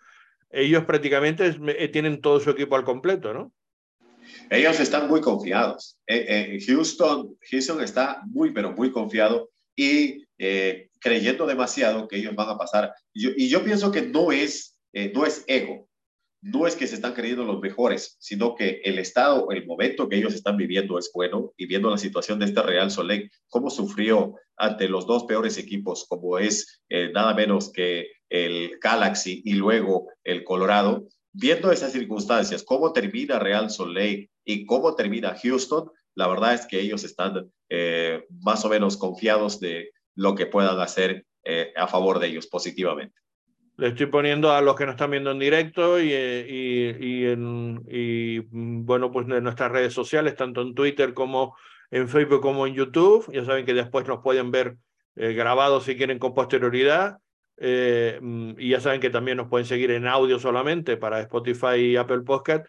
ellos 0.51 0.85
prácticamente 0.85 1.57
eh, 1.67 1.89
tienen 1.89 2.21
todo 2.21 2.41
su 2.41 2.51
equipo 2.51 2.77
al 2.77 2.85
completo, 2.85 3.33
¿no? 3.33 3.53
Ellos 4.51 4.81
están 4.81 5.09
muy 5.09 5.21
confiados. 5.21 5.99
Eh, 6.07 6.27
eh, 6.29 6.59
Houston, 6.67 7.37
Houston 7.51 7.83
está 7.83 8.23
muy, 8.27 8.53
pero 8.53 8.73
muy 8.73 8.91
confiado 8.91 9.51
y 9.77 10.25
eh, 10.39 10.89
creyendo 11.01 11.47
demasiado 11.47 12.09
que 12.09 12.17
ellos 12.17 12.35
van 12.35 12.49
a 12.49 12.59
pasar. 12.59 12.93
Yo, 13.15 13.31
y 13.37 13.49
yo 13.49 13.63
pienso 13.65 13.93
que 13.93 14.03
no 14.03 14.33
es, 14.33 14.79
eh, 14.93 15.13
no 15.15 15.27
es 15.27 15.45
ego, 15.47 15.89
no 16.41 16.67
es 16.67 16.77
que 16.77 16.87
se 16.87 16.95
están 16.95 17.15
creyendo 17.15 17.45
los 17.45 17.61
mejores, 17.61 18.17
sino 18.21 18.55
que 18.55 18.81
el 18.85 18.99
estado, 18.99 19.51
el 19.51 19.67
momento 19.67 20.09
que 20.09 20.17
ellos 20.17 20.35
están 20.35 20.57
viviendo 20.57 20.99
es 20.99 21.11
bueno 21.13 21.53
y 21.57 21.67
viendo 21.67 21.91
la 21.91 21.99
situación 21.99 22.39
de 22.39 22.47
este 22.47 22.63
Real 22.63 22.91
Soleil, 22.91 23.31
cómo 23.49 23.71
sufrió 23.71 24.35
ante 24.57 24.89
los 24.89 25.07
dos 25.07 25.25
peores 25.25 25.59
equipos, 25.59 26.07
como 26.09 26.39
es 26.39 26.83
eh, 26.89 27.11
nada 27.13 27.35
menos 27.35 27.73
que 27.73 28.07
el 28.29 28.79
Galaxy 28.81 29.43
y 29.45 29.55
luego 29.55 30.09
el 30.23 30.45
Colorado, 30.45 31.07
viendo 31.39 31.71
esas 31.71 31.93
circunstancias, 31.93 32.65
cómo 32.65 32.93
termina 32.93 33.39
Real 33.39 33.71
Soleil 33.71 34.29
y 34.45 34.67
cómo 34.67 34.95
termina 34.97 35.37
Houston, 35.41 35.91
la 36.17 36.27
verdad 36.27 36.55
es 36.55 36.67
que 36.67 36.81
ellos 36.81 37.05
están 37.05 37.49
eh, 37.69 38.25
más 38.41 38.65
o 38.65 38.69
menos 38.69 38.97
confiados 38.97 39.61
de 39.61 39.93
lo 40.17 40.35
que 40.35 40.47
puedan 40.47 40.81
hacer 40.81 41.25
eh, 41.45 41.73
a 41.77 41.87
favor 41.87 42.19
de 42.19 42.27
ellos 42.27 42.49
positivamente. 42.49 43.15
Le 43.77 43.89
estoy 43.89 44.07
poniendo 44.07 44.51
a 44.51 44.61
los 44.61 44.75
que 44.75 44.85
nos 44.85 44.95
están 44.95 45.13
viendo 45.13 45.31
en 45.31 45.39
directo 45.39 46.01
y, 46.01 46.13
y, 46.13 46.97
y, 46.99 47.27
en, 47.27 47.85
y 47.89 48.41
bueno, 48.51 49.13
pues 49.13 49.29
en 49.29 49.45
nuestras 49.45 49.71
redes 49.71 49.95
sociales, 49.95 50.35
tanto 50.35 50.63
en 50.63 50.75
Twitter 50.75 51.15
como 51.15 51.57
en 51.93 52.09
Facebook 52.09 52.41
como 52.41 52.67
en 52.67 52.75
YouTube. 52.75 53.31
Ya 53.33 53.45
saben 53.45 53.65
que 53.65 53.75
después 53.75 54.05
nos 54.09 54.21
pueden 54.21 54.51
ver 54.51 54.77
eh, 55.15 55.35
grabados 55.35 55.85
si 55.85 55.97
quieren 55.97 56.19
con 56.19 56.35
posterioridad. 56.35 57.19
Eh, 57.61 58.21
y 58.57 58.71
ya 58.71 58.81
saben 58.81 59.01
que 59.01 59.11
también 59.11 59.37
nos 59.37 59.49
pueden 59.49 59.67
seguir 59.67 59.91
en 59.91 60.07
audio 60.07 60.39
solamente 60.39 60.97
para 60.97 61.21
Spotify 61.21 61.77
y 61.77 61.97
Apple 61.97 62.21
Podcast. 62.21 62.67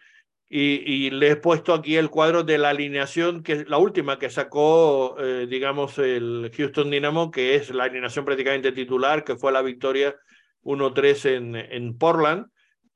Y, 0.48 0.82
y 0.84 1.10
les 1.10 1.32
he 1.32 1.36
puesto 1.36 1.72
aquí 1.72 1.96
el 1.96 2.10
cuadro 2.10 2.42
de 2.42 2.58
la 2.58 2.70
alineación, 2.70 3.44
que 3.44 3.52
es 3.52 3.68
la 3.68 3.78
última 3.78 4.18
que 4.18 4.30
sacó, 4.30 5.14
eh, 5.20 5.46
digamos, 5.48 5.96
el 5.98 6.50
Houston 6.56 6.90
Dynamo, 6.90 7.30
que 7.30 7.54
es 7.54 7.70
la 7.70 7.84
alineación 7.84 8.24
prácticamente 8.24 8.72
titular, 8.72 9.22
que 9.22 9.36
fue 9.36 9.52
la 9.52 9.62
victoria 9.62 10.16
1-3 10.64 11.36
en, 11.36 11.54
en 11.54 11.96
Portland. 11.96 12.46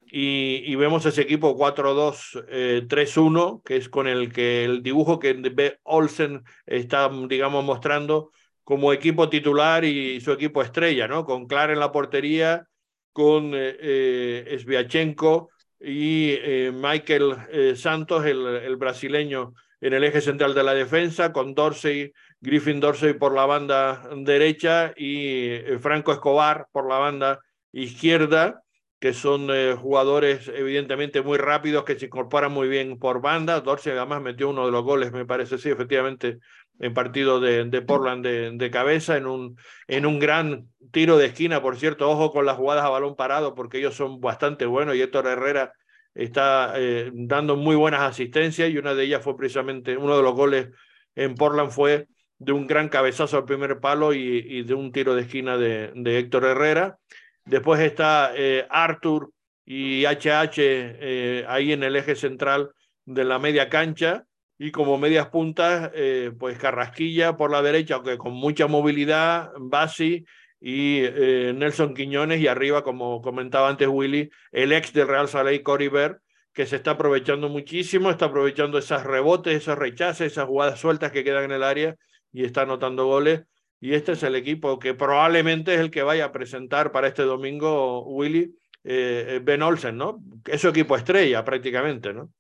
Y, 0.07 0.63
y, 0.67 0.75
vemos 0.75 1.07
ese 1.07 1.23
equipo 1.23 1.57
4-2-3-1, 1.57 3.59
eh, 3.59 3.63
que 3.65 3.77
es 3.77 3.89
con 3.89 4.07
el 4.07 4.33
que 4.33 4.65
el 4.65 4.83
dibujo 4.83 5.19
que 5.19 5.79
Olsen 5.83 6.43
está, 6.67 7.11
digamos, 7.29 7.65
mostrando 7.65 8.31
como 8.65 8.93
equipo 8.93 9.29
titular 9.29 9.85
y 9.85 10.21
su 10.21 10.33
equipo 10.33 10.63
estrella, 10.63 11.07
¿no? 11.07 11.25
Con 11.25 11.47
Clara 11.47 11.73
en 11.73 11.81
la 11.81 11.93
portería, 11.93 12.67
con 13.15 13.55
eh, 13.55 13.77
eh, 13.79 14.59
Sviachenko 14.59 15.51
y 15.81 16.33
eh, 16.33 16.73
Michael 16.75 17.37
eh, 17.51 17.77
Santos, 17.77 18.25
el, 18.27 18.77
brasileño, 18.77 19.55
en 19.81 19.93
el 19.93 20.05
eje 20.05 20.21
central 20.21 20.55
de 20.55 20.65
la 20.65 20.75
defensa, 20.75 21.33
con 21.33 21.55
Dorsey, 21.55 22.13
Griffin 22.41 22.81
Dorsey 22.81 23.15
por 23.15 23.35
la 23.35 23.47
banda 23.47 24.09
derecha 24.17 24.93
y 24.97 25.59
Franco 25.81 26.13
Escobar 26.13 26.67
por 26.73 26.89
la 26.89 26.99
banda 26.99 27.41
izquierda, 27.73 28.63
que 28.99 29.13
son 29.13 29.49
jugadores 29.77 30.49
evidentemente 30.49 31.21
muy 31.21 31.37
rápidos 31.37 31.85
que 31.85 31.99
se 31.99 32.07
incorporan 32.07 32.53
muy 32.53 32.69
bien 32.69 32.99
por 32.99 33.21
banda. 33.21 33.61
Dorsey 33.61 33.93
además 33.93 34.23
metió 34.23 34.49
uno 34.49 34.65
de 34.65 34.73
los 34.73 34.83
goles, 34.85 35.13
me 35.13 35.27
parece, 35.27 35.59
sí, 35.59 35.69
efectivamente, 35.69 36.39
en 36.79 36.95
partido 36.95 37.41
de, 37.41 37.65
de 37.65 37.83
Portland 37.83 38.25
de, 38.25 38.71
cabeza, 38.71 39.17
en 39.17 39.27
un, 39.27 39.57
en 39.87 40.07
un 40.07 40.19
gran 40.19 40.69
tiro 40.91 41.17
de 41.17 41.27
esquina, 41.27 41.63
por 41.63 41.77
cierto, 41.77 42.11
ojo 42.11 42.33
con 42.33 42.47
las 42.47 42.57
jugadas 42.57 42.85
a 42.85 42.91
balón 42.91 43.17
parado, 43.17 43.55
porque 43.55 43.79
ellos 43.79 43.95
son 43.95 44.21
bastante 44.21 44.67
buenos 44.67 44.97
y 44.97 45.03
Héctor 45.03 45.27
Herrera 45.27 45.73
está 46.15 46.75
eh, 46.77 47.11
dando 47.13 47.57
muy 47.57 47.77
buenas 47.77 48.03
asistencias 48.03 48.71
y 48.71 48.79
una 48.79 48.95
de 48.95 49.05
ellas 49.05 49.23
fue 49.23 49.37
precisamente, 49.37 49.97
uno 49.97 50.17
de 50.17 50.23
los 50.23 50.35
goles 50.35 50.69
en 51.15 51.35
Portland 51.35 51.71
fue 51.71 52.09
de 52.39 52.53
un 52.53 52.67
gran 52.67 52.89
cabezazo 52.89 53.37
al 53.37 53.45
primer 53.45 53.81
palo 53.81 54.13
y, 54.13 54.45
y 54.47 54.63
de 54.63 54.75
un 54.75 54.93
tiro 54.93 55.15
de 55.15 55.23
esquina 55.23 55.57
de, 55.57 55.93
de 55.95 56.19
Héctor 56.19 56.45
Herrera. 56.45 56.99
Después 57.45 57.81
está 57.81 58.33
eh, 58.35 58.67
Arthur 58.71 59.31
y 59.65 60.05
HH 60.05 60.59
eh, 60.59 61.45
ahí 61.49 61.73
en 61.73 61.83
el 61.83 61.97
eje 61.97 62.15
central 62.15 62.71
de 63.05 63.25
la 63.25 63.39
media 63.39 63.69
cancha 63.69 64.25
y 64.65 64.71
como 64.71 64.97
medias 64.97 65.29
puntas, 65.29 65.91
eh, 65.95 66.33
pues 66.39 66.57
Carrasquilla 66.57 67.37
por 67.37 67.51
la 67.51 67.61
derecha, 67.61 67.97
aunque 67.97 68.17
con 68.17 68.33
mucha 68.33 68.67
movilidad, 68.67 69.53
Basi 69.59 70.25
y 70.59 71.01
eh, 71.03 71.53
Nelson 71.55 71.93
Quiñones, 71.93 72.41
y 72.41 72.47
arriba, 72.47 72.83
como 72.83 73.21
comentaba 73.21 73.69
antes 73.69 73.87
Willy, 73.87 74.31
el 74.53 74.73
ex 74.73 74.95
del 74.95 75.07
Real 75.07 75.29
Salé, 75.29 75.63
Cory 75.63 75.89
Ver, 75.89 76.23
que 76.55 76.65
se 76.65 76.77
está 76.77 76.93
aprovechando 76.93 77.51
muchísimo, 77.51 78.11
está 78.11 78.25
aprovechando 78.25 78.79
esos 78.79 79.05
rebotes, 79.05 79.55
esos 79.55 79.77
rechaces, 79.77 80.33
esas 80.33 80.47
jugadas 80.47 80.81
sueltas 80.81 81.13
que 81.13 81.25
quedan 81.25 81.45
en 81.45 81.53
el 81.53 81.63
área 81.63 81.97
y 82.33 82.47
está 82.47 82.63
anotando 82.63 83.05
goles. 83.05 83.43
Y 83.81 83.93
este 83.93 84.13
es 84.13 84.23
el 84.23 84.35
equipo 84.35 84.79
que 84.79 84.95
probablemente 84.95 85.75
es 85.75 85.81
el 85.81 85.91
que 85.91 86.03
vaya 86.03 86.25
a 86.25 86.33
presentar 86.33 86.91
para 86.91 87.09
este 87.09 87.25
domingo 87.25 88.03
Willy 88.07 88.57
eh, 88.83 89.41
Ben 89.45 89.61
Olsen, 89.61 89.99
¿no? 89.99 90.23
Es 90.47 90.63
su 90.63 90.69
equipo 90.69 90.97
estrella 90.97 91.45
prácticamente, 91.45 92.15
¿no? 92.15 92.31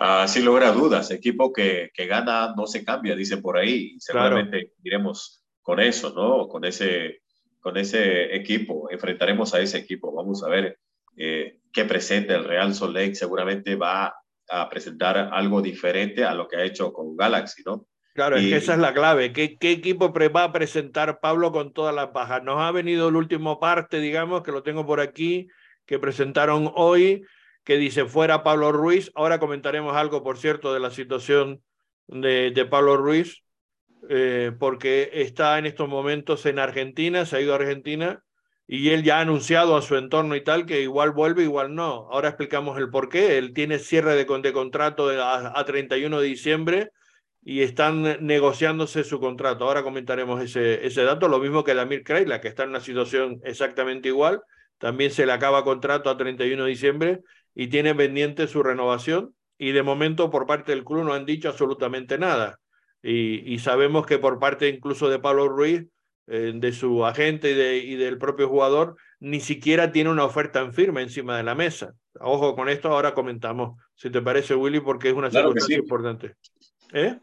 Uh, 0.00 0.26
sin 0.26 0.44
lugar 0.44 0.64
a 0.64 0.72
dudas, 0.72 1.10
equipo 1.10 1.52
que, 1.52 1.90
que, 1.94 2.06
gana 2.06 2.52
no 2.56 2.66
se 2.66 2.84
cambia, 2.84 3.14
dicen 3.14 3.40
por 3.40 3.56
ahí. 3.56 3.94
Seguramente 3.98 4.58
claro. 4.58 4.74
iremos 4.82 5.44
con 5.62 5.80
eso, 5.80 6.12
¿no? 6.14 6.48
Con 6.48 6.64
ese, 6.64 7.22
con 7.60 7.76
ese 7.76 8.34
equipo, 8.34 8.90
enfrentaremos 8.90 9.54
a 9.54 9.60
ese 9.60 9.78
equipo. 9.78 10.12
Vamos 10.12 10.42
a 10.42 10.48
ver 10.48 10.78
eh, 11.16 11.60
qué 11.72 11.84
presenta 11.84 12.34
el 12.34 12.44
Real 12.44 12.74
Salt 12.74 12.94
Lake. 12.94 13.14
Seguramente 13.14 13.76
va 13.76 14.14
a 14.48 14.68
presentar 14.68 15.16
algo 15.16 15.62
diferente 15.62 16.24
a 16.24 16.34
lo 16.34 16.48
que 16.48 16.56
ha 16.56 16.64
hecho 16.64 16.92
con 16.92 17.16
Galaxy, 17.16 17.62
¿no? 17.64 17.86
Claro, 18.14 18.40
y, 18.40 18.44
es 18.44 18.50
que 18.50 18.56
esa 18.56 18.74
es 18.74 18.80
la 18.80 18.94
clave. 18.94 19.32
¿Qué, 19.32 19.56
¿Qué, 19.58 19.72
equipo 19.72 20.12
va 20.12 20.44
a 20.44 20.52
presentar 20.52 21.18
Pablo 21.20 21.50
con 21.50 21.72
todas 21.72 21.94
las 21.94 22.12
bajas? 22.12 22.42
Nos 22.42 22.60
ha 22.60 22.70
venido 22.70 23.08
el 23.08 23.16
último 23.16 23.58
parte, 23.58 24.00
digamos, 24.00 24.42
que 24.42 24.52
lo 24.52 24.62
tengo 24.62 24.86
por 24.86 25.00
aquí, 25.00 25.48
que 25.86 25.98
presentaron 25.98 26.70
hoy 26.74 27.24
que 27.64 27.76
dice 27.76 28.04
fuera 28.04 28.42
Pablo 28.42 28.72
Ruiz. 28.72 29.10
Ahora 29.14 29.40
comentaremos 29.40 29.96
algo, 29.96 30.22
por 30.22 30.38
cierto, 30.38 30.72
de 30.72 30.80
la 30.80 30.90
situación 30.90 31.62
de, 32.06 32.50
de 32.50 32.64
Pablo 32.66 32.96
Ruiz, 32.96 33.42
eh, 34.08 34.52
porque 34.58 35.10
está 35.14 35.58
en 35.58 35.66
estos 35.66 35.88
momentos 35.88 36.44
en 36.46 36.58
Argentina, 36.58 37.24
se 37.24 37.36
ha 37.36 37.40
ido 37.40 37.52
a 37.52 37.56
Argentina 37.56 38.22
y 38.66 38.90
él 38.90 39.02
ya 39.02 39.18
ha 39.18 39.20
anunciado 39.20 39.76
a 39.76 39.82
su 39.82 39.96
entorno 39.96 40.36
y 40.36 40.42
tal 40.42 40.66
que 40.66 40.80
igual 40.82 41.12
vuelve, 41.12 41.42
igual 41.42 41.74
no. 41.74 42.08
Ahora 42.10 42.28
explicamos 42.28 42.78
el 42.78 42.90
por 42.90 43.08
qué. 43.08 43.38
Él 43.38 43.52
tiene 43.52 43.78
cierre 43.78 44.14
de, 44.14 44.24
de 44.24 44.52
contrato 44.52 45.08
a, 45.10 45.58
a 45.58 45.64
31 45.64 46.20
de 46.20 46.26
diciembre 46.26 46.90
y 47.42 47.60
están 47.60 48.24
negociándose 48.26 49.04
su 49.04 49.20
contrato. 49.20 49.64
Ahora 49.66 49.82
comentaremos 49.82 50.42
ese, 50.42 50.86
ese 50.86 51.04
dato, 51.04 51.28
lo 51.28 51.38
mismo 51.38 51.62
que 51.62 51.74
Damir 51.74 52.02
Kreila, 52.02 52.40
que 52.40 52.48
está 52.48 52.62
en 52.62 52.70
una 52.70 52.80
situación 52.80 53.40
exactamente 53.44 54.08
igual. 54.08 54.40
También 54.78 55.10
se 55.10 55.26
le 55.26 55.32
acaba 55.32 55.62
contrato 55.62 56.08
a 56.08 56.16
31 56.16 56.64
de 56.64 56.70
diciembre 56.70 57.20
y 57.54 57.68
tiene 57.68 57.94
pendiente 57.94 58.46
su 58.46 58.62
renovación 58.62 59.34
y 59.58 59.72
de 59.72 59.82
momento 59.82 60.30
por 60.30 60.46
parte 60.46 60.72
del 60.72 60.84
club 60.84 61.04
no 61.04 61.14
han 61.14 61.26
dicho 61.26 61.48
absolutamente 61.48 62.18
nada. 62.18 62.58
y, 63.02 63.58
sabemos 63.58 64.06
que 64.06 64.18
por 64.18 64.38
parte 64.38 64.68
incluso 64.68 65.10
de 65.10 65.18
Pablo 65.18 65.48
Ruiz, 65.48 65.86
eh, 66.26 66.52
de 66.54 66.72
su 66.72 67.04
agente 67.04 67.50
y, 67.50 67.54
de, 67.54 67.76
y 67.76 67.96
del 67.96 68.16
propio 68.16 68.48
jugador, 68.48 68.96
ni 69.20 69.40
siquiera 69.40 69.92
tiene 69.92 70.08
una 70.08 70.24
oferta 70.24 70.60
en 70.60 70.72
firme 70.72 71.02
encima 71.02 71.36
de 71.36 71.42
la 71.42 71.54
mesa. 71.54 71.92
Ojo 72.18 72.56
con 72.56 72.70
esto, 72.70 72.88
ahora 72.88 73.12
comentamos, 73.12 73.78
si 73.94 74.08
te 74.08 74.22
parece, 74.22 74.54
Willy, 74.54 74.80
porque 74.80 75.08
es 75.08 75.14
una 75.14 75.30
situación 75.30 75.80
importante. 75.80 76.34
¿Eh? 76.94 77.18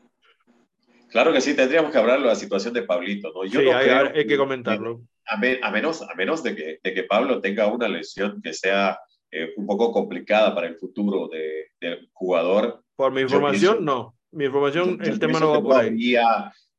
Claro 1.10 1.34
que 1.34 1.42
sí, 1.42 1.56
tendríamos 1.56 1.92
que 1.92 1.98
hablar 1.98 2.20
de 2.22 2.28
la 2.28 2.36
situación 2.36 2.76
de 2.76 2.84
Pablito. 2.84 3.32
¿no? 3.34 3.44
Yo 3.46 3.60
sí, 3.60 3.70
hay, 3.70 4.28
que 4.28 4.38
comentarlo. 4.38 5.02
A, 5.26 5.38
menos, 5.72 6.04
a 6.04 6.14
menos 6.14 6.44
de 6.44 6.56
que, 6.56 6.80
de 6.84 6.94
que 6.94 7.04
Pablo 7.04 7.42
tenga 7.42 7.68
una 7.68 7.88
lesión 7.88 8.40
que 8.42 8.54
sea 8.54 9.00
eh, 9.32 9.54
un 9.56 9.66
poco 9.66 9.92
complicada 9.92 10.54
para 10.54 10.68
el 10.68 10.76
futuro 10.76 11.30
de, 11.30 11.68
del 11.80 12.10
jugador. 12.12 12.84
Por 12.96 13.12
mi 13.12 13.22
información, 13.22 13.86
no. 13.86 14.16
Mi 14.32 14.46
información, 14.46 15.00
el 15.04 15.20
tema 15.20 15.40
no 15.40 15.52
va 15.52 15.62
por 15.62 15.76
ahí. 15.76 16.16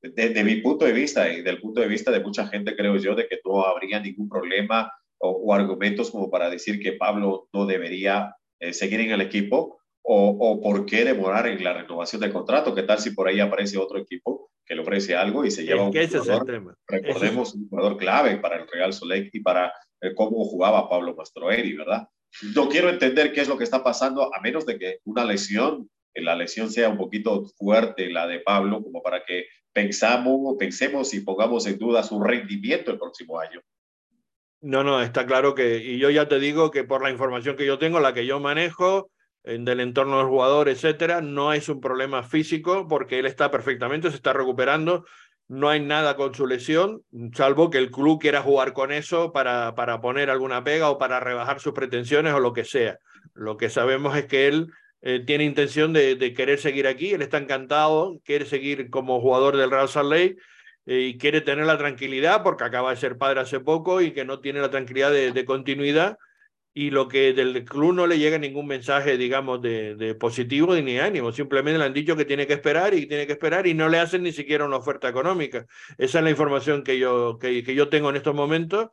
Desde 0.03 0.43
mi 0.43 0.57
punto 0.57 0.85
de 0.85 0.93
vista 0.93 1.33
y 1.33 1.43
del 1.43 1.61
punto 1.61 1.81
de 1.81 1.87
vista 1.87 2.11
de 2.11 2.21
mucha 2.21 2.47
gente, 2.49 2.75
creo 2.75 2.97
yo, 2.97 3.15
de 3.15 3.29
que 3.29 3.39
no 3.45 3.65
habría 3.65 4.01
ningún 4.01 4.29
problema 4.29 4.93
o, 5.19 5.55
argumentos 5.55 6.11
como 6.11 6.29
para 6.29 6.51
decir 6.51 6.81
que 6.81 6.93
Pablo 6.93 7.49
no 7.53 7.67
debería 7.67 8.35
eh, 8.59 8.73
seguir 8.73 9.01
en 9.01 9.13
el 9.13 9.21
equipo 9.21 9.79
o, 10.03 10.29
o, 10.31 10.61
por 10.61 10.85
qué 10.85 11.05
demorar 11.05 11.47
en 11.47 11.63
la 11.63 11.73
renovación 11.73 12.21
del 12.21 12.33
contrato. 12.33 12.75
¿Qué 12.75 12.83
tal 12.83 12.99
si 12.99 13.11
por 13.11 13.29
ahí 13.29 13.39
aparece 13.39 13.79
otro 13.79 13.99
equipo 13.99 14.51
que 14.67 14.75
le 14.75 14.83
ofrece 14.83 15.15
algo 15.15 15.45
y 15.45 15.51
se 15.53 15.65
lleva 15.65 15.85
un 15.85 15.93
jugador? 15.93 16.77
Recordemos 16.89 17.55
un 17.55 17.69
jugador 17.69 17.97
clave 17.97 18.37
para 18.39 18.57
el 18.57 18.67
Real 18.69 18.93
Soleil 18.93 19.31
y 19.33 19.41
para 19.41 19.73
eh, 20.01 20.13
cómo 20.15 20.45
jugaba 20.45 20.89
Pablo 20.89 21.15
Mastroeri, 21.15 21.75
¿verdad? 21.77 22.09
No 22.55 22.69
quiero 22.69 22.89
entender 22.89 23.33
qué 23.33 23.41
es 23.43 23.49
lo 23.49 23.59
que 23.59 23.65
está 23.65 23.83
pasando, 23.83 24.35
a 24.35 24.41
menos 24.41 24.67
de 24.67 24.79
que 24.79 24.99
una 25.05 25.25
lesión, 25.25 25.91
la 26.15 26.35
lesión 26.35 26.71
sea 26.71 26.89
un 26.89 26.97
poquito 26.97 27.45
fuerte, 27.57 28.11
la 28.11 28.27
de 28.27 28.41
Pablo, 28.41 28.83
como 28.83 29.03
para 29.03 29.25
que 29.25 29.47
pensamos, 29.73 30.57
pensemos 30.59 31.13
y 31.15 31.21
pongamos 31.21 31.67
en 31.67 31.79
duda 31.79 32.03
su 32.03 32.23
rendimiento 32.23 32.91
el 32.91 32.99
próximo 32.99 33.39
año. 33.39 33.61
No, 34.61 34.85
no, 34.85 35.03
está 35.03 35.27
claro 35.27 35.55
que, 35.55 35.79
y 35.79 35.99
yo 35.99 36.11
ya 36.11 36.29
te 36.29 36.39
digo 36.39 36.71
que 36.71 36.85
por 36.85 37.03
la 37.03 37.11
información 37.11 37.57
que 37.57 37.67
yo 37.67 37.79
tengo, 37.79 37.99
la 37.99 38.15
que 38.15 38.27
yo 38.27 38.39
manejo, 38.39 39.11
del 39.45 39.81
entorno 39.81 40.19
del 40.19 40.29
jugador, 40.29 40.69
etcétera, 40.69 41.21
no 41.21 41.53
es 41.53 41.69
un 41.69 41.81
problema 41.81 42.23
físico 42.23 42.87
porque 42.89 43.19
él 43.19 43.27
está 43.27 43.51
perfectamente, 43.51 44.11
se 44.11 44.17
está 44.17 44.33
recuperando, 44.33 45.05
no 45.49 45.69
hay 45.69 45.81
nada 45.81 46.17
con 46.17 46.35
su 46.35 46.47
lesión, 46.47 47.03
salvo 47.35 47.71
que 47.71 47.79
el 47.79 47.91
club 47.91 48.21
quiera 48.21 48.43
jugar 48.43 48.73
con 48.73 48.93
eso 48.93 49.33
para, 49.33 49.75
para 49.75 50.01
poner 50.01 50.31
alguna 50.31 50.65
pega 50.65 50.91
o 50.91 50.99
para 50.99 51.21
rebajar 51.21 51.61
sus 51.61 51.73
pretensiones 51.73 52.33
o 52.33 52.41
lo 52.41 52.53
que 52.53 52.65
sea. 52.65 52.99
Lo 53.35 53.57
que 53.57 53.71
sabemos 53.71 54.17
es 54.17 54.27
que 54.27 54.49
él 54.49 54.73
eh, 55.05 55.19
tiene 55.27 55.43
intención 55.43 55.93
de, 55.93 56.33
querer 56.35 56.61
seguir 56.61 56.87
aquí, 56.87 57.13
él 57.13 57.23
está 57.23 57.39
encantado, 57.39 58.21
quiere 58.25 58.47
seguir 58.47 58.89
como 58.89 59.21
jugador 59.21 59.57
del 59.57 59.71
Real 59.71 59.89
Salt 59.89 60.11
Lake 60.11 60.37
eh, 60.87 61.01
y 61.01 61.19
quiere 61.19 61.41
tener 61.41 61.67
la 61.67 61.77
tranquilidad 61.77 62.45
porque 62.45 62.63
acaba 62.63 62.91
de 62.91 62.97
ser 62.97 63.19
padre 63.19 63.41
hace 63.41 63.59
poco 63.59 64.01
y 64.01 64.13
que 64.13 64.25
no 64.25 64.39
tiene 64.39 64.61
la 64.61 64.71
tranquilidad 64.71 65.11
de, 65.11 65.45
continuidad 65.45 66.19
y 66.75 66.91
lo 66.91 67.07
que 67.07 67.35
del 67.35 67.65
club 67.65 67.93
no 67.93 68.07
le 68.07 68.19
llega 68.19 68.39
ningún 68.39 68.67
mensaje, 68.67 69.19
digamos, 69.19 69.61
de, 69.61 69.95
de, 69.95 70.15
positivo 70.15 70.75
ni 70.75 70.99
ánimo. 70.99 71.31
Simplemente 71.31 71.79
le 71.79 71.85
han 71.85 71.93
dicho 71.93 72.17
que 72.17 72.25
tiene 72.25 72.47
que 72.47 72.55
esperar 72.55 72.95
y 72.95 73.07
tiene 73.07 73.27
que 73.27 73.35
esperar 73.35 73.67
y 73.67 73.75
no 73.75 73.89
le 73.89 73.99
hacen 73.99 74.23
ni 74.23 74.33
siquiera 74.33 74.65
una 74.65 74.79
oferta 74.79 75.09
económica. 75.09 75.67
Esa 75.99 76.19
es 76.19 76.25
la 76.25 76.31
información 76.31 76.83
que 76.83 76.99
yo, 76.99 77.39
que, 77.39 77.63
que 77.63 77.75
yo 77.75 77.89
tengo 77.91 78.09
en 78.09 78.17
estos 78.17 78.35
momentos 78.35 78.89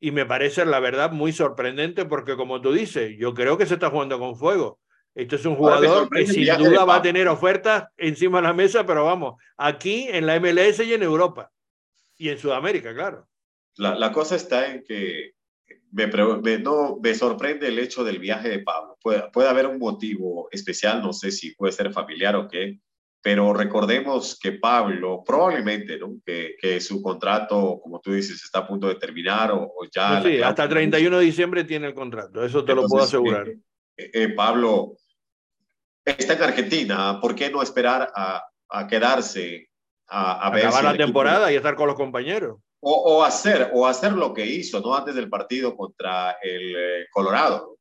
y 0.00 0.10
me 0.10 0.26
parece, 0.26 0.66
la 0.66 0.80
verdad, 0.80 1.12
muy 1.12 1.32
sorprendente 1.32 2.04
porque, 2.04 2.36
como 2.36 2.60
tú 2.60 2.72
dices, 2.72 3.16
yo 3.18 3.32
creo 3.32 3.56
que 3.56 3.64
se 3.64 3.74
está 3.74 3.88
jugando 3.88 4.18
con 4.18 4.36
fuego. 4.36 4.80
Esto 5.14 5.36
es 5.36 5.46
un 5.46 5.56
jugador 5.56 6.10
que 6.10 6.26
sin 6.26 6.44
duda 6.58 6.84
va 6.84 6.96
a 6.96 7.02
tener 7.02 7.28
ofertas 7.28 7.84
encima 7.96 8.38
de 8.38 8.48
la 8.48 8.52
mesa, 8.52 8.84
pero 8.84 9.04
vamos, 9.04 9.40
aquí 9.56 10.08
en 10.10 10.26
la 10.26 10.38
MLS 10.40 10.80
y 10.80 10.92
en 10.92 11.04
Europa. 11.04 11.50
Y 12.16 12.28
en 12.28 12.38
Sudamérica, 12.38 12.92
claro. 12.92 13.26
La, 13.76 13.94
la 13.94 14.12
cosa 14.12 14.36
está 14.36 14.70
en 14.70 14.84
que 14.84 15.33
me, 15.94 16.08
me, 16.08 16.58
no, 16.58 16.98
me 17.00 17.14
sorprende 17.14 17.68
el 17.68 17.78
hecho 17.78 18.02
del 18.02 18.18
viaje 18.18 18.48
de 18.48 18.58
Pablo. 18.58 18.98
Puede, 19.00 19.30
puede 19.30 19.48
haber 19.48 19.66
un 19.66 19.78
motivo 19.78 20.48
especial, 20.50 21.00
no 21.00 21.12
sé 21.12 21.30
si 21.30 21.54
puede 21.54 21.72
ser 21.72 21.92
familiar 21.92 22.34
o 22.34 22.48
qué, 22.48 22.80
pero 23.22 23.54
recordemos 23.54 24.38
que 24.38 24.52
Pablo 24.52 25.22
probablemente, 25.24 25.96
¿no? 25.98 26.16
Que, 26.26 26.56
que, 26.60 26.80
su 26.80 27.00
contrato, 27.00 27.78
como 27.80 28.00
tú 28.00 28.12
dices, 28.12 28.42
está 28.42 28.60
a 28.60 28.66
punto 28.66 28.88
de 28.88 28.96
terminar 28.96 29.52
o, 29.52 29.72
ya... 29.90 30.20
sí, 30.22 30.42
hasta 30.42 30.64
el 30.64 30.68
31 30.68 31.18
de 31.18 31.24
diciembre 31.24 31.64
tiene 31.64 31.86
el 31.86 31.94
contrato, 31.94 32.44
eso 32.44 32.64
te 32.64 32.74
lo 32.74 32.86
puedo 32.86 33.04
asegurar. 33.04 33.48
Eh, 33.48 33.58
eh, 33.96 34.28
Pablo 34.30 34.96
está 36.04 36.32
en 36.34 36.42
Argentina, 36.42 37.20
¿por 37.20 37.36
qué 37.36 37.50
no 37.50 37.62
esperar 37.62 38.10
a, 38.14 38.42
a 38.68 38.86
quedarse 38.88 39.70
a, 40.08 40.46
a 40.46 40.50
ver 40.50 40.66
acabar 40.66 40.84
la 40.84 40.96
temporada 40.96 41.52
y 41.52 41.56
estar 41.56 41.76
con 41.76 41.86
los 41.86 41.96
compañeros? 41.96 42.58
O, 42.86 43.24
hacer, 43.24 43.70
o 43.72 43.86
hacer 43.86 44.12
lo 44.12 44.34
que 44.34 44.44
hizo, 44.44 44.80
¿no? 44.80 44.94
Antes 44.94 45.14
del 45.14 45.30
partido 45.30 45.74
contra 45.74 46.32
el 46.42 46.76
eh, 46.76 47.06
Colorado. 47.10 47.78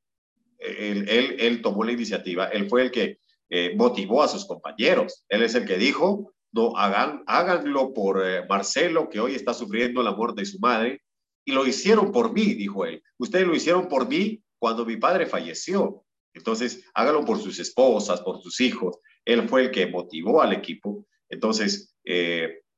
Él, 0.58 1.10
él, 1.10 1.62
tomó 1.62 1.84
la 1.84 1.92
iniciativa, 1.92 2.48
él 2.48 2.70
fue 2.70 2.84
el 2.84 2.92
que 2.92 3.18
eh, 3.50 3.76
motivó 3.76 4.24
a 4.24 4.30
sus 4.30 4.46
compañeros. 4.46 5.26
Él 5.28 5.44
es 5.44 5.56
el 5.56 5.66
que 5.66 5.78
dijo, 5.78 6.32
no, 6.54 6.78
hagan, 6.78 7.22
háganlo 7.28 7.94
por 7.94 8.26
eh, 8.26 8.46
Marcelo, 8.48 9.10
que 9.10 9.20
hoy 9.20 9.36
está 9.36 9.54
sufriendo 9.54 10.02
la 10.02 10.14
muerte 10.14 10.42
de 10.42 10.46
su 10.46 10.60
madre, 10.60 11.02
y 11.44 11.52
lo 11.52 11.68
hicieron 11.68 12.14
por 12.14 12.32
mí, 12.32 12.54
dijo 12.54 12.86
él. 12.86 13.04
Ustedes 13.18 13.46
lo 13.46 13.54
hicieron 13.54 13.90
por 13.90 14.08
mí 14.08 14.42
cuando 14.58 14.86
mi 14.86 14.96
padre 14.96 15.26
falleció. 15.26 16.06
Entonces, 16.34 16.86
hágalo 16.94 17.26
por 17.26 17.40
sus 17.40 17.60
esposas, 17.60 18.22
por 18.22 18.42
sus 18.42 18.62
hijos. 18.62 18.98
Él 19.26 19.50
fue 19.50 19.64
el 19.64 19.72
que 19.72 19.88
motivó 19.88 20.42
al 20.42 20.54
equipo. 20.54 21.06
Entonces, 21.30 21.94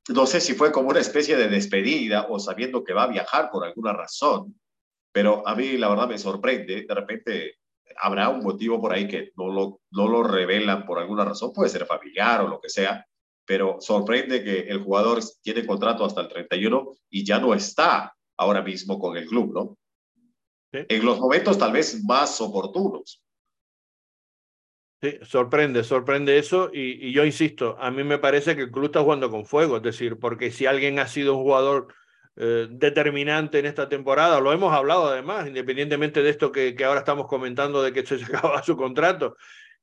no 0.08 0.26
sé 0.26 0.40
si 0.40 0.54
fue 0.54 0.72
como 0.72 0.90
una 0.90 1.00
especie 1.00 1.36
de 1.36 1.48
despedida 1.48 2.26
o 2.28 2.38
sabiendo 2.38 2.84
que 2.84 2.92
va 2.92 3.04
a 3.04 3.08
viajar 3.08 3.50
por 3.50 3.64
alguna 3.64 3.92
razón, 3.92 4.58
pero 5.12 5.46
a 5.46 5.54
mí 5.54 5.76
la 5.76 5.88
verdad 5.88 6.08
me 6.08 6.18
sorprende. 6.18 6.84
De 6.86 6.94
repente 6.94 7.54
habrá 7.98 8.28
un 8.28 8.40
motivo 8.40 8.80
por 8.80 8.92
ahí 8.92 9.08
que 9.08 9.32
no 9.36 9.48
lo, 9.48 9.80
no 9.90 10.08
lo 10.08 10.22
revelan 10.22 10.86
por 10.86 10.98
alguna 10.98 11.24
razón, 11.24 11.52
puede 11.52 11.70
ser 11.70 11.86
familiar 11.86 12.42
o 12.42 12.48
lo 12.48 12.60
que 12.60 12.68
sea, 12.68 13.06
pero 13.44 13.78
sorprende 13.80 14.44
que 14.44 14.60
el 14.68 14.82
jugador 14.82 15.20
tiene 15.42 15.66
contrato 15.66 16.04
hasta 16.04 16.20
el 16.20 16.28
31 16.28 16.94
y 17.10 17.24
ya 17.24 17.38
no 17.38 17.54
está 17.54 18.14
ahora 18.36 18.62
mismo 18.62 18.98
con 18.98 19.16
el 19.16 19.26
club, 19.26 19.52
¿no? 19.54 19.78
¿Sí? 20.72 20.84
En 20.88 21.04
los 21.04 21.18
momentos 21.18 21.56
tal 21.58 21.72
vez 21.72 22.02
más 22.04 22.40
oportunos. 22.40 23.22
Sí, 25.02 25.18
sorprende, 25.22 25.84
sorprende 25.84 26.38
eso 26.38 26.70
y, 26.72 27.12
yo 27.12 27.24
insisto, 27.26 27.76
a 27.78 27.90
mí 27.90 28.02
me 28.02 28.18
parece 28.18 28.56
que 28.56 28.62
el 28.62 28.70
club 28.70 28.86
está 28.86 29.00
jugando 29.02 29.30
con 29.30 29.44
fuego, 29.44 29.76
es 29.76 29.82
decir, 29.82 30.18
porque 30.18 30.50
si 30.50 30.64
alguien 30.64 30.98
ha 30.98 31.06
sido 31.06 31.36
un 31.36 31.42
jugador 31.42 31.88
eh, 32.36 32.66
determinante 32.70 33.58
en 33.58 33.66
esta 33.66 33.90
temporada, 33.90 34.40
lo 34.40 34.52
hemos 34.54 34.72
hablado 34.72 35.06
además, 35.08 35.46
independientemente 35.46 36.22
de 36.22 36.30
esto 36.30 36.50
que, 36.50 36.74
ahora 36.82 37.00
estamos 37.00 37.26
comentando 37.26 37.82
de 37.82 37.92
que 37.92 38.06
se 38.06 38.14
acaba 38.24 38.62
su 38.62 38.74
contrato, 38.76 39.36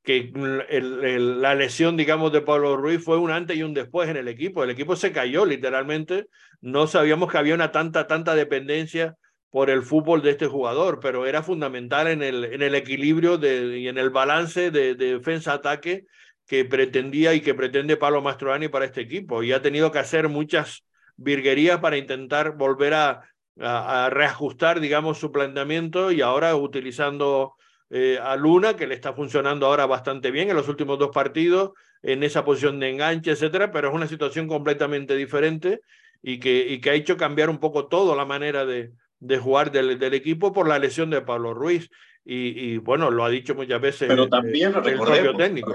que 0.03 0.31
la 0.33 1.53
lesión, 1.55 1.95
digamos, 1.95 2.31
de 2.33 2.41
Pablo 2.41 2.75
Ruiz 2.75 3.03
fue 3.03 3.19
un 3.19 3.29
antes 3.31 3.55
y 3.55 3.63
un 3.63 3.73
después 3.75 4.09
en 4.09 4.17
el 4.17 4.27
equipo, 4.27 4.63
el 4.63 4.71
equipo 4.71 4.95
se 4.95 5.11
cayó 5.11 5.45
literalmente, 5.45 6.25
no 6.59 6.87
sabíamos 6.87 7.31
que 7.31 7.37
había 7.37 7.53
una 7.53 7.71
tanta, 7.71 8.07
tanta 8.07 8.33
dependencia 8.33 9.15
por 9.53 9.69
el 9.69 9.83
fútbol 9.83 10.23
de 10.23 10.31
este 10.31 10.47
jugador, 10.47 10.99
pero 10.99 11.27
era 11.27 11.43
fundamental 11.43 12.07
en 12.07 12.23
el, 12.23 12.43
en 12.45 12.63
el 12.63 12.73
equilibrio 12.73 13.37
de, 13.37 13.77
y 13.77 13.87
en 13.87 13.99
el 13.99 14.09
balance 14.09 14.71
de, 14.71 14.95
de 14.95 15.13
defensa-ataque 15.13 16.07
que 16.47 16.65
pretendía 16.65 17.35
y 17.35 17.41
que 17.41 17.53
pretende 17.53 17.95
Pablo 17.95 18.23
Mastroani 18.23 18.67
para 18.69 18.85
este 18.85 19.01
equipo. 19.01 19.43
Y 19.43 19.51
ha 19.51 19.61
tenido 19.61 19.91
que 19.91 19.99
hacer 19.99 20.27
muchas 20.27 20.83
virguerías 21.17 21.79
para 21.81 21.97
intentar 21.97 22.57
volver 22.57 22.95
a, 22.95 23.29
a, 23.59 24.05
a 24.05 24.09
reajustar, 24.09 24.79
digamos, 24.79 25.19
su 25.19 25.31
planteamiento 25.31 26.11
y 26.11 26.21
ahora 26.21 26.55
utilizando 26.55 27.53
eh, 27.91 28.17
a 28.19 28.35
Luna, 28.35 28.75
que 28.75 28.87
le 28.87 28.95
está 28.95 29.13
funcionando 29.13 29.67
ahora 29.67 29.85
bastante 29.85 30.31
bien 30.31 30.49
en 30.49 30.55
los 30.55 30.67
últimos 30.67 30.97
dos 30.97 31.11
partidos, 31.13 31.73
en 32.01 32.23
esa 32.23 32.43
posición 32.43 32.79
de 32.79 32.89
enganche, 32.89 33.29
etcétera, 33.29 33.71
pero 33.71 33.89
es 33.89 33.93
una 33.93 34.07
situación 34.07 34.47
completamente 34.47 35.15
diferente 35.15 35.81
y 36.23 36.39
que, 36.39 36.65
y 36.69 36.81
que 36.81 36.89
ha 36.89 36.95
hecho 36.95 37.17
cambiar 37.17 37.51
un 37.51 37.59
poco 37.59 37.85
todo 37.85 38.15
la 38.15 38.25
manera 38.25 38.65
de, 38.65 38.93
de 39.23 39.37
jugar 39.37 39.71
del, 39.71 39.97
del, 39.97 40.13
equipo 40.13 40.51
por 40.51 40.67
la 40.67 40.79
lesión 40.79 41.09
de 41.09 41.21
Pablo 41.21 41.53
Ruiz. 41.53 41.89
Y, 42.25 42.73
y 42.73 42.77
bueno, 42.77 43.09
lo 43.09 43.23
ha 43.23 43.29
dicho 43.29 43.55
muchas 43.55 43.81
veces 43.81 44.07
Pero 44.07 44.29
también 44.29 44.73
el, 44.73 44.83
recordemos, 44.83 45.37
técnico. 45.37 45.73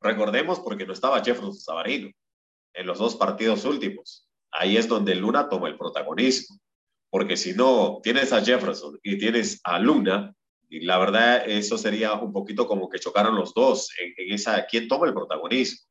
recordemos 0.00 0.60
porque 0.60 0.86
no 0.86 0.92
estaba 0.92 1.22
Jefferson 1.22 1.54
Sabarino 1.54 2.10
en 2.74 2.86
los 2.86 2.98
dos 2.98 3.16
partidos 3.16 3.64
últimos. 3.64 4.28
Ahí 4.50 4.76
es 4.76 4.88
donde 4.88 5.14
Luna 5.14 5.48
toma 5.48 5.68
el 5.68 5.76
protagonismo. 5.76 6.58
Porque 7.10 7.36
si 7.36 7.54
no 7.54 8.00
tienes 8.02 8.32
a 8.32 8.44
Jefferson 8.44 8.98
y 9.02 9.16
tienes 9.16 9.60
a 9.64 9.78
Luna, 9.78 10.34
y 10.68 10.80
la 10.80 10.98
verdad 10.98 11.48
eso 11.48 11.78
sería 11.78 12.14
un 12.14 12.32
poquito 12.32 12.66
como 12.66 12.88
que 12.88 12.98
chocaron 12.98 13.36
los 13.36 13.54
dos 13.54 13.90
en, 13.98 14.12
en 14.16 14.34
esa, 14.34 14.66
¿quién 14.66 14.88
toma 14.88 15.06
el 15.06 15.14
protagonismo? 15.14 15.86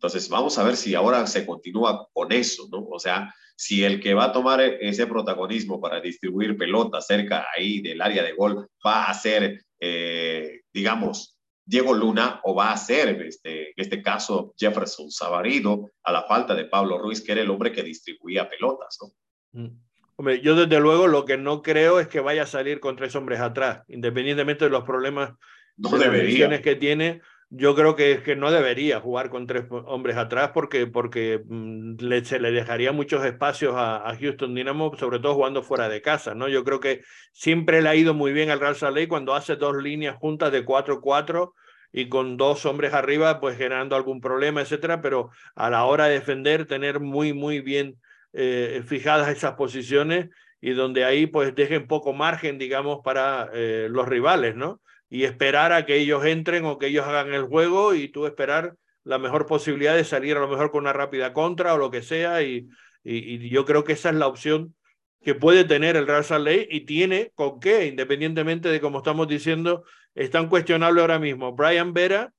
Entonces 0.00 0.30
vamos 0.30 0.56
a 0.56 0.64
ver 0.64 0.76
si 0.76 0.94
ahora 0.94 1.26
se 1.26 1.44
continúa 1.44 2.08
con 2.14 2.32
eso, 2.32 2.66
¿no? 2.72 2.86
O 2.86 2.98
sea, 2.98 3.34
si 3.54 3.84
el 3.84 4.00
que 4.00 4.14
va 4.14 4.24
a 4.24 4.32
tomar 4.32 4.58
ese 4.62 5.06
protagonismo 5.06 5.78
para 5.78 6.00
distribuir 6.00 6.56
pelota 6.56 7.02
cerca 7.02 7.44
ahí 7.54 7.82
del 7.82 8.00
área 8.00 8.22
de 8.22 8.32
gol 8.32 8.66
va 8.84 9.04
a 9.04 9.12
ser, 9.12 9.62
eh, 9.78 10.62
digamos, 10.72 11.38
Diego 11.66 11.92
Luna 11.92 12.40
o 12.44 12.54
va 12.54 12.72
a 12.72 12.78
ser, 12.78 13.20
este, 13.20 13.68
en 13.68 13.74
este 13.76 14.00
caso, 14.00 14.54
Jefferson 14.56 15.10
Savarido, 15.10 15.90
a 16.02 16.12
la 16.12 16.22
falta 16.22 16.54
de 16.54 16.64
Pablo 16.64 16.96
Ruiz, 16.96 17.20
que 17.20 17.32
era 17.32 17.42
el 17.42 17.50
hombre 17.50 17.70
que 17.70 17.82
distribuía 17.82 18.48
pelotas, 18.48 18.96
¿no? 19.02 19.60
Mm. 19.60 19.80
Hombre, 20.16 20.40
yo 20.40 20.54
desde 20.54 20.80
luego 20.80 21.08
lo 21.08 21.26
que 21.26 21.36
no 21.36 21.60
creo 21.60 22.00
es 22.00 22.08
que 22.08 22.20
vaya 22.20 22.44
a 22.44 22.46
salir 22.46 22.80
con 22.80 22.96
tres 22.96 23.14
hombres 23.16 23.40
atrás, 23.40 23.82
independientemente 23.88 24.64
de 24.64 24.70
los 24.70 24.84
problemas 24.84 25.34
no 25.76 25.90
debería. 25.98 26.62
que 26.62 26.76
tiene 26.76 27.20
yo 27.52 27.74
creo 27.74 27.96
que, 27.96 28.22
que 28.22 28.36
no 28.36 28.52
debería 28.52 29.00
jugar 29.00 29.28
con 29.28 29.48
tres 29.48 29.64
hombres 29.70 30.16
atrás 30.16 30.52
porque, 30.54 30.86
porque 30.86 31.42
mm, 31.44 31.96
le, 31.98 32.24
se 32.24 32.38
le 32.38 32.52
dejaría 32.52 32.92
muchos 32.92 33.24
espacios 33.24 33.74
a, 33.76 34.16
Houston 34.20 34.54
Dynamo, 34.54 34.96
sobre 34.96 35.18
todo 35.18 35.34
jugando 35.34 35.62
fuera 35.64 35.88
de 35.88 36.00
casa. 36.00 36.34
¿no? 36.34 36.48
Yo 36.48 36.62
creo 36.62 36.78
que 36.78 37.02
siempre 37.32 37.82
le 37.82 37.88
ha 37.88 37.96
ido 37.96 38.14
muy 38.14 38.32
bien 38.32 38.50
al 38.50 38.60
Real 38.60 38.76
Salt 38.76 39.08
cuando 39.08 39.34
hace 39.34 39.56
dos 39.56 39.76
líneas 39.82 40.16
juntas 40.16 40.52
de 40.52 40.64
4-4 40.64 41.52
y 41.92 42.08
con 42.08 42.36
dos 42.36 42.64
hombres 42.66 42.94
arriba, 42.94 43.40
pues 43.40 43.58
generando 43.58 43.96
algún 43.96 44.20
problema, 44.20 44.60
etcétera, 44.60 45.00
pero 45.02 45.30
a 45.56 45.70
la 45.70 45.84
hora 45.86 46.06
de 46.06 46.14
defender, 46.14 46.66
tener 46.66 47.00
muy, 47.00 47.32
muy 47.32 47.60
bien 47.60 47.96
eh, 48.32 48.84
fijadas 48.86 49.28
esas 49.28 49.54
posiciones 49.54 50.28
y 50.60 50.70
donde 50.70 51.04
ahí 51.04 51.26
pues 51.26 51.52
dejen 51.56 51.88
poco 51.88 52.12
margen, 52.12 52.58
digamos, 52.58 53.00
para 53.02 53.50
eh, 53.52 53.88
los 53.90 54.06
rivales, 54.06 54.54
¿no? 54.54 54.80
Y 55.10 55.24
esperar 55.24 55.72
a 55.72 55.84
que 55.84 55.96
ellos 55.96 56.24
entren 56.24 56.64
o 56.64 56.78
que 56.78 56.86
ellos 56.86 57.06
hagan 57.06 57.34
el 57.34 57.44
juego 57.44 57.94
y 57.94 58.08
tú 58.08 58.26
esperar 58.26 58.76
la 59.04 59.18
mejor 59.18 59.46
posibilidad 59.46 59.96
de 59.96 60.04
salir 60.04 60.36
a 60.36 60.40
lo 60.40 60.48
mejor 60.48 60.70
con 60.70 60.82
una 60.82 60.92
rápida 60.92 61.32
contra 61.32 61.74
o 61.74 61.78
lo 61.78 61.90
que 61.90 62.02
sea 62.02 62.42
y, 62.42 62.68
y, 63.02 63.48
yo 63.48 63.64
creo 63.64 63.82
que 63.82 63.94
esa 63.94 64.10
es 64.10 64.16
la 64.16 64.28
opción 64.28 64.74
que 65.22 65.34
puede 65.34 65.64
tener 65.64 65.96
el 65.96 66.06
Real 66.06 66.24
Salt 66.24 66.48
y 66.70 66.80
tiene 66.82 67.32
con 67.34 67.60
qué, 67.60 67.86
independientemente 67.86 68.68
de 68.68 68.80
como 68.80 68.98
estamos 68.98 69.28
diciendo, 69.28 69.84
están 70.14 70.48
cuestionables 70.48 71.02
ahora 71.02 71.18
mismo. 71.18 71.52
Brian 71.52 71.92
Vera 71.92 72.32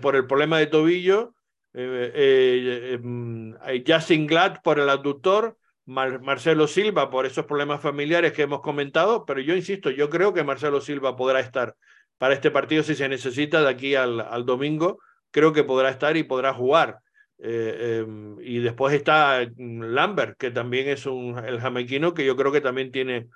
por 0.00 0.16
el 0.16 0.26
problema 0.26 0.58
de 0.58 0.66
tobillo, 0.66 1.34
eh, 1.74 2.12
eh, 2.14 2.92
em, 2.94 3.54
Justin 3.86 4.26
Glad 4.26 4.62
por 4.62 4.78
el 4.78 4.88
abductor, 4.88 5.56
Marcelo 5.86 6.66
Silva 6.66 7.10
por 7.10 7.26
esos 7.26 7.44
problemas 7.44 7.80
familiares 7.80 8.32
que 8.32 8.42
hemos 8.42 8.62
comentado, 8.62 9.26
pero 9.26 9.40
yo 9.40 9.54
insisto, 9.54 9.90
yo 9.90 10.08
creo 10.08 10.32
que 10.32 10.42
Marcelo 10.42 10.80
Silva 10.80 11.16
podrá 11.16 11.40
estar 11.40 11.76
para 12.18 12.34
este 12.34 12.50
partido 12.50 12.82
si 12.82 12.94
se 12.94 13.08
necesita 13.08 13.62
de 13.62 13.68
aquí 13.68 13.94
al, 13.94 14.44
domingo. 14.46 14.98
Creo 15.30 15.52
que 15.52 15.64
podrá 15.64 15.90
estar 15.90 16.16
y 16.16 16.22
podrá 16.22 16.54
jugar. 16.54 16.98
Eh, 17.38 18.02
em, 18.02 18.36
y 18.40 18.60
después 18.60 18.94
está 18.94 19.46
Lambert, 19.56 20.38
que 20.38 20.50
también 20.50 20.88
es 20.88 21.06
un, 21.06 21.38
el 21.44 21.60
jamaiquino, 21.60 22.14
que 22.14 22.24
yo 22.24 22.36
creo 22.36 22.52
que 22.52 22.60
también 22.60 22.92
tiene 22.92 23.28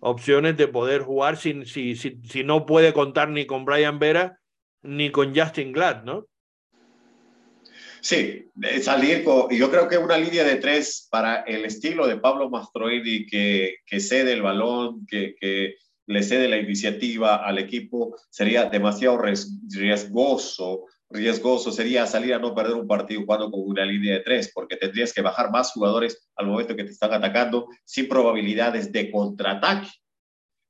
opciones 0.00 0.56
de 0.56 0.68
poder 0.68 1.02
jugar 1.02 1.36
sin, 1.36 1.66
si, 1.66 1.96
si, 1.96 2.20
si 2.24 2.44
no 2.44 2.64
puede 2.66 2.92
contar 2.92 3.28
ni 3.28 3.46
con 3.46 3.64
Brian 3.64 3.98
Vera 3.98 4.38
ni 4.82 5.10
con 5.10 5.36
Justin 5.36 5.72
Glad, 5.72 6.04
¿no? 6.04 6.26
Sí, 8.00 8.46
salir 8.80 9.24
con, 9.24 9.50
yo 9.50 9.70
creo 9.70 9.86
que 9.88 9.98
una 9.98 10.16
línea 10.16 10.42
de 10.42 10.56
tres 10.56 11.06
para 11.10 11.42
el 11.42 11.66
estilo 11.66 12.06
de 12.06 12.16
Pablo 12.16 12.48
Mastroidi 12.48 13.26
que, 13.26 13.76
que 13.84 14.00
cede 14.00 14.32
el 14.32 14.42
balón, 14.42 15.06
que, 15.06 15.34
que 15.38 15.74
le 16.10 16.24
cede 16.24 16.48
la 16.48 16.56
iniciativa 16.56 17.36
al 17.36 17.58
equipo, 17.58 18.16
sería 18.30 18.64
demasiado 18.64 19.16
riesgoso. 19.68 20.86
Riesgoso 21.08 21.70
sería 21.70 22.04
salir 22.04 22.34
a 22.34 22.40
no 22.40 22.52
perder 22.52 22.74
un 22.74 22.88
partido 22.88 23.20
jugando 23.20 23.48
con 23.48 23.60
una 23.64 23.84
línea 23.84 24.14
de 24.14 24.20
tres, 24.20 24.50
porque 24.52 24.76
tendrías 24.76 25.12
que 25.12 25.22
bajar 25.22 25.52
más 25.52 25.70
jugadores 25.70 26.28
al 26.34 26.48
momento 26.48 26.74
que 26.74 26.82
te 26.82 26.90
están 26.90 27.12
atacando 27.12 27.68
sin 27.84 28.08
probabilidades 28.08 28.90
de 28.90 29.08
contraataque. 29.08 29.88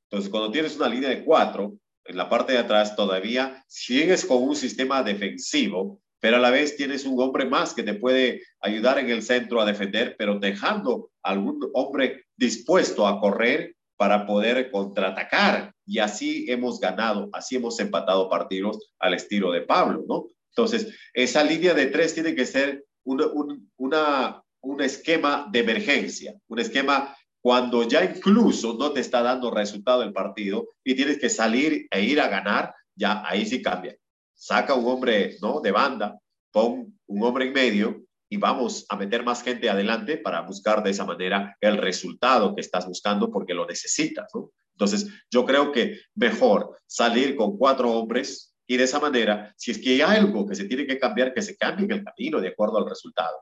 Entonces, 0.09 0.29
cuando 0.29 0.51
tienes 0.51 0.75
una 0.75 0.87
línea 0.87 1.09
de 1.09 1.23
cuatro, 1.23 1.73
en 2.05 2.17
la 2.17 2.29
parte 2.29 2.53
de 2.53 2.59
atrás 2.59 2.95
todavía 2.95 3.63
sigues 3.67 4.25
con 4.25 4.43
un 4.43 4.55
sistema 4.55 5.01
defensivo, 5.01 6.01
pero 6.19 6.37
a 6.37 6.39
la 6.39 6.51
vez 6.51 6.75
tienes 6.75 7.03
un 7.03 7.19
hombre 7.19 7.45
más 7.45 7.73
que 7.73 7.81
te 7.81 7.95
puede 7.95 8.43
ayudar 8.59 8.99
en 8.99 9.09
el 9.09 9.23
centro 9.23 9.59
a 9.59 9.65
defender, 9.65 10.15
pero 10.19 10.37
dejando 10.37 11.09
algún 11.23 11.67
hombre 11.73 12.25
dispuesto 12.37 13.07
a 13.07 13.19
correr 13.19 13.75
para 14.01 14.25
poder 14.25 14.71
contraatacar. 14.71 15.75
Y 15.85 15.99
así 15.99 16.47
hemos 16.49 16.79
ganado, 16.79 17.29
así 17.33 17.57
hemos 17.57 17.79
empatado 17.79 18.31
partidos 18.31 18.79
al 18.97 19.13
estilo 19.13 19.51
de 19.51 19.61
Pablo, 19.61 20.03
¿no? 20.09 20.25
Entonces, 20.49 20.97
esa 21.13 21.43
línea 21.43 21.75
de 21.75 21.85
tres 21.85 22.15
tiene 22.15 22.33
que 22.33 22.47
ser 22.47 22.83
un, 23.03 23.69
una, 23.77 24.41
un 24.61 24.81
esquema 24.81 25.47
de 25.51 25.59
emergencia, 25.59 26.33
un 26.47 26.57
esquema 26.57 27.15
cuando 27.41 27.87
ya 27.87 28.03
incluso 28.03 28.73
no 28.73 28.91
te 28.91 29.01
está 29.01 29.21
dando 29.21 29.51
resultado 29.51 30.01
el 30.01 30.13
partido 30.13 30.69
y 30.83 30.95
tienes 30.95 31.19
que 31.19 31.29
salir 31.29 31.85
e 31.91 32.01
ir 32.01 32.19
a 32.21 32.27
ganar, 32.27 32.73
ya 32.95 33.21
ahí 33.23 33.45
sí 33.45 33.61
cambia. 33.61 33.95
Saca 34.33 34.73
un 34.73 34.87
hombre, 34.87 35.37
¿no? 35.43 35.61
De 35.61 35.69
banda, 35.69 36.19
pon 36.51 36.99
un 37.05 37.23
hombre 37.23 37.45
en 37.45 37.53
medio 37.53 38.01
y 38.31 38.37
vamos 38.37 38.85
a 38.87 38.95
meter 38.95 39.25
más 39.25 39.43
gente 39.43 39.69
adelante 39.69 40.17
para 40.17 40.39
buscar 40.39 40.81
de 40.81 40.91
esa 40.91 41.03
manera 41.03 41.57
el 41.59 41.77
resultado 41.77 42.55
que 42.55 42.61
estás 42.61 42.87
buscando 42.87 43.29
porque 43.29 43.53
lo 43.53 43.65
necesitas, 43.67 44.31
¿no? 44.33 44.51
Entonces, 44.71 45.09
yo 45.29 45.45
creo 45.45 45.73
que 45.73 45.99
mejor 46.15 46.77
salir 46.87 47.35
con 47.35 47.57
cuatro 47.57 47.91
hombres 47.91 48.55
y 48.65 48.77
de 48.77 48.85
esa 48.85 49.01
manera, 49.01 49.53
si 49.57 49.71
es 49.71 49.79
que 49.79 49.89
hay 49.91 50.01
algo 50.01 50.47
que 50.47 50.55
se 50.55 50.63
tiene 50.63 50.87
que 50.87 50.97
cambiar, 50.97 51.33
que 51.33 51.41
se 51.41 51.57
cambie 51.57 51.83
en 51.83 51.91
el 51.91 52.03
camino 52.05 52.39
de 52.39 52.47
acuerdo 52.47 52.77
al 52.77 52.87
resultado. 52.89 53.35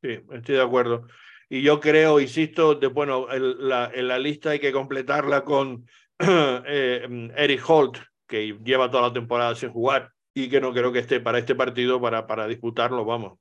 Sí, 0.00 0.20
estoy 0.30 0.54
de 0.54 0.62
acuerdo. 0.62 1.08
Y 1.50 1.62
yo 1.62 1.80
creo, 1.80 2.20
insisto, 2.20 2.76
de, 2.76 2.86
bueno, 2.86 3.26
la, 3.36 3.90
en 3.92 4.06
la 4.06 4.18
lista 4.20 4.50
hay 4.50 4.60
que 4.60 4.70
completarla 4.70 5.42
con 5.42 5.86
eh, 6.20 7.30
Eric 7.36 7.68
Holt, 7.68 7.98
que 8.28 8.56
lleva 8.64 8.88
toda 8.88 9.08
la 9.08 9.12
temporada 9.12 9.56
sin 9.56 9.70
jugar 9.70 10.12
y 10.32 10.48
que 10.48 10.60
no 10.60 10.72
creo 10.72 10.92
que 10.92 11.00
esté 11.00 11.18
para 11.18 11.40
este 11.40 11.56
partido 11.56 12.00
para, 12.00 12.28
para 12.28 12.46
disputarlo, 12.46 13.04
vamos, 13.04 13.40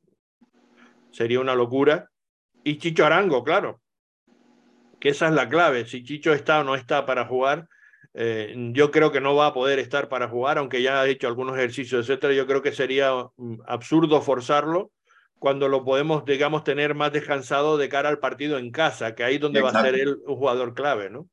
sería 1.13 1.39
una 1.39 1.55
locura. 1.55 2.09
Y 2.65 2.77
Chicho 2.77 3.05
Arango, 3.05 3.43
claro, 3.43 3.81
que 4.99 5.09
esa 5.09 5.27
es 5.27 5.33
la 5.33 5.47
clave. 5.47 5.85
Si 5.85 6.03
Chicho 6.03 6.33
está 6.33 6.59
o 6.59 6.63
no 6.63 6.75
está 6.75 7.05
para 7.05 7.25
jugar, 7.25 7.67
eh, 8.13 8.53
yo 8.73 8.91
creo 8.91 9.11
que 9.11 9.21
no 9.21 9.35
va 9.35 9.47
a 9.47 9.53
poder 9.53 9.79
estar 9.79 10.09
para 10.09 10.27
jugar, 10.27 10.57
aunque 10.57 10.81
ya 10.81 11.01
ha 11.01 11.07
hecho 11.07 11.27
algunos 11.27 11.55
ejercicios, 11.55 12.07
etcétera. 12.07 12.33
Yo 12.33 12.45
creo 12.45 12.61
que 12.61 12.71
sería 12.71 13.11
mm, 13.37 13.61
absurdo 13.65 14.21
forzarlo 14.21 14.91
cuando 15.39 15.67
lo 15.67 15.83
podemos, 15.83 16.25
digamos, 16.25 16.63
tener 16.63 16.95
más 16.95 17.11
descansado 17.11 17.77
de 17.77 17.89
cara 17.89 18.09
al 18.09 18.19
partido 18.19 18.57
en 18.57 18.71
casa, 18.71 19.13
que 19.13 19.23
ahí 19.23 19.35
es 19.35 19.41
donde 19.41 19.61
va 19.61 19.71
a 19.71 19.81
ser 19.81 19.95
él 19.95 20.19
un 20.25 20.37
jugador 20.37 20.73
clave, 20.73 21.09
¿no? 21.09 21.27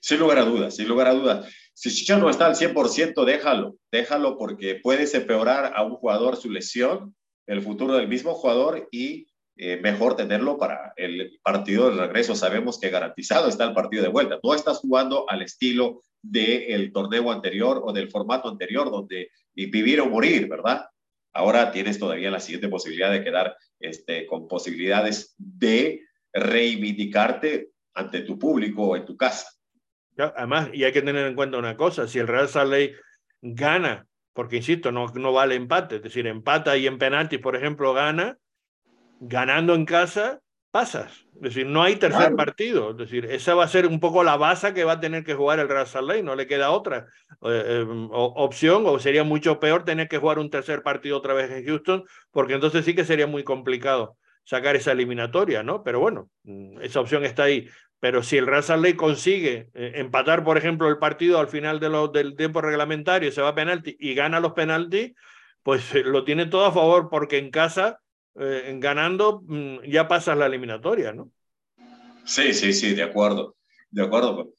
Sin 0.00 0.20
lugar 0.20 0.38
a 0.38 0.44
dudas, 0.44 0.76
sin 0.76 0.88
lugar 0.88 1.08
a 1.08 1.12
dudas. 1.12 1.52
Si 1.74 1.90
Chicho 1.90 2.18
no 2.18 2.30
está 2.30 2.46
al 2.46 2.54
100%, 2.54 3.24
déjalo, 3.24 3.76
déjalo 3.92 4.38
porque 4.38 4.80
puedes 4.82 5.12
empeorar 5.14 5.72
a 5.76 5.82
un 5.82 5.96
jugador 5.96 6.36
su 6.36 6.50
lesión 6.50 7.14
el 7.48 7.62
futuro 7.62 7.94
del 7.94 8.06
mismo 8.06 8.34
jugador 8.34 8.88
y 8.92 9.26
eh, 9.56 9.80
mejor 9.82 10.14
tenerlo 10.14 10.56
para 10.56 10.92
el 10.96 11.40
partido 11.42 11.90
de 11.90 12.06
regreso. 12.06 12.36
Sabemos 12.36 12.78
que 12.78 12.90
garantizado 12.90 13.48
está 13.48 13.64
el 13.64 13.74
partido 13.74 14.04
de 14.04 14.10
vuelta. 14.10 14.38
No 14.42 14.54
estás 14.54 14.78
jugando 14.78 15.24
al 15.28 15.42
estilo 15.42 16.02
del 16.22 16.92
torneo 16.92 17.32
anterior 17.32 17.80
o 17.84 17.92
del 17.92 18.10
formato 18.10 18.48
anterior, 18.48 18.90
donde 18.90 19.30
vivir 19.54 20.00
o 20.00 20.06
morir, 20.06 20.48
¿verdad? 20.48 20.86
Ahora 21.32 21.72
tienes 21.72 21.98
todavía 21.98 22.30
la 22.30 22.40
siguiente 22.40 22.68
posibilidad 22.68 23.10
de 23.10 23.24
quedar 23.24 23.56
este, 23.80 24.26
con 24.26 24.46
posibilidades 24.46 25.34
de 25.38 26.02
reivindicarte 26.32 27.70
ante 27.94 28.20
tu 28.20 28.38
público 28.38 28.82
o 28.82 28.96
en 28.96 29.04
tu 29.04 29.16
casa. 29.16 29.48
Además, 30.16 30.70
y 30.72 30.84
hay 30.84 30.92
que 30.92 31.02
tener 31.02 31.26
en 31.26 31.34
cuenta 31.34 31.58
una 31.58 31.76
cosa, 31.76 32.06
si 32.06 32.18
el 32.18 32.26
Real 32.26 32.48
Salt 32.48 32.92
gana 33.40 34.06
porque 34.38 34.58
insisto, 34.58 34.92
no, 34.92 35.08
no 35.14 35.32
vale 35.32 35.56
empate, 35.56 35.96
es 35.96 36.02
decir, 36.04 36.24
empata 36.28 36.76
y 36.76 36.86
en 36.86 36.96
penaltis, 36.96 37.40
por 37.40 37.56
ejemplo, 37.56 37.92
gana, 37.92 38.38
ganando 39.18 39.74
en 39.74 39.84
casa, 39.84 40.38
pasas. 40.70 41.26
Es 41.34 41.40
decir, 41.40 41.66
no 41.66 41.82
hay 41.82 41.96
tercer 41.96 42.36
partido. 42.36 42.92
Es 42.92 42.98
decir, 42.98 43.24
esa 43.24 43.56
va 43.56 43.64
a 43.64 43.68
ser 43.68 43.88
un 43.88 43.98
poco 43.98 44.22
la 44.22 44.36
base 44.36 44.72
que 44.74 44.84
va 44.84 44.92
a 44.92 45.00
tener 45.00 45.24
que 45.24 45.34
jugar 45.34 45.58
el 45.58 45.68
Real 45.68 45.88
Salt 45.88 46.22
no 46.22 46.36
le 46.36 46.46
queda 46.46 46.70
otra 46.70 47.08
eh, 47.42 47.80
em, 47.80 48.08
opción, 48.12 48.84
o 48.86 49.00
sería 49.00 49.24
mucho 49.24 49.58
peor 49.58 49.84
tener 49.84 50.06
que 50.06 50.18
jugar 50.18 50.38
un 50.38 50.50
tercer 50.50 50.84
partido 50.84 51.16
otra 51.16 51.34
vez 51.34 51.50
en 51.50 51.66
Houston, 51.66 52.04
porque 52.30 52.54
entonces 52.54 52.84
sí 52.84 52.94
que 52.94 53.04
sería 53.04 53.26
muy 53.26 53.42
complicado 53.42 54.18
sacar 54.44 54.76
esa 54.76 54.92
eliminatoria, 54.92 55.64
¿no? 55.64 55.82
Pero 55.82 55.98
bueno, 55.98 56.30
mm, 56.44 56.80
esa 56.82 57.00
opción 57.00 57.24
está 57.24 57.42
ahí. 57.42 57.68
Pero 58.00 58.22
si 58.22 58.36
el 58.36 58.46
Real 58.46 58.62
Salt 58.62 58.96
consigue 58.96 59.70
eh, 59.74 59.92
empatar, 59.96 60.44
por 60.44 60.56
ejemplo, 60.56 60.88
el 60.88 60.98
partido 60.98 61.40
al 61.40 61.48
final 61.48 61.80
del 61.80 62.36
tiempo 62.36 62.60
reglamentario, 62.60 63.32
se 63.32 63.42
va 63.42 63.48
a 63.48 63.54
penalti 63.54 63.96
y 63.98 64.14
gana 64.14 64.38
los 64.38 64.52
penaltis, 64.52 65.14
pues 65.62 65.94
eh, 65.94 66.04
lo 66.04 66.24
tiene 66.24 66.46
todo 66.46 66.66
a 66.66 66.72
favor 66.72 67.08
porque 67.10 67.38
en 67.38 67.50
casa, 67.50 68.00
eh, 68.36 68.72
ganando, 68.78 69.42
mm, 69.46 69.82
ya 69.88 70.06
pasas 70.06 70.38
la 70.38 70.46
eliminatoria, 70.46 71.12
¿no? 71.12 71.32
Sí, 72.24 72.52
sí, 72.54 72.72
sí, 72.72 72.94
de 72.94 73.02
acuerdo. 73.02 73.56
De 73.90 74.02
acuerdo. 74.02 74.52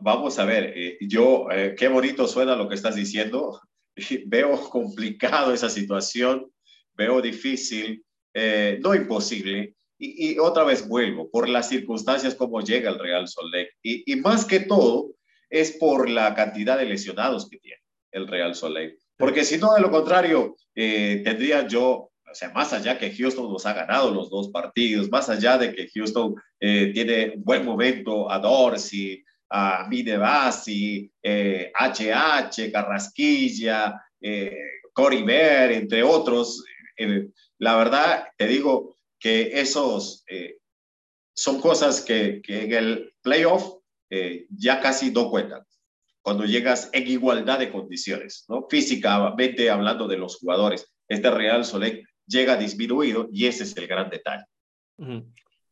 Vamos 0.00 0.38
a 0.38 0.46
ver, 0.46 0.74
yo, 1.00 1.48
qué 1.76 1.88
bonito 1.88 2.26
suena 2.26 2.56
lo 2.56 2.66
que 2.66 2.76
estás 2.76 2.94
diciendo. 2.94 3.60
Veo 4.26 4.58
complicado 4.70 5.52
esa 5.52 5.68
situación, 5.68 6.50
veo 6.94 7.20
difícil, 7.20 8.02
no 8.80 8.94
imposible, 8.94 9.75
y, 9.98 10.38
otra 10.38 10.64
vez 10.64 10.86
vuelvo, 10.86 11.30
por 11.30 11.48
las 11.48 11.68
circunstancias 11.68 12.34
como 12.34 12.60
llega 12.60 12.90
el 12.90 12.98
Real 12.98 13.28
Soleil. 13.28 13.68
Y, 13.82 14.10
y, 14.10 14.16
más 14.16 14.44
que 14.44 14.60
todo, 14.60 15.10
es 15.50 15.72
por 15.72 16.08
la 16.08 16.34
cantidad 16.34 16.78
de 16.78 16.86
lesionados 16.86 17.48
que 17.48 17.58
tiene 17.58 17.80
el 18.12 18.26
Real 18.26 18.54
Soleil. 18.54 18.98
Porque 19.16 19.44
si 19.44 19.58
no, 19.58 19.74
de 19.74 19.80
lo 19.80 19.90
contrario, 19.90 20.56
eh, 20.74 21.22
tendría 21.24 21.66
yo, 21.66 21.88
o 21.88 22.34
sea, 22.34 22.50
más 22.50 22.72
allá 22.72 22.98
que 22.98 23.14
Houston 23.14 23.50
nos 23.50 23.64
ha 23.64 23.72
ganado 23.72 24.12
los 24.12 24.28
dos 24.28 24.50
partidos, 24.50 25.10
más 25.10 25.28
allá 25.28 25.56
de 25.56 25.74
que 25.74 25.88
Houston 25.94 26.34
eh, 26.60 26.90
tiene 26.92 27.34
buen 27.36 27.64
momento 27.64 28.30
a 28.30 28.38
Dorsey, 28.38 29.22
a 29.50 29.86
Mide 29.88 30.18
Bassi, 30.18 31.10
eh, 31.22 31.72
HH, 31.74 32.70
Carrasquilla, 32.72 34.02
eh, 34.20 34.58
Cory 34.92 35.22
Bear, 35.22 35.72
entre 35.72 36.02
otros, 36.02 36.64
la 37.58 37.76
verdad, 37.76 38.28
te 38.36 38.46
digo 38.46 38.95
que 39.18 39.60
esos 39.60 40.24
son 41.34 41.60
cosas 41.60 42.00
que, 42.00 42.40
que 42.42 42.64
en 42.64 42.72
el 42.72 43.14
playoff 43.22 43.78
ya 44.50 44.80
casi 44.80 45.10
no 45.10 45.30
cuentan 45.30 45.62
cuando 46.26 46.44
llegas 46.44 46.90
en 46.92 47.06
igualdad 47.06 47.60
de 47.60 47.70
condiciones, 47.70 48.46
¿no? 48.48 48.66
Físicamente 48.68 49.70
hablando 49.70 50.08
de 50.08 50.16
los 50.16 50.38
jugadores. 50.38 50.92
Este 51.06 51.30
Real 51.30 51.64
Soleil 51.64 52.04
llega 52.26 52.56
disminuido 52.56 53.28
y 53.30 53.46
ese 53.46 53.62
es 53.62 53.76
el 53.76 53.86
gran 53.86 54.10
detalle. 54.10 54.42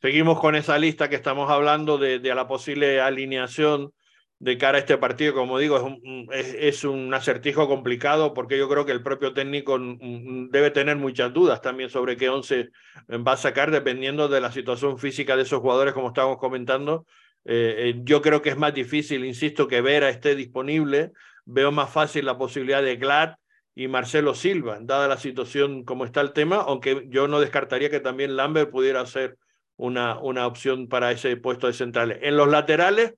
Seguimos 0.00 0.38
con 0.38 0.54
esa 0.54 0.78
lista 0.78 1.08
que 1.08 1.16
estamos 1.16 1.50
hablando 1.50 1.98
de, 1.98 2.20
de, 2.20 2.34
la 2.36 2.46
posible 2.46 3.00
alineación 3.00 3.92
de 4.38 4.58
cara 4.58 4.78
a 4.78 4.80
este 4.80 4.98
partido. 4.98 5.34
Como 5.34 5.58
digo, 5.58 5.76
es 5.76 5.82
un, 5.82 6.28
es, 6.32 6.84
un, 6.84 7.12
acertijo 7.14 7.68
complicado 7.68 8.34
porque 8.34 8.58
yo 8.58 8.68
creo 8.68 8.84
que 8.84 8.92
el 8.92 9.02
propio 9.02 9.32
técnico 9.32 9.78
debe 9.78 10.70
tener 10.70 10.96
muchas 10.96 11.32
dudas 11.32 11.60
también 11.62 11.90
sobre 11.90 12.16
qué 12.16 12.28
once 12.28 12.70
va 13.08 13.32
a 13.32 13.36
sacar 13.36 13.70
dependiendo 13.70 14.28
de 14.28 14.40
la 14.40 14.52
situación 14.52 14.98
física 14.98 15.36
de 15.36 15.42
esos 15.42 15.60
jugadores, 15.60 15.94
como 15.94 16.08
estábamos 16.08 16.38
comentando 16.38 17.06
eh, 17.44 17.90
eh, 17.90 18.00
yo 18.04 18.22
creo 18.22 18.40
que 18.42 18.50
es 18.50 18.56
más 18.56 18.74
difícil, 18.74 19.24
insisto, 19.24 19.68
que 19.68 19.80
Vera 19.80 20.08
esté 20.08 20.34
disponible. 20.34 21.12
Veo 21.44 21.72
más 21.72 21.90
fácil 21.90 22.24
la 22.24 22.38
posibilidad 22.38 22.82
de 22.82 22.96
Glad 22.96 23.36
y 23.74 23.88
Marcelo 23.88 24.34
Silva, 24.34 24.78
dada 24.80 25.08
la 25.08 25.18
situación 25.18 25.84
como 25.84 26.04
está 26.04 26.20
el 26.20 26.32
tema, 26.32 26.56
aunque 26.56 27.06
yo 27.08 27.28
no 27.28 27.40
descartaría 27.40 27.90
que 27.90 28.00
también 28.00 28.36
Lambert 28.36 28.70
pudiera 28.70 29.04
ser 29.04 29.36
una, 29.76 30.18
una 30.20 30.46
opción 30.46 30.88
para 30.88 31.10
ese 31.10 31.36
puesto 31.36 31.66
de 31.66 31.72
centrales. 31.72 32.18
En 32.22 32.36
los 32.36 32.48
laterales, 32.48 33.14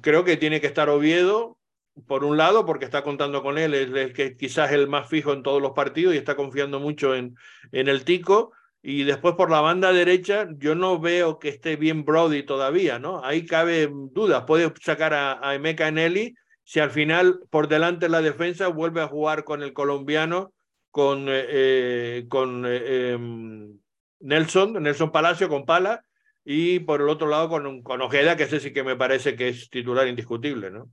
creo 0.00 0.24
que 0.24 0.36
tiene 0.36 0.60
que 0.60 0.66
estar 0.66 0.88
Oviedo, 0.88 1.58
por 2.06 2.24
un 2.24 2.36
lado, 2.36 2.66
porque 2.66 2.84
está 2.84 3.02
contando 3.02 3.42
con 3.42 3.58
él, 3.58 3.74
es 3.74 3.88
el 4.18 4.36
quizás 4.36 4.72
el 4.72 4.88
más 4.88 5.08
fijo 5.08 5.32
en 5.32 5.42
todos 5.42 5.62
los 5.62 5.72
partidos 5.72 6.14
y 6.14 6.18
está 6.18 6.34
confiando 6.36 6.80
mucho 6.80 7.14
en, 7.14 7.36
en 7.72 7.88
el 7.88 8.04
Tico. 8.04 8.52
Y 8.82 9.04
después 9.04 9.34
por 9.34 9.50
la 9.50 9.60
banda 9.60 9.92
derecha, 9.92 10.46
yo 10.58 10.74
no 10.74 10.98
veo 11.00 11.38
que 11.38 11.48
esté 11.48 11.76
bien 11.76 12.04
Brody 12.04 12.42
todavía, 12.42 12.98
¿no? 12.98 13.24
Ahí 13.24 13.46
cabe 13.46 13.88
dudas. 13.90 14.44
Puede 14.44 14.72
sacar 14.82 15.14
a, 15.14 15.38
a 15.46 15.54
Emeka 15.54 15.90
Nelly 15.90 16.34
si 16.64 16.80
al 16.80 16.90
final 16.90 17.40
por 17.50 17.68
delante 17.68 18.08
la 18.08 18.22
defensa 18.22 18.68
vuelve 18.68 19.00
a 19.02 19.08
jugar 19.08 19.44
con 19.44 19.62
el 19.62 19.72
colombiano, 19.72 20.52
con, 20.90 21.28
eh, 21.28 21.46
eh 21.48 22.26
con 22.28 22.64
eh, 22.66 23.12
em, 23.12 23.78
Nelson, 24.20 24.82
Nelson 24.82 25.12
Palacio, 25.12 25.48
con 25.48 25.64
Pala, 25.64 26.04
y 26.44 26.80
por 26.80 27.00
el 27.00 27.08
otro 27.08 27.26
lado 27.26 27.48
con, 27.48 27.82
con 27.82 28.02
Ojeda, 28.02 28.36
que 28.36 28.44
ese 28.44 28.60
sí 28.60 28.72
que 28.72 28.84
me 28.84 28.96
parece 28.96 29.36
que 29.36 29.48
es 29.48 29.70
titular 29.70 30.06
indiscutible, 30.06 30.70
¿no? 30.70 30.90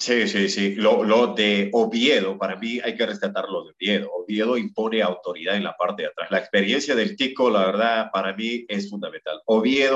Sí, 0.00 0.26
sí, 0.28 0.48
sí. 0.48 0.76
Lo, 0.76 1.04
lo, 1.04 1.34
de 1.34 1.68
Oviedo, 1.74 2.38
para 2.38 2.56
mí 2.56 2.80
hay 2.82 2.96
que 2.96 3.04
rescatar 3.04 3.44
lo 3.50 3.64
de 3.64 3.72
Oviedo. 3.72 4.10
Oviedo 4.10 4.56
impone 4.56 5.02
autoridad 5.02 5.56
en 5.56 5.64
la 5.64 5.76
parte 5.76 6.02
de 6.02 6.08
atrás. 6.08 6.30
La 6.30 6.38
experiencia 6.38 6.94
del 6.94 7.16
Tico, 7.16 7.50
la 7.50 7.66
verdad, 7.66 8.10
para 8.10 8.34
mí 8.34 8.64
es 8.66 8.88
fundamental. 8.88 9.42
Oviedo 9.44 9.88